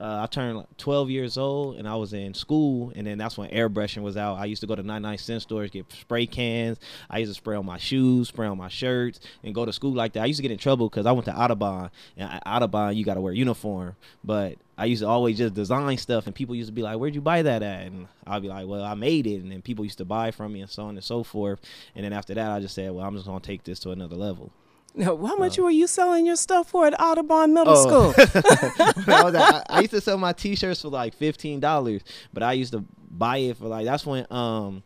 uh, 0.00 0.20
I 0.22 0.26
turned 0.26 0.56
like 0.56 0.76
12 0.78 1.10
years 1.10 1.36
old 1.36 1.76
and 1.76 1.86
I 1.86 1.94
was 1.94 2.12
in 2.12 2.32
school, 2.32 2.90
and 2.96 3.06
then 3.06 3.18
that's 3.18 3.36
when 3.36 3.50
airbrushing 3.50 4.02
was 4.02 4.16
out. 4.16 4.38
I 4.38 4.46
used 4.46 4.62
to 4.62 4.66
go 4.66 4.74
to 4.74 4.82
99 4.82 5.18
cent 5.18 5.42
stores, 5.42 5.70
get 5.70 5.90
spray 5.92 6.26
cans. 6.26 6.78
I 7.10 7.18
used 7.18 7.30
to 7.30 7.34
spray 7.34 7.56
on 7.56 7.66
my 7.66 7.76
shoes, 7.76 8.28
spray 8.28 8.46
on 8.46 8.56
my 8.56 8.68
shirts, 8.68 9.20
and 9.44 9.54
go 9.54 9.66
to 9.66 9.72
school 9.72 9.92
like 9.92 10.14
that. 10.14 10.22
I 10.22 10.26
used 10.26 10.38
to 10.38 10.42
get 10.42 10.50
in 10.50 10.58
trouble 10.58 10.88
because 10.88 11.04
I 11.04 11.12
went 11.12 11.26
to 11.26 11.36
Audubon, 11.36 11.90
and 12.16 12.30
at 12.30 12.42
Audubon 12.46 12.96
you 12.96 13.04
got 13.04 13.14
to 13.14 13.20
wear 13.20 13.34
uniform. 13.34 13.94
But 14.24 14.56
I 14.78 14.86
used 14.86 15.02
to 15.02 15.08
always 15.08 15.36
just 15.36 15.52
design 15.52 15.98
stuff, 15.98 16.26
and 16.26 16.34
people 16.34 16.54
used 16.54 16.68
to 16.68 16.72
be 16.72 16.82
like, 16.82 16.96
"Where'd 16.98 17.14
you 17.14 17.20
buy 17.20 17.42
that 17.42 17.62
at?" 17.62 17.86
And 17.86 18.08
I'd 18.26 18.40
be 18.40 18.48
like, 18.48 18.66
"Well, 18.66 18.82
I 18.82 18.94
made 18.94 19.26
it," 19.26 19.42
and 19.42 19.52
then 19.52 19.60
people 19.60 19.84
used 19.84 19.98
to 19.98 20.06
buy 20.06 20.30
from 20.30 20.54
me, 20.54 20.62
and 20.62 20.70
so 20.70 20.84
on 20.84 20.96
and 20.96 21.04
so 21.04 21.22
forth. 21.22 21.60
And 21.94 22.04
then 22.04 22.14
after 22.14 22.32
that, 22.32 22.50
I 22.50 22.60
just 22.60 22.74
said, 22.74 22.90
"Well, 22.92 23.04
I'm 23.04 23.14
just 23.14 23.26
gonna 23.26 23.40
take 23.40 23.64
this 23.64 23.78
to 23.80 23.90
another 23.90 24.16
level." 24.16 24.50
Now, 24.94 25.16
how 25.16 25.36
much 25.36 25.56
were 25.58 25.70
you 25.70 25.86
selling 25.86 26.26
your 26.26 26.36
stuff 26.36 26.70
for 26.70 26.86
at 26.86 27.00
Audubon 27.00 27.54
Middle 27.54 27.74
Oh. 27.76 28.12
School? 28.12 28.14
I, 29.06 29.28
at- 29.28 29.36
I, 29.36 29.62
I 29.68 29.80
used 29.80 29.92
to 29.92 30.00
sell 30.00 30.18
my 30.18 30.32
t-shirts 30.32 30.82
for 30.82 30.88
like 30.88 31.14
fifteen 31.14 31.60
dollars, 31.60 32.02
but 32.32 32.42
I 32.42 32.54
used 32.54 32.72
to 32.72 32.84
buy 33.10 33.38
it 33.38 33.56
for 33.56 33.66
like 33.68 33.84
that's 33.86 34.04
when 34.04 34.26
um 34.32 34.82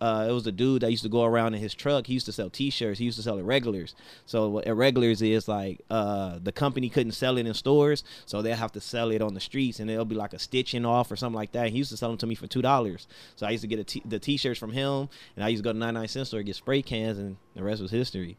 uh 0.00 0.26
it 0.28 0.32
was 0.32 0.46
a 0.46 0.52
dude 0.52 0.82
that 0.82 0.90
used 0.90 1.04
to 1.04 1.08
go 1.08 1.24
around 1.24 1.54
in 1.54 1.60
his 1.60 1.74
truck. 1.74 2.06
He 2.06 2.14
used 2.14 2.26
to 2.26 2.32
sell 2.32 2.50
t-shirts. 2.50 2.98
He 2.98 3.04
used 3.06 3.16
to 3.18 3.22
sell 3.22 3.38
irregulars. 3.38 3.94
So 4.26 4.48
what 4.50 4.66
irregulars 4.66 5.22
is 5.22 5.46
like 5.48 5.80
uh 5.90 6.38
the 6.42 6.52
company 6.52 6.88
couldn't 6.88 7.12
sell 7.12 7.38
it 7.38 7.46
in 7.46 7.54
stores, 7.54 8.02
so 8.26 8.42
they 8.42 8.52
have 8.52 8.72
to 8.72 8.80
sell 8.80 9.10
it 9.12 9.22
on 9.22 9.34
the 9.34 9.40
streets, 9.40 9.78
and 9.80 9.88
it'll 9.90 10.04
be 10.04 10.16
like 10.16 10.32
a 10.34 10.38
stitching 10.40 10.84
off 10.84 11.10
or 11.10 11.16
something 11.16 11.36
like 11.36 11.52
that. 11.52 11.70
He 11.70 11.78
used 11.78 11.90
to 11.92 11.96
sell 11.96 12.08
them 12.08 12.18
to 12.18 12.26
me 12.26 12.34
for 12.34 12.46
two 12.48 12.62
dollars. 12.62 13.06
So 13.36 13.46
I 13.46 13.50
used 13.50 13.62
to 13.62 13.68
get 13.68 13.78
a 13.78 13.84
t- 13.84 14.02
the 14.04 14.18
t-shirts 14.18 14.58
from 14.58 14.72
him, 14.72 15.08
and 15.36 15.44
I 15.44 15.48
used 15.48 15.62
to 15.62 15.64
go 15.68 15.72
to 15.72 15.78
99 15.78 16.08
cent 16.08 16.26
store 16.26 16.42
get 16.42 16.56
spray 16.56 16.82
cans, 16.82 17.16
and 17.18 17.36
the 17.54 17.62
rest 17.62 17.80
was 17.80 17.90
history. 17.92 18.36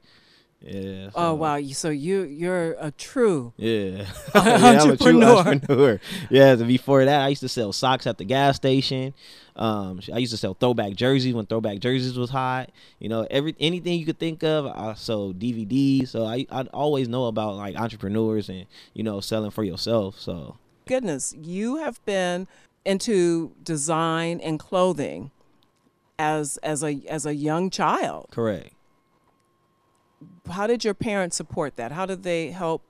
Yeah. 0.59 1.11
oh 1.13 1.35
wow! 1.35 1.61
So 1.61 1.89
you 1.89 2.23
you're 2.23 2.71
a 2.79 2.89
true 2.91 3.53
yeah. 3.57 4.05
yeah, 4.35 4.81
I'm 4.81 4.89
a 4.89 4.97
true 4.97 5.21
Entrepreneur. 5.21 5.37
entrepreneur. 5.37 5.99
Yeah, 6.31 6.55
so 6.55 6.65
before 6.65 7.05
that, 7.05 7.21
I 7.21 7.27
used 7.27 7.41
to 7.41 7.49
sell 7.49 7.71
socks 7.71 8.07
at 8.07 8.17
the 8.17 8.25
gas 8.25 8.55
station. 8.55 9.13
Um, 9.55 9.99
I 10.11 10.17
used 10.17 10.31
to 10.31 10.37
sell 10.37 10.55
throwback 10.55 10.93
jerseys 10.95 11.33
when 11.35 11.45
throwback 11.45 11.79
jerseys 11.79 12.17
was 12.17 12.31
hot. 12.31 12.71
You 12.99 13.07
know, 13.09 13.27
every 13.29 13.55
anything 13.59 13.99
you 13.99 14.05
could 14.05 14.17
think 14.19 14.43
of. 14.43 14.65
I 14.65 14.95
sold 14.95 15.37
DVDs, 15.39 16.07
so 16.09 16.25
I 16.25 16.47
I 16.51 16.63
always 16.73 17.07
know 17.07 17.25
about 17.25 17.55
like 17.55 17.75
entrepreneurs 17.75 18.49
and 18.49 18.65
you 18.93 19.03
know 19.03 19.19
selling 19.19 19.51
for 19.51 19.63
yourself. 19.63 20.19
So 20.19 20.57
goodness. 20.87 21.35
You 21.39 21.77
have 21.77 22.03
been 22.05 22.47
into 22.83 23.51
design 23.63 24.39
and 24.39 24.59
clothing 24.59 25.29
as 26.17 26.57
as 26.63 26.83
a 26.83 26.99
as 27.07 27.27
a 27.27 27.35
young 27.35 27.69
child. 27.69 28.27
correct. 28.31 28.73
How 30.49 30.67
did 30.67 30.83
your 30.83 30.93
parents 30.93 31.35
support 31.35 31.75
that? 31.77 31.91
How 31.91 32.05
did 32.05 32.23
they 32.23 32.51
help 32.51 32.81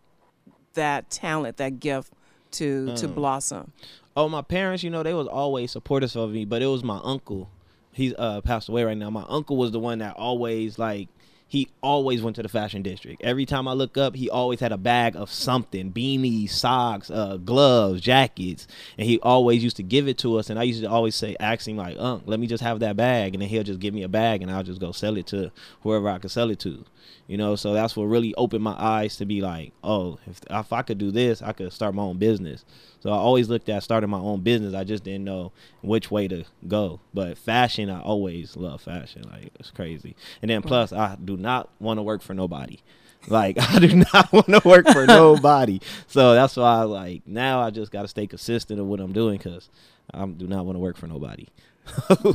that 0.74 1.10
talent, 1.10 1.58
that 1.58 1.80
gift 1.80 2.14
to 2.52 2.94
to 2.96 3.06
Um, 3.06 3.14
blossom? 3.14 3.72
Oh, 4.16 4.28
my 4.30 4.42
parents, 4.42 4.84
you 4.84 4.90
know, 4.90 5.04
they 5.04 5.14
was 5.14 5.28
always 5.28 5.72
supportive 5.72 6.16
of 6.16 6.32
me, 6.32 6.44
but 6.46 6.62
it 6.62 6.68
was 6.68 6.84
my 6.84 7.00
uncle. 7.04 7.50
He's 7.92 8.14
uh 8.18 8.42
passed 8.42 8.70
away 8.70 8.84
right 8.84 8.98
now. 8.98 9.10
My 9.10 9.26
uncle 9.28 9.58
was 9.58 9.72
the 9.72 9.80
one 9.80 10.00
that 10.00 10.16
always 10.16 10.78
like 10.80 11.10
he 11.50 11.70
always 11.82 12.22
went 12.22 12.36
to 12.36 12.44
the 12.44 12.50
fashion 12.50 12.82
district. 12.82 13.22
Every 13.24 13.46
time 13.46 13.70
I 13.70 13.74
look 13.74 13.98
up, 13.98 14.18
he 14.18 14.30
always 14.30 14.60
had 14.60 14.74
a 14.74 14.78
bag 14.78 15.16
of 15.16 15.32
something, 15.32 15.94
beanies, 15.94 16.50
socks, 16.50 17.10
uh, 17.10 17.38
gloves, 17.38 18.02
jackets, 18.02 18.68
and 18.98 19.08
he 19.08 19.18
always 19.22 19.64
used 19.64 19.78
to 19.78 19.84
give 19.84 20.10
it 20.10 20.18
to 20.20 20.38
us. 20.38 20.50
And 20.50 20.60
I 20.60 20.64
used 20.64 20.82
to 20.82 20.90
always 20.90 21.16
say, 21.16 21.38
ask 21.40 21.66
him 21.66 21.78
like, 21.78 21.96
"Unc, 21.98 22.24
let 22.26 22.40
me 22.42 22.48
just 22.48 22.62
have 22.62 22.82
that 22.82 22.98
bag," 22.98 23.34
and 23.34 23.42
then 23.42 23.48
he'll 23.50 23.64
just 23.64 23.80
give 23.80 23.94
me 23.94 24.04
a 24.04 24.10
bag, 24.10 24.42
and 24.42 24.52
I'll 24.52 24.62
just 24.64 24.82
go 24.82 24.92
sell 24.92 25.16
it 25.16 25.28
to 25.28 25.52
whoever 25.84 26.10
I 26.10 26.18
could 26.20 26.32
sell 26.32 26.50
it 26.50 26.60
to. 26.60 26.84
You 27.28 27.38
know, 27.38 27.56
so 27.56 27.74
that's 27.74 27.96
what 27.96 28.06
really 28.06 28.34
opened 28.36 28.64
my 28.64 28.76
eyes 28.78 29.18
to 29.18 29.26
be 29.26 29.42
like, 29.42 29.74
oh, 29.84 30.20
if 30.28 30.40
if 30.50 30.74
I 30.74 30.82
could 30.82 30.98
do 30.98 31.12
this, 31.12 31.42
I 31.42 31.54
could 31.54 31.74
start 31.74 31.96
my 31.96 32.04
own 32.04 32.18
business. 32.18 32.66
So 33.00 33.12
I 33.12 33.18
always 33.18 33.50
looked 33.50 33.70
at 33.70 33.84
starting 33.84 34.10
my 34.10 34.20
own 34.20 34.42
business. 34.42 34.74
I 34.74 34.84
just 34.84 35.04
didn't 35.04 35.26
know 35.26 35.52
which 35.82 36.10
way 36.10 36.28
to 36.28 36.46
go. 36.68 37.00
But 37.14 37.38
fashion, 37.38 37.90
I 37.90 38.02
always 38.02 38.56
love 38.56 38.82
fashion. 38.82 39.24
Like 39.30 39.52
it's 39.60 39.72
crazy. 39.72 40.16
And 40.42 40.50
then 40.50 40.62
plus, 40.62 40.92
I 40.94 41.18
do 41.24 41.38
not 41.38 41.70
want 41.80 41.98
to 41.98 42.04
work 42.04 42.22
for 42.22 42.34
nobody. 42.34 42.80
Like 43.28 43.58
I 43.74 43.80
do 43.80 44.04
not 44.14 44.32
want 44.32 44.48
to 44.48 44.62
work 44.64 44.88
for 44.88 45.06
nobody. 45.06 45.80
So 46.08 46.34
that's 46.34 46.56
why, 46.56 46.84
like 46.84 47.24
now, 47.26 47.62
I 47.62 47.70
just 47.70 47.92
got 47.92 48.04
to 48.04 48.08
stay 48.08 48.28
consistent 48.28 48.80
of 48.80 48.88
what 48.88 49.00
I'm 49.00 49.14
doing 49.14 49.38
because 49.38 49.70
I 50.14 50.26
do 50.26 50.48
not 50.48 50.66
want 50.66 50.76
to 50.76 50.80
work 50.80 50.98
for 50.98 51.08
nobody. 51.08 51.48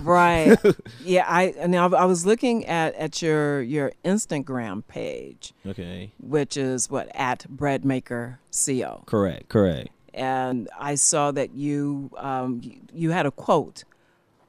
Right. 0.00 0.56
Yeah, 1.04 1.24
I 1.28 1.54
now 1.66 1.92
I 1.94 2.04
was 2.04 2.24
looking 2.26 2.64
at 2.66 2.94
at 2.94 3.20
your 3.22 3.60
your 3.62 3.92
Instagram 4.04 4.86
page, 4.86 5.52
Okay. 5.66 6.12
which 6.20 6.56
is 6.56 6.88
what 6.90 7.08
at 7.14 7.46
breadmaker 7.50 8.38
co, 8.66 9.02
Correct. 9.06 9.48
Correct. 9.48 9.88
and 10.14 10.68
I 10.78 10.94
saw 10.94 11.32
that 11.32 11.54
you 11.54 12.10
um 12.16 12.60
you, 12.62 12.80
you 12.92 13.10
had 13.10 13.26
a 13.26 13.30
quote 13.32 13.84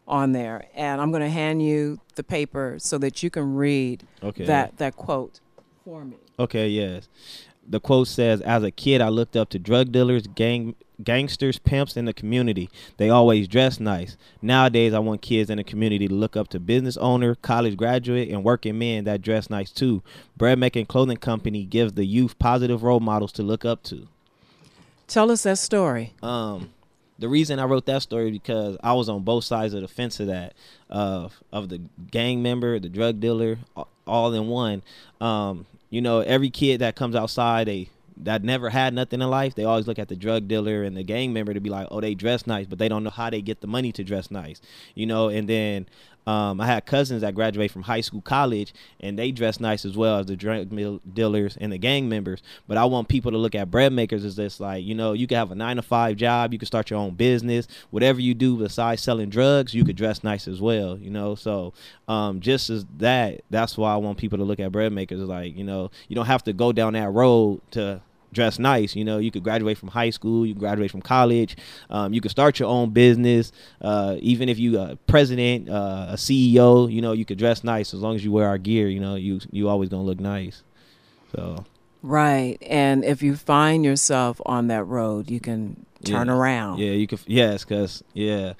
on 0.07 0.33
there, 0.33 0.65
and 0.75 0.99
I'm 1.01 1.11
going 1.11 1.23
to 1.23 1.29
hand 1.29 1.61
you 1.63 1.99
the 2.15 2.23
paper 2.23 2.75
so 2.77 2.97
that 2.99 3.23
you 3.23 3.29
can 3.29 3.55
read 3.55 4.05
Okay. 4.21 4.45
that 4.45 4.77
that 4.77 4.95
quote 4.95 5.39
for 5.85 6.03
me. 6.05 6.17
Okay, 6.37 6.67
yes. 6.67 7.07
The 7.67 7.79
quote 7.79 8.07
says, 8.07 8.41
"As 8.41 8.63
a 8.63 8.71
kid, 8.71 9.01
I 9.01 9.09
looked 9.09 9.35
up 9.35 9.49
to 9.49 9.59
drug 9.59 9.91
dealers, 9.91 10.27
gang 10.27 10.75
gangsters, 11.03 11.59
pimps 11.59 11.97
in 11.97 12.05
the 12.05 12.13
community. 12.13 12.69
They 12.97 13.09
always 13.09 13.47
dress 13.47 13.79
nice. 13.79 14.15
Nowadays, 14.41 14.93
I 14.93 14.99
want 14.99 15.21
kids 15.21 15.49
in 15.49 15.57
the 15.57 15.63
community 15.63 16.07
to 16.07 16.13
look 16.13 16.37
up 16.37 16.49
to 16.49 16.59
business 16.59 16.97
owner, 16.97 17.35
college 17.35 17.75
graduate, 17.75 18.29
and 18.29 18.43
working 18.43 18.77
men 18.77 19.05
that 19.05 19.21
dress 19.21 19.49
nice 19.49 19.71
too. 19.71 20.03
Bread 20.37 20.59
making 20.59 20.85
clothing 20.85 21.17
company 21.17 21.63
gives 21.63 21.93
the 21.93 22.05
youth 22.05 22.37
positive 22.37 22.83
role 22.83 22.99
models 22.99 23.31
to 23.33 23.43
look 23.43 23.65
up 23.65 23.83
to." 23.83 24.07
Tell 25.07 25.31
us 25.31 25.43
that 25.43 25.57
story. 25.57 26.13
um 26.21 26.69
the 27.19 27.29
reason 27.29 27.59
I 27.59 27.63
wrote 27.65 27.85
that 27.85 28.01
story 28.01 28.31
because 28.31 28.75
I 28.83 28.93
was 28.93 29.07
on 29.07 29.21
both 29.21 29.43
sides 29.43 29.73
of 29.73 29.81
the 29.81 29.87
fence 29.87 30.19
of 30.19 30.27
that 30.27 30.53
of 30.89 31.41
of 31.51 31.69
the 31.69 31.79
gang 32.11 32.41
member, 32.41 32.79
the 32.79 32.89
drug 32.89 33.19
dealer, 33.19 33.59
all 34.05 34.33
in 34.33 34.47
one. 34.47 34.81
Um, 35.21 35.65
you 35.93 36.01
know, 36.01 36.21
every 36.21 36.49
kid 36.49 36.81
that 36.81 36.95
comes 36.95 37.15
outside, 37.15 37.67
they 37.67 37.87
that 38.17 38.43
never 38.43 38.71
had 38.71 38.95
nothing 38.95 39.21
in 39.21 39.29
life, 39.29 39.53
they 39.53 39.63
always 39.63 39.85
look 39.85 39.99
at 39.99 40.07
the 40.07 40.15
drug 40.15 40.47
dealer 40.47 40.81
and 40.81 40.97
the 40.97 41.03
gang 41.03 41.33
member 41.33 41.53
to 41.53 41.59
be 41.59 41.69
like, 41.69 41.87
oh, 41.91 42.01
they 42.01 42.15
dress 42.15 42.47
nice, 42.47 42.65
but 42.65 42.79
they 42.79 42.89
don't 42.89 43.03
know 43.03 43.11
how 43.11 43.29
they 43.29 43.43
get 43.43 43.61
the 43.61 43.67
money 43.67 43.91
to 43.91 44.03
dress 44.03 44.31
nice, 44.31 44.59
you 44.95 45.05
know. 45.05 45.29
And 45.29 45.47
then 45.47 45.85
um, 46.25 46.61
I 46.61 46.65
had 46.65 46.85
cousins 46.85 47.21
that 47.21 47.35
graduate 47.35 47.71
from 47.71 47.83
high 47.83 48.01
school, 48.01 48.21
college, 48.21 48.73
and 48.99 49.17
they 49.17 49.31
dress 49.31 49.59
nice 49.59 49.85
as 49.85 49.97
well 49.97 50.19
as 50.19 50.27
the 50.27 50.35
drug 50.35 50.69
dealers 51.13 51.57
and 51.59 51.71
the 51.71 51.77
gang 51.77 52.07
members. 52.07 52.41
But 52.67 52.77
I 52.77 52.85
want 52.85 53.07
people 53.07 53.31
to 53.31 53.37
look 53.37 53.55
at 53.55 53.69
bread 53.69 53.91
makers 53.93 54.23
as 54.23 54.35
this 54.35 54.59
like, 54.59 54.85
you 54.85 54.95
know, 54.95 55.13
you 55.13 55.27
can 55.27 55.37
have 55.37 55.51
a 55.51 55.55
nine 55.55 55.75
to 55.75 55.81
five 55.81 56.15
job, 56.15 56.53
you 56.53 56.59
can 56.59 56.65
start 56.65 56.89
your 56.89 56.99
own 56.99 57.15
business, 57.15 57.67
whatever 57.91 58.21
you 58.21 58.33
do 58.33 58.57
besides 58.57 59.01
selling 59.01 59.29
drugs, 59.29 59.73
you 59.73 59.83
could 59.83 59.95
dress 59.95 60.23
nice 60.23 60.47
as 60.47 60.61
well, 60.61 60.97
you 60.97 61.09
know. 61.09 61.35
So 61.35 61.73
um, 62.07 62.39
just 62.39 62.69
as 62.69 62.85
that, 62.97 63.41
that's 63.49 63.77
why 63.77 63.93
I 63.93 63.97
want 63.97 64.17
people 64.17 64.37
to 64.37 64.43
look 64.43 64.59
at 64.59 64.71
bread 64.71 64.93
makers 64.93 65.19
like, 65.19 65.57
you 65.57 65.63
know, 65.63 65.91
you 66.07 66.15
don't 66.15 66.25
have 66.25 66.43
to 66.43 66.53
go 66.53 66.71
down 66.71 66.93
that 66.93 67.11
road 67.11 67.61
to 67.71 68.01
dress 68.33 68.59
nice. 68.59 68.95
You 68.95 69.05
know, 69.05 69.17
you 69.17 69.31
could 69.31 69.43
graduate 69.43 69.77
from 69.77 69.89
high 69.89 70.09
school, 70.09 70.45
you 70.45 70.53
can 70.53 70.59
graduate 70.59 70.91
from 70.91 71.01
college, 71.01 71.57
um, 71.89 72.13
you 72.13 72.21
could 72.21 72.31
start 72.31 72.59
your 72.59 72.69
own 72.69 72.91
business. 72.91 73.51
Uh, 73.81 74.17
even 74.19 74.49
if 74.49 74.59
you 74.59 74.79
a 74.79 74.95
president, 75.07 75.69
uh, 75.69 76.07
a 76.09 76.15
CEO, 76.15 76.91
you 76.91 77.01
know, 77.01 77.13
you 77.13 77.25
could 77.25 77.37
dress 77.37 77.63
nice 77.63 77.93
as 77.93 78.01
long 78.01 78.15
as 78.15 78.23
you 78.25 78.31
wear 78.31 78.47
our 78.47 78.57
gear. 78.57 78.87
You 78.87 78.99
know, 78.99 79.15
you 79.15 79.39
you 79.51 79.69
always 79.69 79.89
gonna 79.89 80.03
look 80.03 80.19
nice. 80.19 80.63
So 81.35 81.65
Right. 82.03 82.57
And 82.67 83.05
if 83.05 83.23
you 83.23 83.37
find 83.37 83.83
yourself 83.85 84.41
on 84.45 84.67
that 84.67 84.83
road, 84.83 85.31
you 85.31 85.39
can 85.39 85.85
turn 86.03 86.27
yeah. 86.27 86.33
around. 86.33 86.79
Yeah, 86.79 86.91
you 86.91 87.07
could. 87.07 87.21
Yes, 87.25 87.63
cause 87.63 88.03
yeah. 88.13 88.53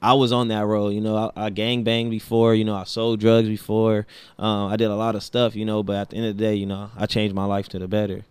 I 0.00 0.12
was 0.12 0.32
on 0.32 0.48
that 0.48 0.66
road, 0.66 0.90
you 0.90 1.00
know. 1.00 1.32
I, 1.34 1.46
I 1.46 1.50
gang 1.50 1.82
banged 1.82 2.10
before, 2.10 2.54
you 2.54 2.64
know. 2.64 2.76
I 2.76 2.84
sold 2.84 3.20
drugs 3.20 3.48
before. 3.48 4.06
Um, 4.38 4.70
I 4.70 4.76
did 4.76 4.90
a 4.90 4.94
lot 4.94 5.16
of 5.16 5.22
stuff, 5.22 5.56
you 5.56 5.64
know. 5.64 5.82
But 5.82 5.96
at 5.96 6.10
the 6.10 6.16
end 6.16 6.26
of 6.26 6.36
the 6.36 6.44
day, 6.44 6.54
you 6.54 6.66
know, 6.66 6.90
I 6.96 7.06
changed 7.06 7.34
my 7.34 7.46
life 7.46 7.68
to 7.70 7.78
the 7.78 7.88
better. 7.88 8.24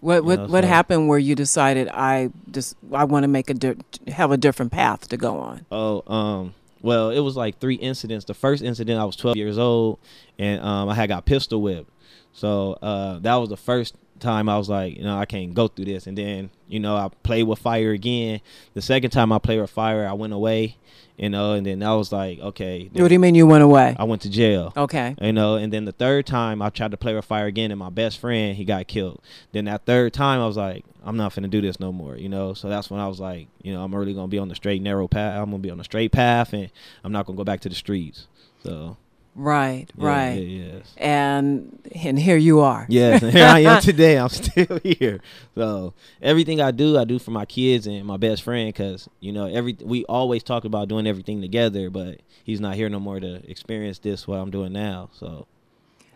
What 0.00 0.24
what 0.24 0.38
know, 0.38 0.46
what 0.46 0.64
so- 0.64 0.68
happened 0.68 1.08
where 1.08 1.18
you 1.18 1.34
decided 1.34 1.88
I 1.88 2.30
just 2.50 2.76
I 2.92 3.04
want 3.04 3.24
to 3.24 3.28
make 3.28 3.50
a 3.50 3.54
di- 3.54 3.76
have 4.08 4.30
a 4.32 4.36
different 4.36 4.72
path 4.72 5.08
to 5.08 5.16
go 5.16 5.38
on? 5.38 5.66
Oh, 5.70 6.02
um, 6.12 6.54
well, 6.82 7.10
it 7.10 7.20
was 7.20 7.36
like 7.36 7.58
three 7.58 7.74
incidents. 7.74 8.24
The 8.24 8.34
first 8.34 8.62
incident, 8.62 8.98
I 8.98 9.04
was 9.04 9.16
12 9.16 9.36
years 9.36 9.58
old, 9.58 9.98
and 10.38 10.62
um, 10.62 10.88
I 10.88 10.94
had 10.94 11.08
got 11.08 11.26
pistol 11.26 11.60
whipped. 11.60 11.90
So 12.32 12.72
uh, 12.80 13.18
that 13.20 13.34
was 13.34 13.50
the 13.50 13.56
first 13.56 13.94
time 14.20 14.48
I 14.48 14.56
was 14.58 14.68
like, 14.68 14.96
you 14.96 15.02
know, 15.02 15.18
I 15.18 15.24
can't 15.24 15.54
go 15.54 15.68
through 15.68 15.86
this. 15.86 16.06
And 16.06 16.16
then, 16.16 16.50
you 16.68 16.80
know, 16.80 16.96
I 16.96 17.08
played 17.22 17.44
with 17.44 17.58
fire 17.58 17.90
again. 17.90 18.40
The 18.74 18.82
second 18.82 19.10
time 19.10 19.32
I 19.32 19.38
played 19.38 19.60
with 19.60 19.70
fire, 19.70 20.06
I 20.06 20.12
went 20.12 20.32
away, 20.32 20.76
you 21.16 21.28
know, 21.28 21.52
and 21.52 21.66
then 21.66 21.82
I 21.82 21.94
was 21.94 22.12
like, 22.12 22.38
okay. 22.38 22.90
What 22.92 23.08
do 23.08 23.14
you 23.14 23.18
mean 23.18 23.34
you 23.34 23.46
went 23.46 23.64
away? 23.64 23.96
I 23.98 24.04
went 24.04 24.22
to 24.22 24.30
jail. 24.30 24.72
Okay. 24.76 25.16
You 25.20 25.32
know, 25.32 25.56
and 25.56 25.72
then 25.72 25.84
the 25.84 25.92
third 25.92 26.26
time 26.26 26.62
I 26.62 26.70
tried 26.70 26.92
to 26.92 26.96
play 26.96 27.14
with 27.14 27.24
fire 27.24 27.46
again, 27.46 27.70
and 27.70 27.78
my 27.78 27.90
best 27.90 28.18
friend 28.18 28.56
he 28.56 28.64
got 28.64 28.86
killed. 28.86 29.20
Then 29.52 29.64
that 29.64 29.86
third 29.86 30.12
time 30.12 30.40
I 30.40 30.46
was 30.46 30.56
like, 30.56 30.84
I'm 31.02 31.16
not 31.16 31.32
finna 31.32 31.50
do 31.50 31.60
this 31.60 31.80
no 31.80 31.92
more. 31.92 32.16
You 32.16 32.28
know, 32.28 32.54
so 32.54 32.68
that's 32.68 32.90
when 32.90 33.00
I 33.00 33.08
was 33.08 33.20
like, 33.20 33.48
you 33.62 33.72
know, 33.72 33.82
I'm 33.82 33.94
really 33.94 34.14
gonna 34.14 34.28
be 34.28 34.38
on 34.38 34.48
the 34.48 34.54
straight 34.54 34.82
narrow 34.82 35.08
path. 35.08 35.38
I'm 35.38 35.50
gonna 35.50 35.58
be 35.58 35.70
on 35.70 35.78
the 35.78 35.84
straight 35.84 36.12
path, 36.12 36.52
and 36.52 36.70
I'm 37.04 37.12
not 37.12 37.26
gonna 37.26 37.36
go 37.36 37.44
back 37.44 37.60
to 37.60 37.68
the 37.68 37.74
streets. 37.74 38.26
So 38.62 38.96
Right, 39.36 39.86
yeah, 39.96 40.06
right. 40.06 40.32
yeah, 40.34 40.72
yes. 40.74 40.94
And 40.96 41.78
and 42.04 42.18
here 42.18 42.36
you 42.36 42.60
are. 42.60 42.84
Yes, 42.88 43.22
and 43.22 43.32
here 43.32 43.46
I 43.46 43.60
am 43.60 43.80
today. 43.90 44.18
I'm 44.18 44.28
still 44.28 44.78
here. 44.82 45.20
So 45.54 45.94
everything 46.20 46.60
I 46.60 46.72
do, 46.72 46.98
I 46.98 47.04
do 47.04 47.18
for 47.18 47.30
my 47.30 47.44
kids 47.46 47.86
and 47.86 48.04
my 48.04 48.16
best 48.16 48.42
friend, 48.42 48.68
because 48.68 49.08
you 49.20 49.32
know, 49.32 49.46
every 49.46 49.76
we 49.82 50.04
always 50.06 50.42
talk 50.42 50.64
about 50.64 50.88
doing 50.88 51.06
everything 51.06 51.40
together, 51.40 51.90
but 51.90 52.20
he's 52.44 52.60
not 52.60 52.74
here 52.74 52.88
no 52.88 52.98
more 53.00 53.20
to 53.20 53.48
experience 53.48 53.98
this 54.00 54.26
what 54.26 54.36
I'm 54.38 54.50
doing 54.50 54.72
now. 54.72 55.10
So 55.12 55.46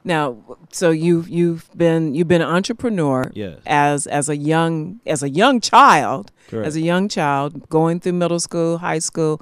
Now, 0.02 0.36
so 0.72 0.90
you've 0.90 1.28
you've 1.28 1.70
been 1.76 2.14
you've 2.14 2.28
been 2.28 2.42
an 2.42 2.48
entrepreneur 2.50 3.30
Yes. 3.32 3.60
as 3.64 4.06
as 4.08 4.28
a 4.28 4.36
young 4.36 5.00
as 5.06 5.22
a 5.22 5.30
young 5.30 5.60
child, 5.60 6.30
Correct. 6.48 6.66
as 6.66 6.74
a 6.76 6.80
young 6.82 7.08
child 7.08 7.68
going 7.70 8.00
through 8.00 8.14
middle 8.14 8.40
school, 8.40 8.78
high 8.78 8.98
school. 8.98 9.40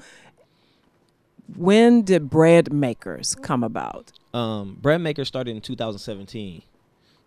When 1.56 2.02
did 2.02 2.30
bread 2.30 2.72
makers 2.72 3.34
come 3.34 3.62
about? 3.64 4.12
um, 4.34 4.78
bread 4.80 5.00
maker 5.00 5.24
started 5.24 5.54
in 5.54 5.60
2017. 5.60 6.62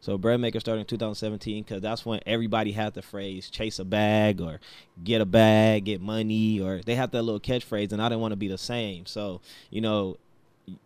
So 0.02 0.18
bread 0.18 0.40
maker 0.40 0.60
started 0.60 0.82
in 0.82 0.86
2017 0.88 1.64
because 1.64 1.82
that's 1.82 2.06
when 2.06 2.20
everybody 2.26 2.72
had 2.72 2.94
the 2.94 3.02
phrase 3.02 3.50
"chase 3.50 3.80
a 3.80 3.86
bag" 3.86 4.40
or 4.40 4.60
"get 5.04 5.22
a 5.22 5.26
bag, 5.26 5.86
get 5.86 6.00
money," 6.02 6.60
or 6.60 6.82
they 6.86 6.96
had 6.96 7.12
that 7.12 7.24
little 7.24 7.40
catchphrase, 7.40 7.92
and 7.92 8.02
I 8.02 8.10
didn't 8.10 8.22
want 8.22 8.32
to 8.32 8.36
be 8.38 8.48
the 8.48 8.58
same. 8.58 9.06
So 9.08 9.42
you 9.72 9.82
know, 9.82 10.18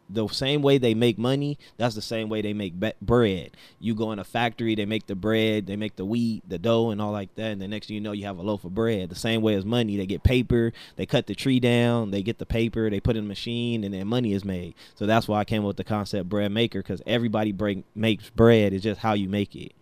the 0.09 0.27
same 0.27 0.61
way 0.61 0.77
they 0.77 0.93
make 0.93 1.17
money, 1.17 1.57
that's 1.77 1.95
the 1.95 2.01
same 2.01 2.29
way 2.29 2.41
they 2.41 2.53
make 2.53 2.79
be- 2.79 2.93
bread. 3.01 3.51
You 3.79 3.93
go 3.93 4.11
in 4.11 4.19
a 4.19 4.23
factory, 4.23 4.75
they 4.75 4.85
make 4.85 5.05
the 5.05 5.15
bread, 5.15 5.67
they 5.67 5.75
make 5.75 5.95
the 5.95 6.05
wheat, 6.05 6.43
the 6.47 6.57
dough, 6.57 6.89
and 6.89 7.01
all 7.01 7.11
like 7.11 7.33
that. 7.35 7.51
And 7.51 7.61
the 7.61 7.67
next 7.67 7.87
thing 7.87 7.95
you 7.95 8.01
know, 8.01 8.11
you 8.11 8.25
have 8.25 8.39
a 8.39 8.41
loaf 8.41 8.65
of 8.65 8.73
bread. 8.73 9.09
The 9.09 9.15
same 9.15 9.41
way 9.41 9.53
as 9.53 9.65
money, 9.65 9.97
they 9.97 10.05
get 10.05 10.23
paper, 10.23 10.73
they 10.95 11.05
cut 11.05 11.27
the 11.27 11.35
tree 11.35 11.59
down, 11.59 12.11
they 12.11 12.23
get 12.23 12.39
the 12.39 12.45
paper, 12.45 12.89
they 12.89 12.99
put 12.99 13.15
in 13.15 13.25
a 13.25 13.27
machine, 13.27 13.83
and 13.83 13.93
then 13.93 14.07
money 14.07 14.33
is 14.33 14.43
made. 14.43 14.73
So 14.95 15.05
that's 15.05 15.27
why 15.27 15.39
I 15.39 15.45
came 15.45 15.61
up 15.61 15.67
with 15.67 15.77
the 15.77 15.83
concept 15.83 16.27
bread 16.27 16.51
maker 16.51 16.79
because 16.79 17.01
everybody 17.05 17.51
break, 17.51 17.83
makes 17.95 18.29
bread. 18.31 18.73
It's 18.73 18.83
just 18.83 19.01
how 19.01 19.13
you 19.13 19.29
make 19.29 19.55
it. 19.55 19.73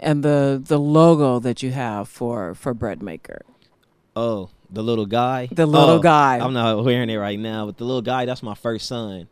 And 0.00 0.22
the 0.22 0.62
the 0.64 0.78
logo 0.78 1.40
that 1.40 1.62
you 1.62 1.72
have 1.72 2.08
for 2.08 2.54
for 2.54 2.72
bread 2.72 3.02
maker. 3.02 3.42
Oh, 4.14 4.50
the 4.70 4.82
little 4.82 5.06
guy. 5.06 5.48
The 5.50 5.66
little 5.66 5.96
Oh, 5.96 5.98
guy. 6.00 6.38
I'm 6.38 6.52
not 6.52 6.84
wearing 6.84 7.10
it 7.10 7.16
right 7.16 7.38
now, 7.38 7.66
but 7.66 7.76
the 7.78 7.84
little 7.84 8.02
guy. 8.02 8.24
That's 8.24 8.42
my 8.42 8.54
first 8.54 8.86
son. 8.86 9.28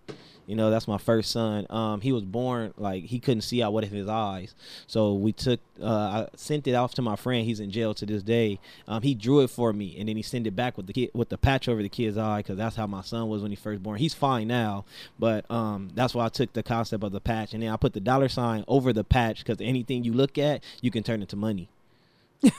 You 0.46 0.54
know, 0.54 0.70
that's 0.70 0.86
my 0.86 0.98
first 0.98 1.32
son. 1.32 1.66
Um, 1.70 2.00
he 2.00 2.12
was 2.12 2.22
born 2.22 2.72
like 2.76 3.02
he 3.02 3.18
couldn't 3.18 3.40
see 3.40 3.64
out 3.64 3.72
one 3.72 3.82
of 3.82 3.90
his 3.90 4.06
eyes, 4.06 4.54
so 4.86 5.14
we 5.14 5.32
took. 5.32 5.58
Uh, 5.82 5.86
I 5.88 6.28
sent 6.36 6.68
it 6.68 6.74
off 6.74 6.94
to 6.94 7.02
my 7.02 7.16
friend. 7.16 7.44
He's 7.44 7.58
in 7.58 7.72
jail 7.72 7.94
to 7.94 8.06
this 8.06 8.22
day. 8.22 8.60
Um, 8.86 9.02
he 9.02 9.12
drew 9.16 9.40
it 9.40 9.50
for 9.50 9.72
me, 9.72 9.96
and 9.98 10.08
then 10.08 10.14
he 10.14 10.22
sent 10.22 10.46
it 10.46 10.54
back 10.54 10.76
with 10.76 10.86
the 10.86 10.92
kid 10.92 11.10
with 11.14 11.30
the 11.30 11.36
patch 11.36 11.68
over 11.68 11.82
the 11.82 11.88
kid's 11.88 12.16
eye 12.16 12.38
because 12.38 12.56
that's 12.56 12.76
how 12.76 12.86
my 12.86 13.02
son 13.02 13.28
was 13.28 13.42
when 13.42 13.50
he 13.50 13.56
first 13.56 13.82
born. 13.82 13.98
He's 13.98 14.14
fine 14.14 14.46
now, 14.46 14.84
but 15.18 15.50
um, 15.50 15.90
that's 15.96 16.14
why 16.14 16.26
I 16.26 16.28
took 16.28 16.52
the 16.52 16.62
concept 16.62 17.02
of 17.02 17.10
the 17.10 17.20
patch, 17.20 17.52
and 17.52 17.60
then 17.64 17.70
I 17.70 17.76
put 17.76 17.92
the 17.92 17.98
dollar 18.00 18.28
sign 18.28 18.64
over 18.68 18.92
the 18.92 19.02
patch 19.02 19.38
because 19.44 19.60
anything 19.60 20.04
you 20.04 20.12
look 20.12 20.38
at, 20.38 20.62
you 20.80 20.92
can 20.92 21.02
turn 21.02 21.22
into 21.22 21.34
money. 21.34 21.68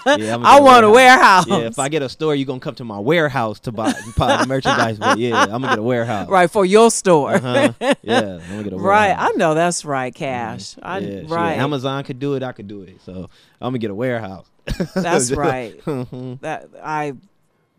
Yeah, 0.06 0.36
I'ma 0.36 0.44
I 0.48 0.60
want 0.60 0.86
a 0.86 0.92
warehouse. 0.92 1.48
Yeah, 1.48 1.58
if 1.62 1.80
I 1.80 1.90
get 1.90 2.04
a 2.04 2.10
store, 2.10 2.36
you're 2.36 2.46
gonna 2.46 2.60
come 2.60 2.76
to 2.76 2.84
my 2.84 3.00
warehouse 3.00 3.60
to 3.62 3.72
buy, 3.72 3.94
buy 4.16 4.46
merchandise. 4.46 5.00
But 5.00 5.18
yeah, 5.18 5.42
I'm 5.42 5.50
gonna 5.64 5.70
get 5.70 5.80
a 5.80 5.82
warehouse. 5.84 6.30
right 6.30 6.52
for 6.52 6.64
your 6.64 6.92
store. 6.92 7.34
Uh-huh. 7.34 7.74
Yeah, 8.04 8.38
I'm 8.44 8.48
gonna 8.48 8.64
get 8.64 8.74
a 8.74 8.78
warehouse. 8.78 8.78
Right. 8.78 9.16
I 9.18 9.32
know 9.38 9.56
that's 9.56 9.86
right, 9.86 10.14
Cash. 10.14 10.76
I 10.84 11.00
yeah, 11.00 11.22
right. 11.26 11.58
Amazon 11.58 12.04
could 12.04 12.20
do 12.20 12.36
it. 12.36 12.44
I 12.44 12.52
could 12.52 12.68
do 12.68 12.84
it. 12.84 13.02
So 13.04 13.28
I'm 13.60 13.70
gonna 13.72 13.80
get 13.80 13.90
a 13.90 13.96
warehouse. 13.96 14.46
That's 14.94 15.32
right. 15.32 15.84
Mhm. 15.86 16.40
That 16.42 16.70
I 16.84 17.14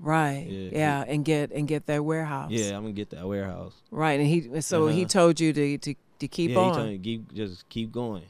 right. 0.03 0.47
Yeah. 0.47 0.71
Yeah, 0.73 1.05
and 1.07 1.25
get 1.25 1.51
and 1.53 1.67
get 1.67 1.87
that 1.87 2.05
warehouse. 2.05 2.51
yeah, 2.51 2.77
I'm 2.77 2.83
gonna 2.83 2.93
get 2.93 3.11
that 3.11 3.27
warehouse. 3.27 3.73
Right, 3.91 4.21
and 4.21 4.29
he 4.29 4.61
so 4.61 4.89
he 4.89 5.03
Uh-huh. 5.03 5.09
told 5.09 5.41
you 5.41 5.53
to 5.55 5.79
to, 5.79 5.95
to 6.19 6.29
keep 6.29 6.51
yeah, 6.51 6.57
He 6.57 6.69
on. 6.69 6.75
told 6.75 6.89
me 6.89 6.99
keep 6.99 7.33
just 7.33 7.69
keep 7.71 7.91
going. 7.93 8.25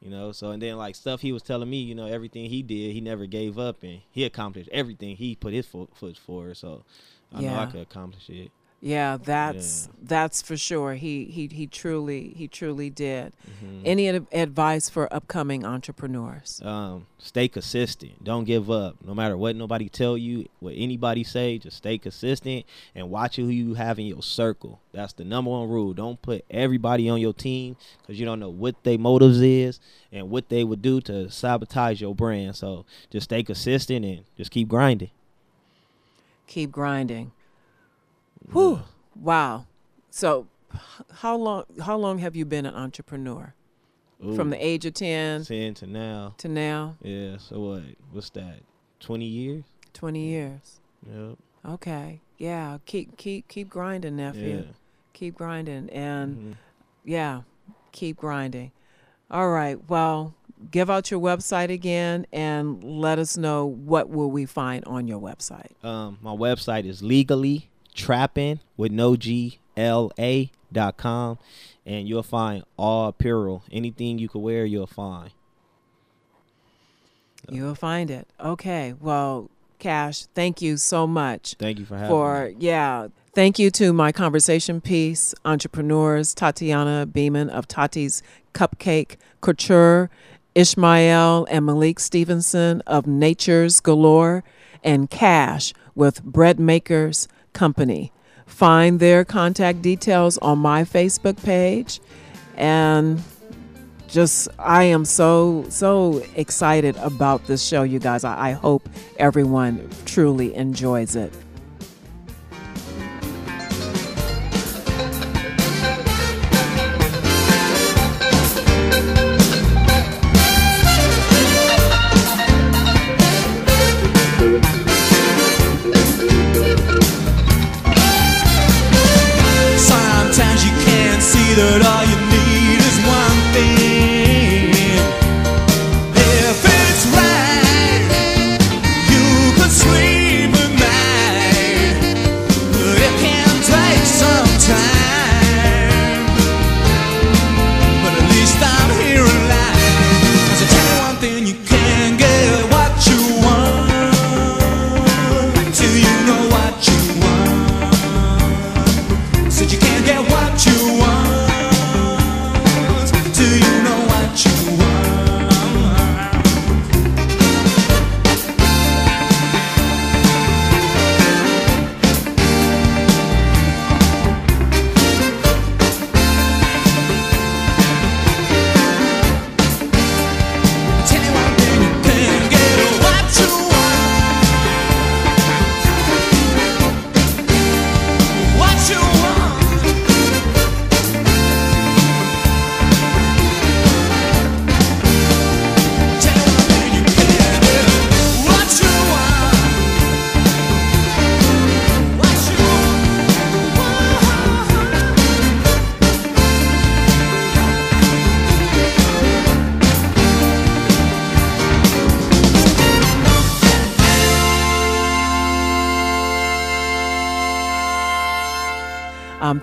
You 0.00 0.10
know, 0.10 0.30
so 0.32 0.50
and 0.52 0.62
then 0.62 0.76
like 0.76 0.94
stuff 0.94 1.20
he 1.20 1.32
was 1.32 1.42
telling 1.42 1.68
me, 1.68 1.78
you 1.82 1.94
know, 1.94 2.06
everything 2.06 2.48
he 2.48 2.62
did, 2.62 2.92
he 2.92 3.00
never 3.00 3.26
gave 3.26 3.58
up, 3.58 3.82
and 3.82 4.00
he 4.10 4.24
accomplished 4.24 4.68
everything 4.72 5.16
he 5.16 5.34
put 5.34 5.52
his 5.52 5.66
foot, 5.66 5.90
foot 5.96 6.16
forward. 6.16 6.56
So 6.56 6.84
I 7.34 7.40
know 7.42 7.58
I 7.58 7.66
could 7.66 7.80
accomplish 7.80 8.30
it. 8.30 8.50
Yeah, 8.80 9.16
that's 9.20 9.88
that's 10.00 10.40
for 10.40 10.56
sure. 10.56 10.94
He 10.94 11.24
he 11.24 11.48
he 11.48 11.66
truly 11.66 12.32
he 12.36 12.46
truly 12.46 12.90
did. 12.90 13.32
Mm-hmm. 13.44 13.82
Any 13.84 14.08
ad- 14.08 14.26
advice 14.30 14.88
for 14.88 15.12
upcoming 15.12 15.64
entrepreneurs? 15.64 16.62
um, 16.64 17.06
stay 17.18 17.48
consistent. 17.48 18.22
Don't 18.22 18.44
give 18.44 18.70
up. 18.70 18.94
No 19.04 19.16
matter 19.16 19.36
what 19.36 19.56
nobody 19.56 19.88
tell 19.88 20.16
you, 20.16 20.48
what 20.60 20.74
anybody 20.76 21.24
say, 21.24 21.58
just 21.58 21.78
stay 21.78 21.98
consistent 21.98 22.66
and 22.94 23.10
watch 23.10 23.34
who 23.34 23.48
you 23.48 23.74
have 23.74 23.98
in 23.98 24.06
your 24.06 24.22
circle. 24.22 24.78
That's 24.92 25.12
the 25.12 25.24
number 25.24 25.50
one 25.50 25.68
rule. 25.68 25.92
Don't 25.92 26.22
put 26.22 26.44
everybody 26.48 27.08
on 27.08 27.20
your 27.20 27.32
team 27.32 27.76
because 28.00 28.20
you 28.20 28.26
don't 28.26 28.38
know 28.38 28.48
what 28.48 28.84
their 28.84 28.98
motives 28.98 29.40
is 29.40 29.80
and 30.12 30.30
what 30.30 30.50
they 30.50 30.62
would 30.62 30.82
do 30.82 31.00
to 31.00 31.28
sabotage 31.32 32.00
your 32.00 32.14
brand. 32.14 32.54
So 32.54 32.84
just 33.10 33.24
stay 33.24 33.42
consistent 33.42 34.04
and 34.04 34.24
just 34.36 34.52
keep 34.52 34.68
grinding. 34.68 35.10
Keep 36.46 36.70
grinding. 36.70 37.32
Whew. 38.52 38.80
Wow. 39.14 39.66
So 40.10 40.46
how 41.12 41.36
long 41.36 41.64
how 41.82 41.96
long 41.96 42.18
have 42.18 42.36
you 42.36 42.44
been 42.44 42.66
an 42.66 42.74
entrepreneur? 42.74 43.54
From 44.34 44.50
the 44.50 44.56
age 44.64 44.84
of 44.84 44.94
10 44.94 45.44
ten 45.44 45.74
to 45.74 45.86
now. 45.86 46.34
to 46.38 46.48
now? 46.48 46.96
Yeah. 47.02 47.36
So 47.38 47.60
what? 47.60 47.82
What's 48.10 48.30
that? 48.30 48.60
Twenty 48.98 49.26
years. 49.26 49.62
20 49.92 50.20
years. 50.20 50.80
Yep. 51.08 51.38
Okay. 51.64 52.20
Yeah, 52.36 52.78
keep 52.84 53.16
keep 53.16 53.46
keep 53.46 53.68
grinding, 53.68 54.16
nephew. 54.16 54.56
Yeah. 54.66 54.72
Keep 55.12 55.36
grinding 55.36 55.88
and 55.90 56.36
Mhm. 56.36 56.56
yeah, 57.04 57.42
keep 57.92 58.16
grinding. 58.16 58.72
All 59.30 59.50
right. 59.50 59.78
Well, 59.88 60.34
give 60.70 60.90
out 60.90 61.10
your 61.12 61.20
website 61.20 61.70
again 61.72 62.26
and 62.32 62.82
let 62.82 63.20
us 63.20 63.36
know 63.36 63.66
what 63.66 64.08
will 64.08 64.30
we 64.32 64.46
find 64.46 64.84
on 64.84 65.06
your 65.06 65.20
website. 65.20 65.72
Um, 65.84 66.18
my 66.22 66.32
website 66.34 66.84
is 66.86 67.02
legally 67.04 67.67
trapping 67.98 68.60
with 68.76 68.92
no 68.92 69.16
G 69.16 69.58
L 69.76 70.10
A 70.18 70.50
dot 70.72 70.96
com, 70.96 71.38
and 71.84 72.08
you'll 72.08 72.22
find 72.22 72.64
all 72.76 73.08
apparel, 73.08 73.64
anything 73.70 74.18
you 74.18 74.28
could 74.28 74.40
wear, 74.40 74.64
you'll 74.64 74.86
find. 74.86 75.30
You 77.50 77.64
will 77.64 77.74
find 77.74 78.10
it. 78.10 78.28
Okay. 78.40 78.94
Well, 79.00 79.50
Cash, 79.78 80.26
thank 80.34 80.60
you 80.60 80.76
so 80.76 81.06
much 81.06 81.54
Thank 81.58 81.78
you 81.78 81.84
for 81.84 81.96
having 81.96 82.10
for 82.10 82.48
me. 82.48 82.56
yeah. 82.58 83.08
Thank 83.34 83.58
you 83.58 83.70
to 83.72 83.92
my 83.92 84.10
conversation 84.10 84.80
piece 84.80 85.34
entrepreneurs 85.44 86.34
Tatiana 86.34 87.06
Beeman 87.06 87.48
of 87.50 87.68
Tati's 87.68 88.22
Cupcake 88.52 89.16
Couture, 89.40 90.10
Ishmael 90.56 91.46
and 91.48 91.64
Malik 91.64 92.00
Stevenson 92.00 92.82
of 92.86 93.06
Nature's 93.06 93.80
Galore, 93.80 94.42
and 94.82 95.08
Cash 95.08 95.72
with 95.94 96.22
Bread 96.24 96.58
Makers 96.58 97.28
Company. 97.52 98.12
Find 98.46 98.98
their 99.00 99.24
contact 99.24 99.82
details 99.82 100.38
on 100.38 100.58
my 100.58 100.84
Facebook 100.84 101.42
page 101.42 102.00
and 102.56 103.22
just 104.08 104.48
I 104.58 104.84
am 104.84 105.04
so 105.04 105.66
so 105.68 106.22
excited 106.34 106.96
about 106.96 107.46
this 107.46 107.62
show, 107.62 107.82
you 107.82 107.98
guys. 107.98 108.24
I, 108.24 108.50
I 108.50 108.52
hope 108.52 108.88
everyone 109.18 109.88
truly 110.06 110.54
enjoys 110.54 111.14
it. 111.14 111.32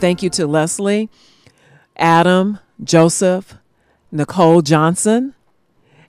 Thank 0.05 0.21
you 0.21 0.29
to 0.29 0.45
Leslie, 0.45 1.09
Adam, 1.97 2.59
Joseph, 2.83 3.55
Nicole 4.11 4.61
Johnson, 4.61 5.33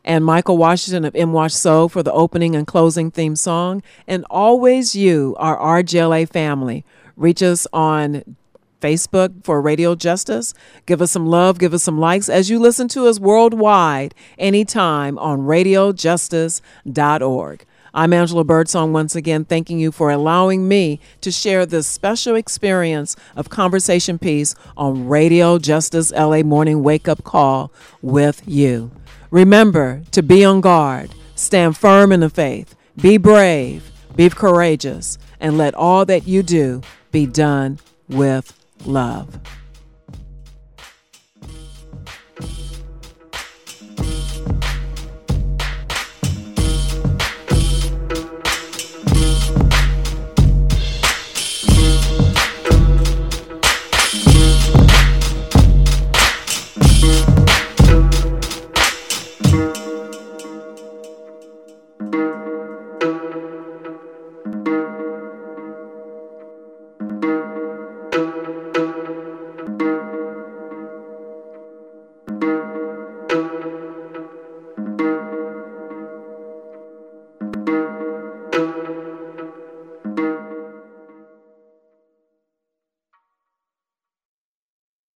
and 0.04 0.22
Michael 0.22 0.58
Washington 0.58 1.06
of 1.06 1.16
M 1.16 1.32
Wash 1.32 1.54
Soul 1.54 1.88
for 1.88 2.02
the 2.02 2.12
opening 2.12 2.54
and 2.54 2.66
closing 2.66 3.10
theme 3.10 3.36
song. 3.36 3.82
And 4.06 4.26
always 4.28 4.94
you, 4.94 5.34
our 5.38 5.82
RJLA 5.82 6.28
family. 6.28 6.84
Reach 7.16 7.42
us 7.42 7.66
on 7.72 8.36
Facebook 8.82 9.42
for 9.42 9.62
Radio 9.62 9.94
Justice. 9.94 10.52
Give 10.84 11.00
us 11.00 11.12
some 11.12 11.24
love, 11.24 11.58
give 11.58 11.72
us 11.72 11.82
some 11.82 11.98
likes 11.98 12.28
as 12.28 12.50
you 12.50 12.58
listen 12.58 12.88
to 12.88 13.06
us 13.06 13.18
worldwide 13.18 14.14
anytime 14.36 15.18
on 15.18 15.40
radiojustice.org. 15.40 17.64
I'm 17.98 18.12
Angela 18.12 18.44
Birdsong 18.44 18.92
once 18.92 19.16
again, 19.16 19.46
thanking 19.46 19.78
you 19.78 19.90
for 19.90 20.10
allowing 20.10 20.68
me 20.68 21.00
to 21.22 21.30
share 21.32 21.64
this 21.64 21.86
special 21.86 22.34
experience 22.34 23.16
of 23.34 23.48
conversation 23.48 24.18
piece 24.18 24.54
on 24.76 25.08
Radio 25.08 25.58
Justice 25.58 26.12
LA 26.12 26.42
Morning 26.42 26.82
Wake 26.82 27.08
Up 27.08 27.24
Call 27.24 27.72
with 28.02 28.42
you. 28.46 28.90
Remember 29.30 30.02
to 30.10 30.22
be 30.22 30.44
on 30.44 30.60
guard, 30.60 31.14
stand 31.36 31.78
firm 31.78 32.12
in 32.12 32.20
the 32.20 32.28
faith, 32.28 32.74
be 33.00 33.16
brave, 33.16 33.90
be 34.14 34.28
courageous, 34.28 35.16
and 35.40 35.56
let 35.56 35.74
all 35.74 36.04
that 36.04 36.28
you 36.28 36.42
do 36.42 36.82
be 37.12 37.24
done 37.24 37.78
with 38.10 38.52
love. 38.84 39.40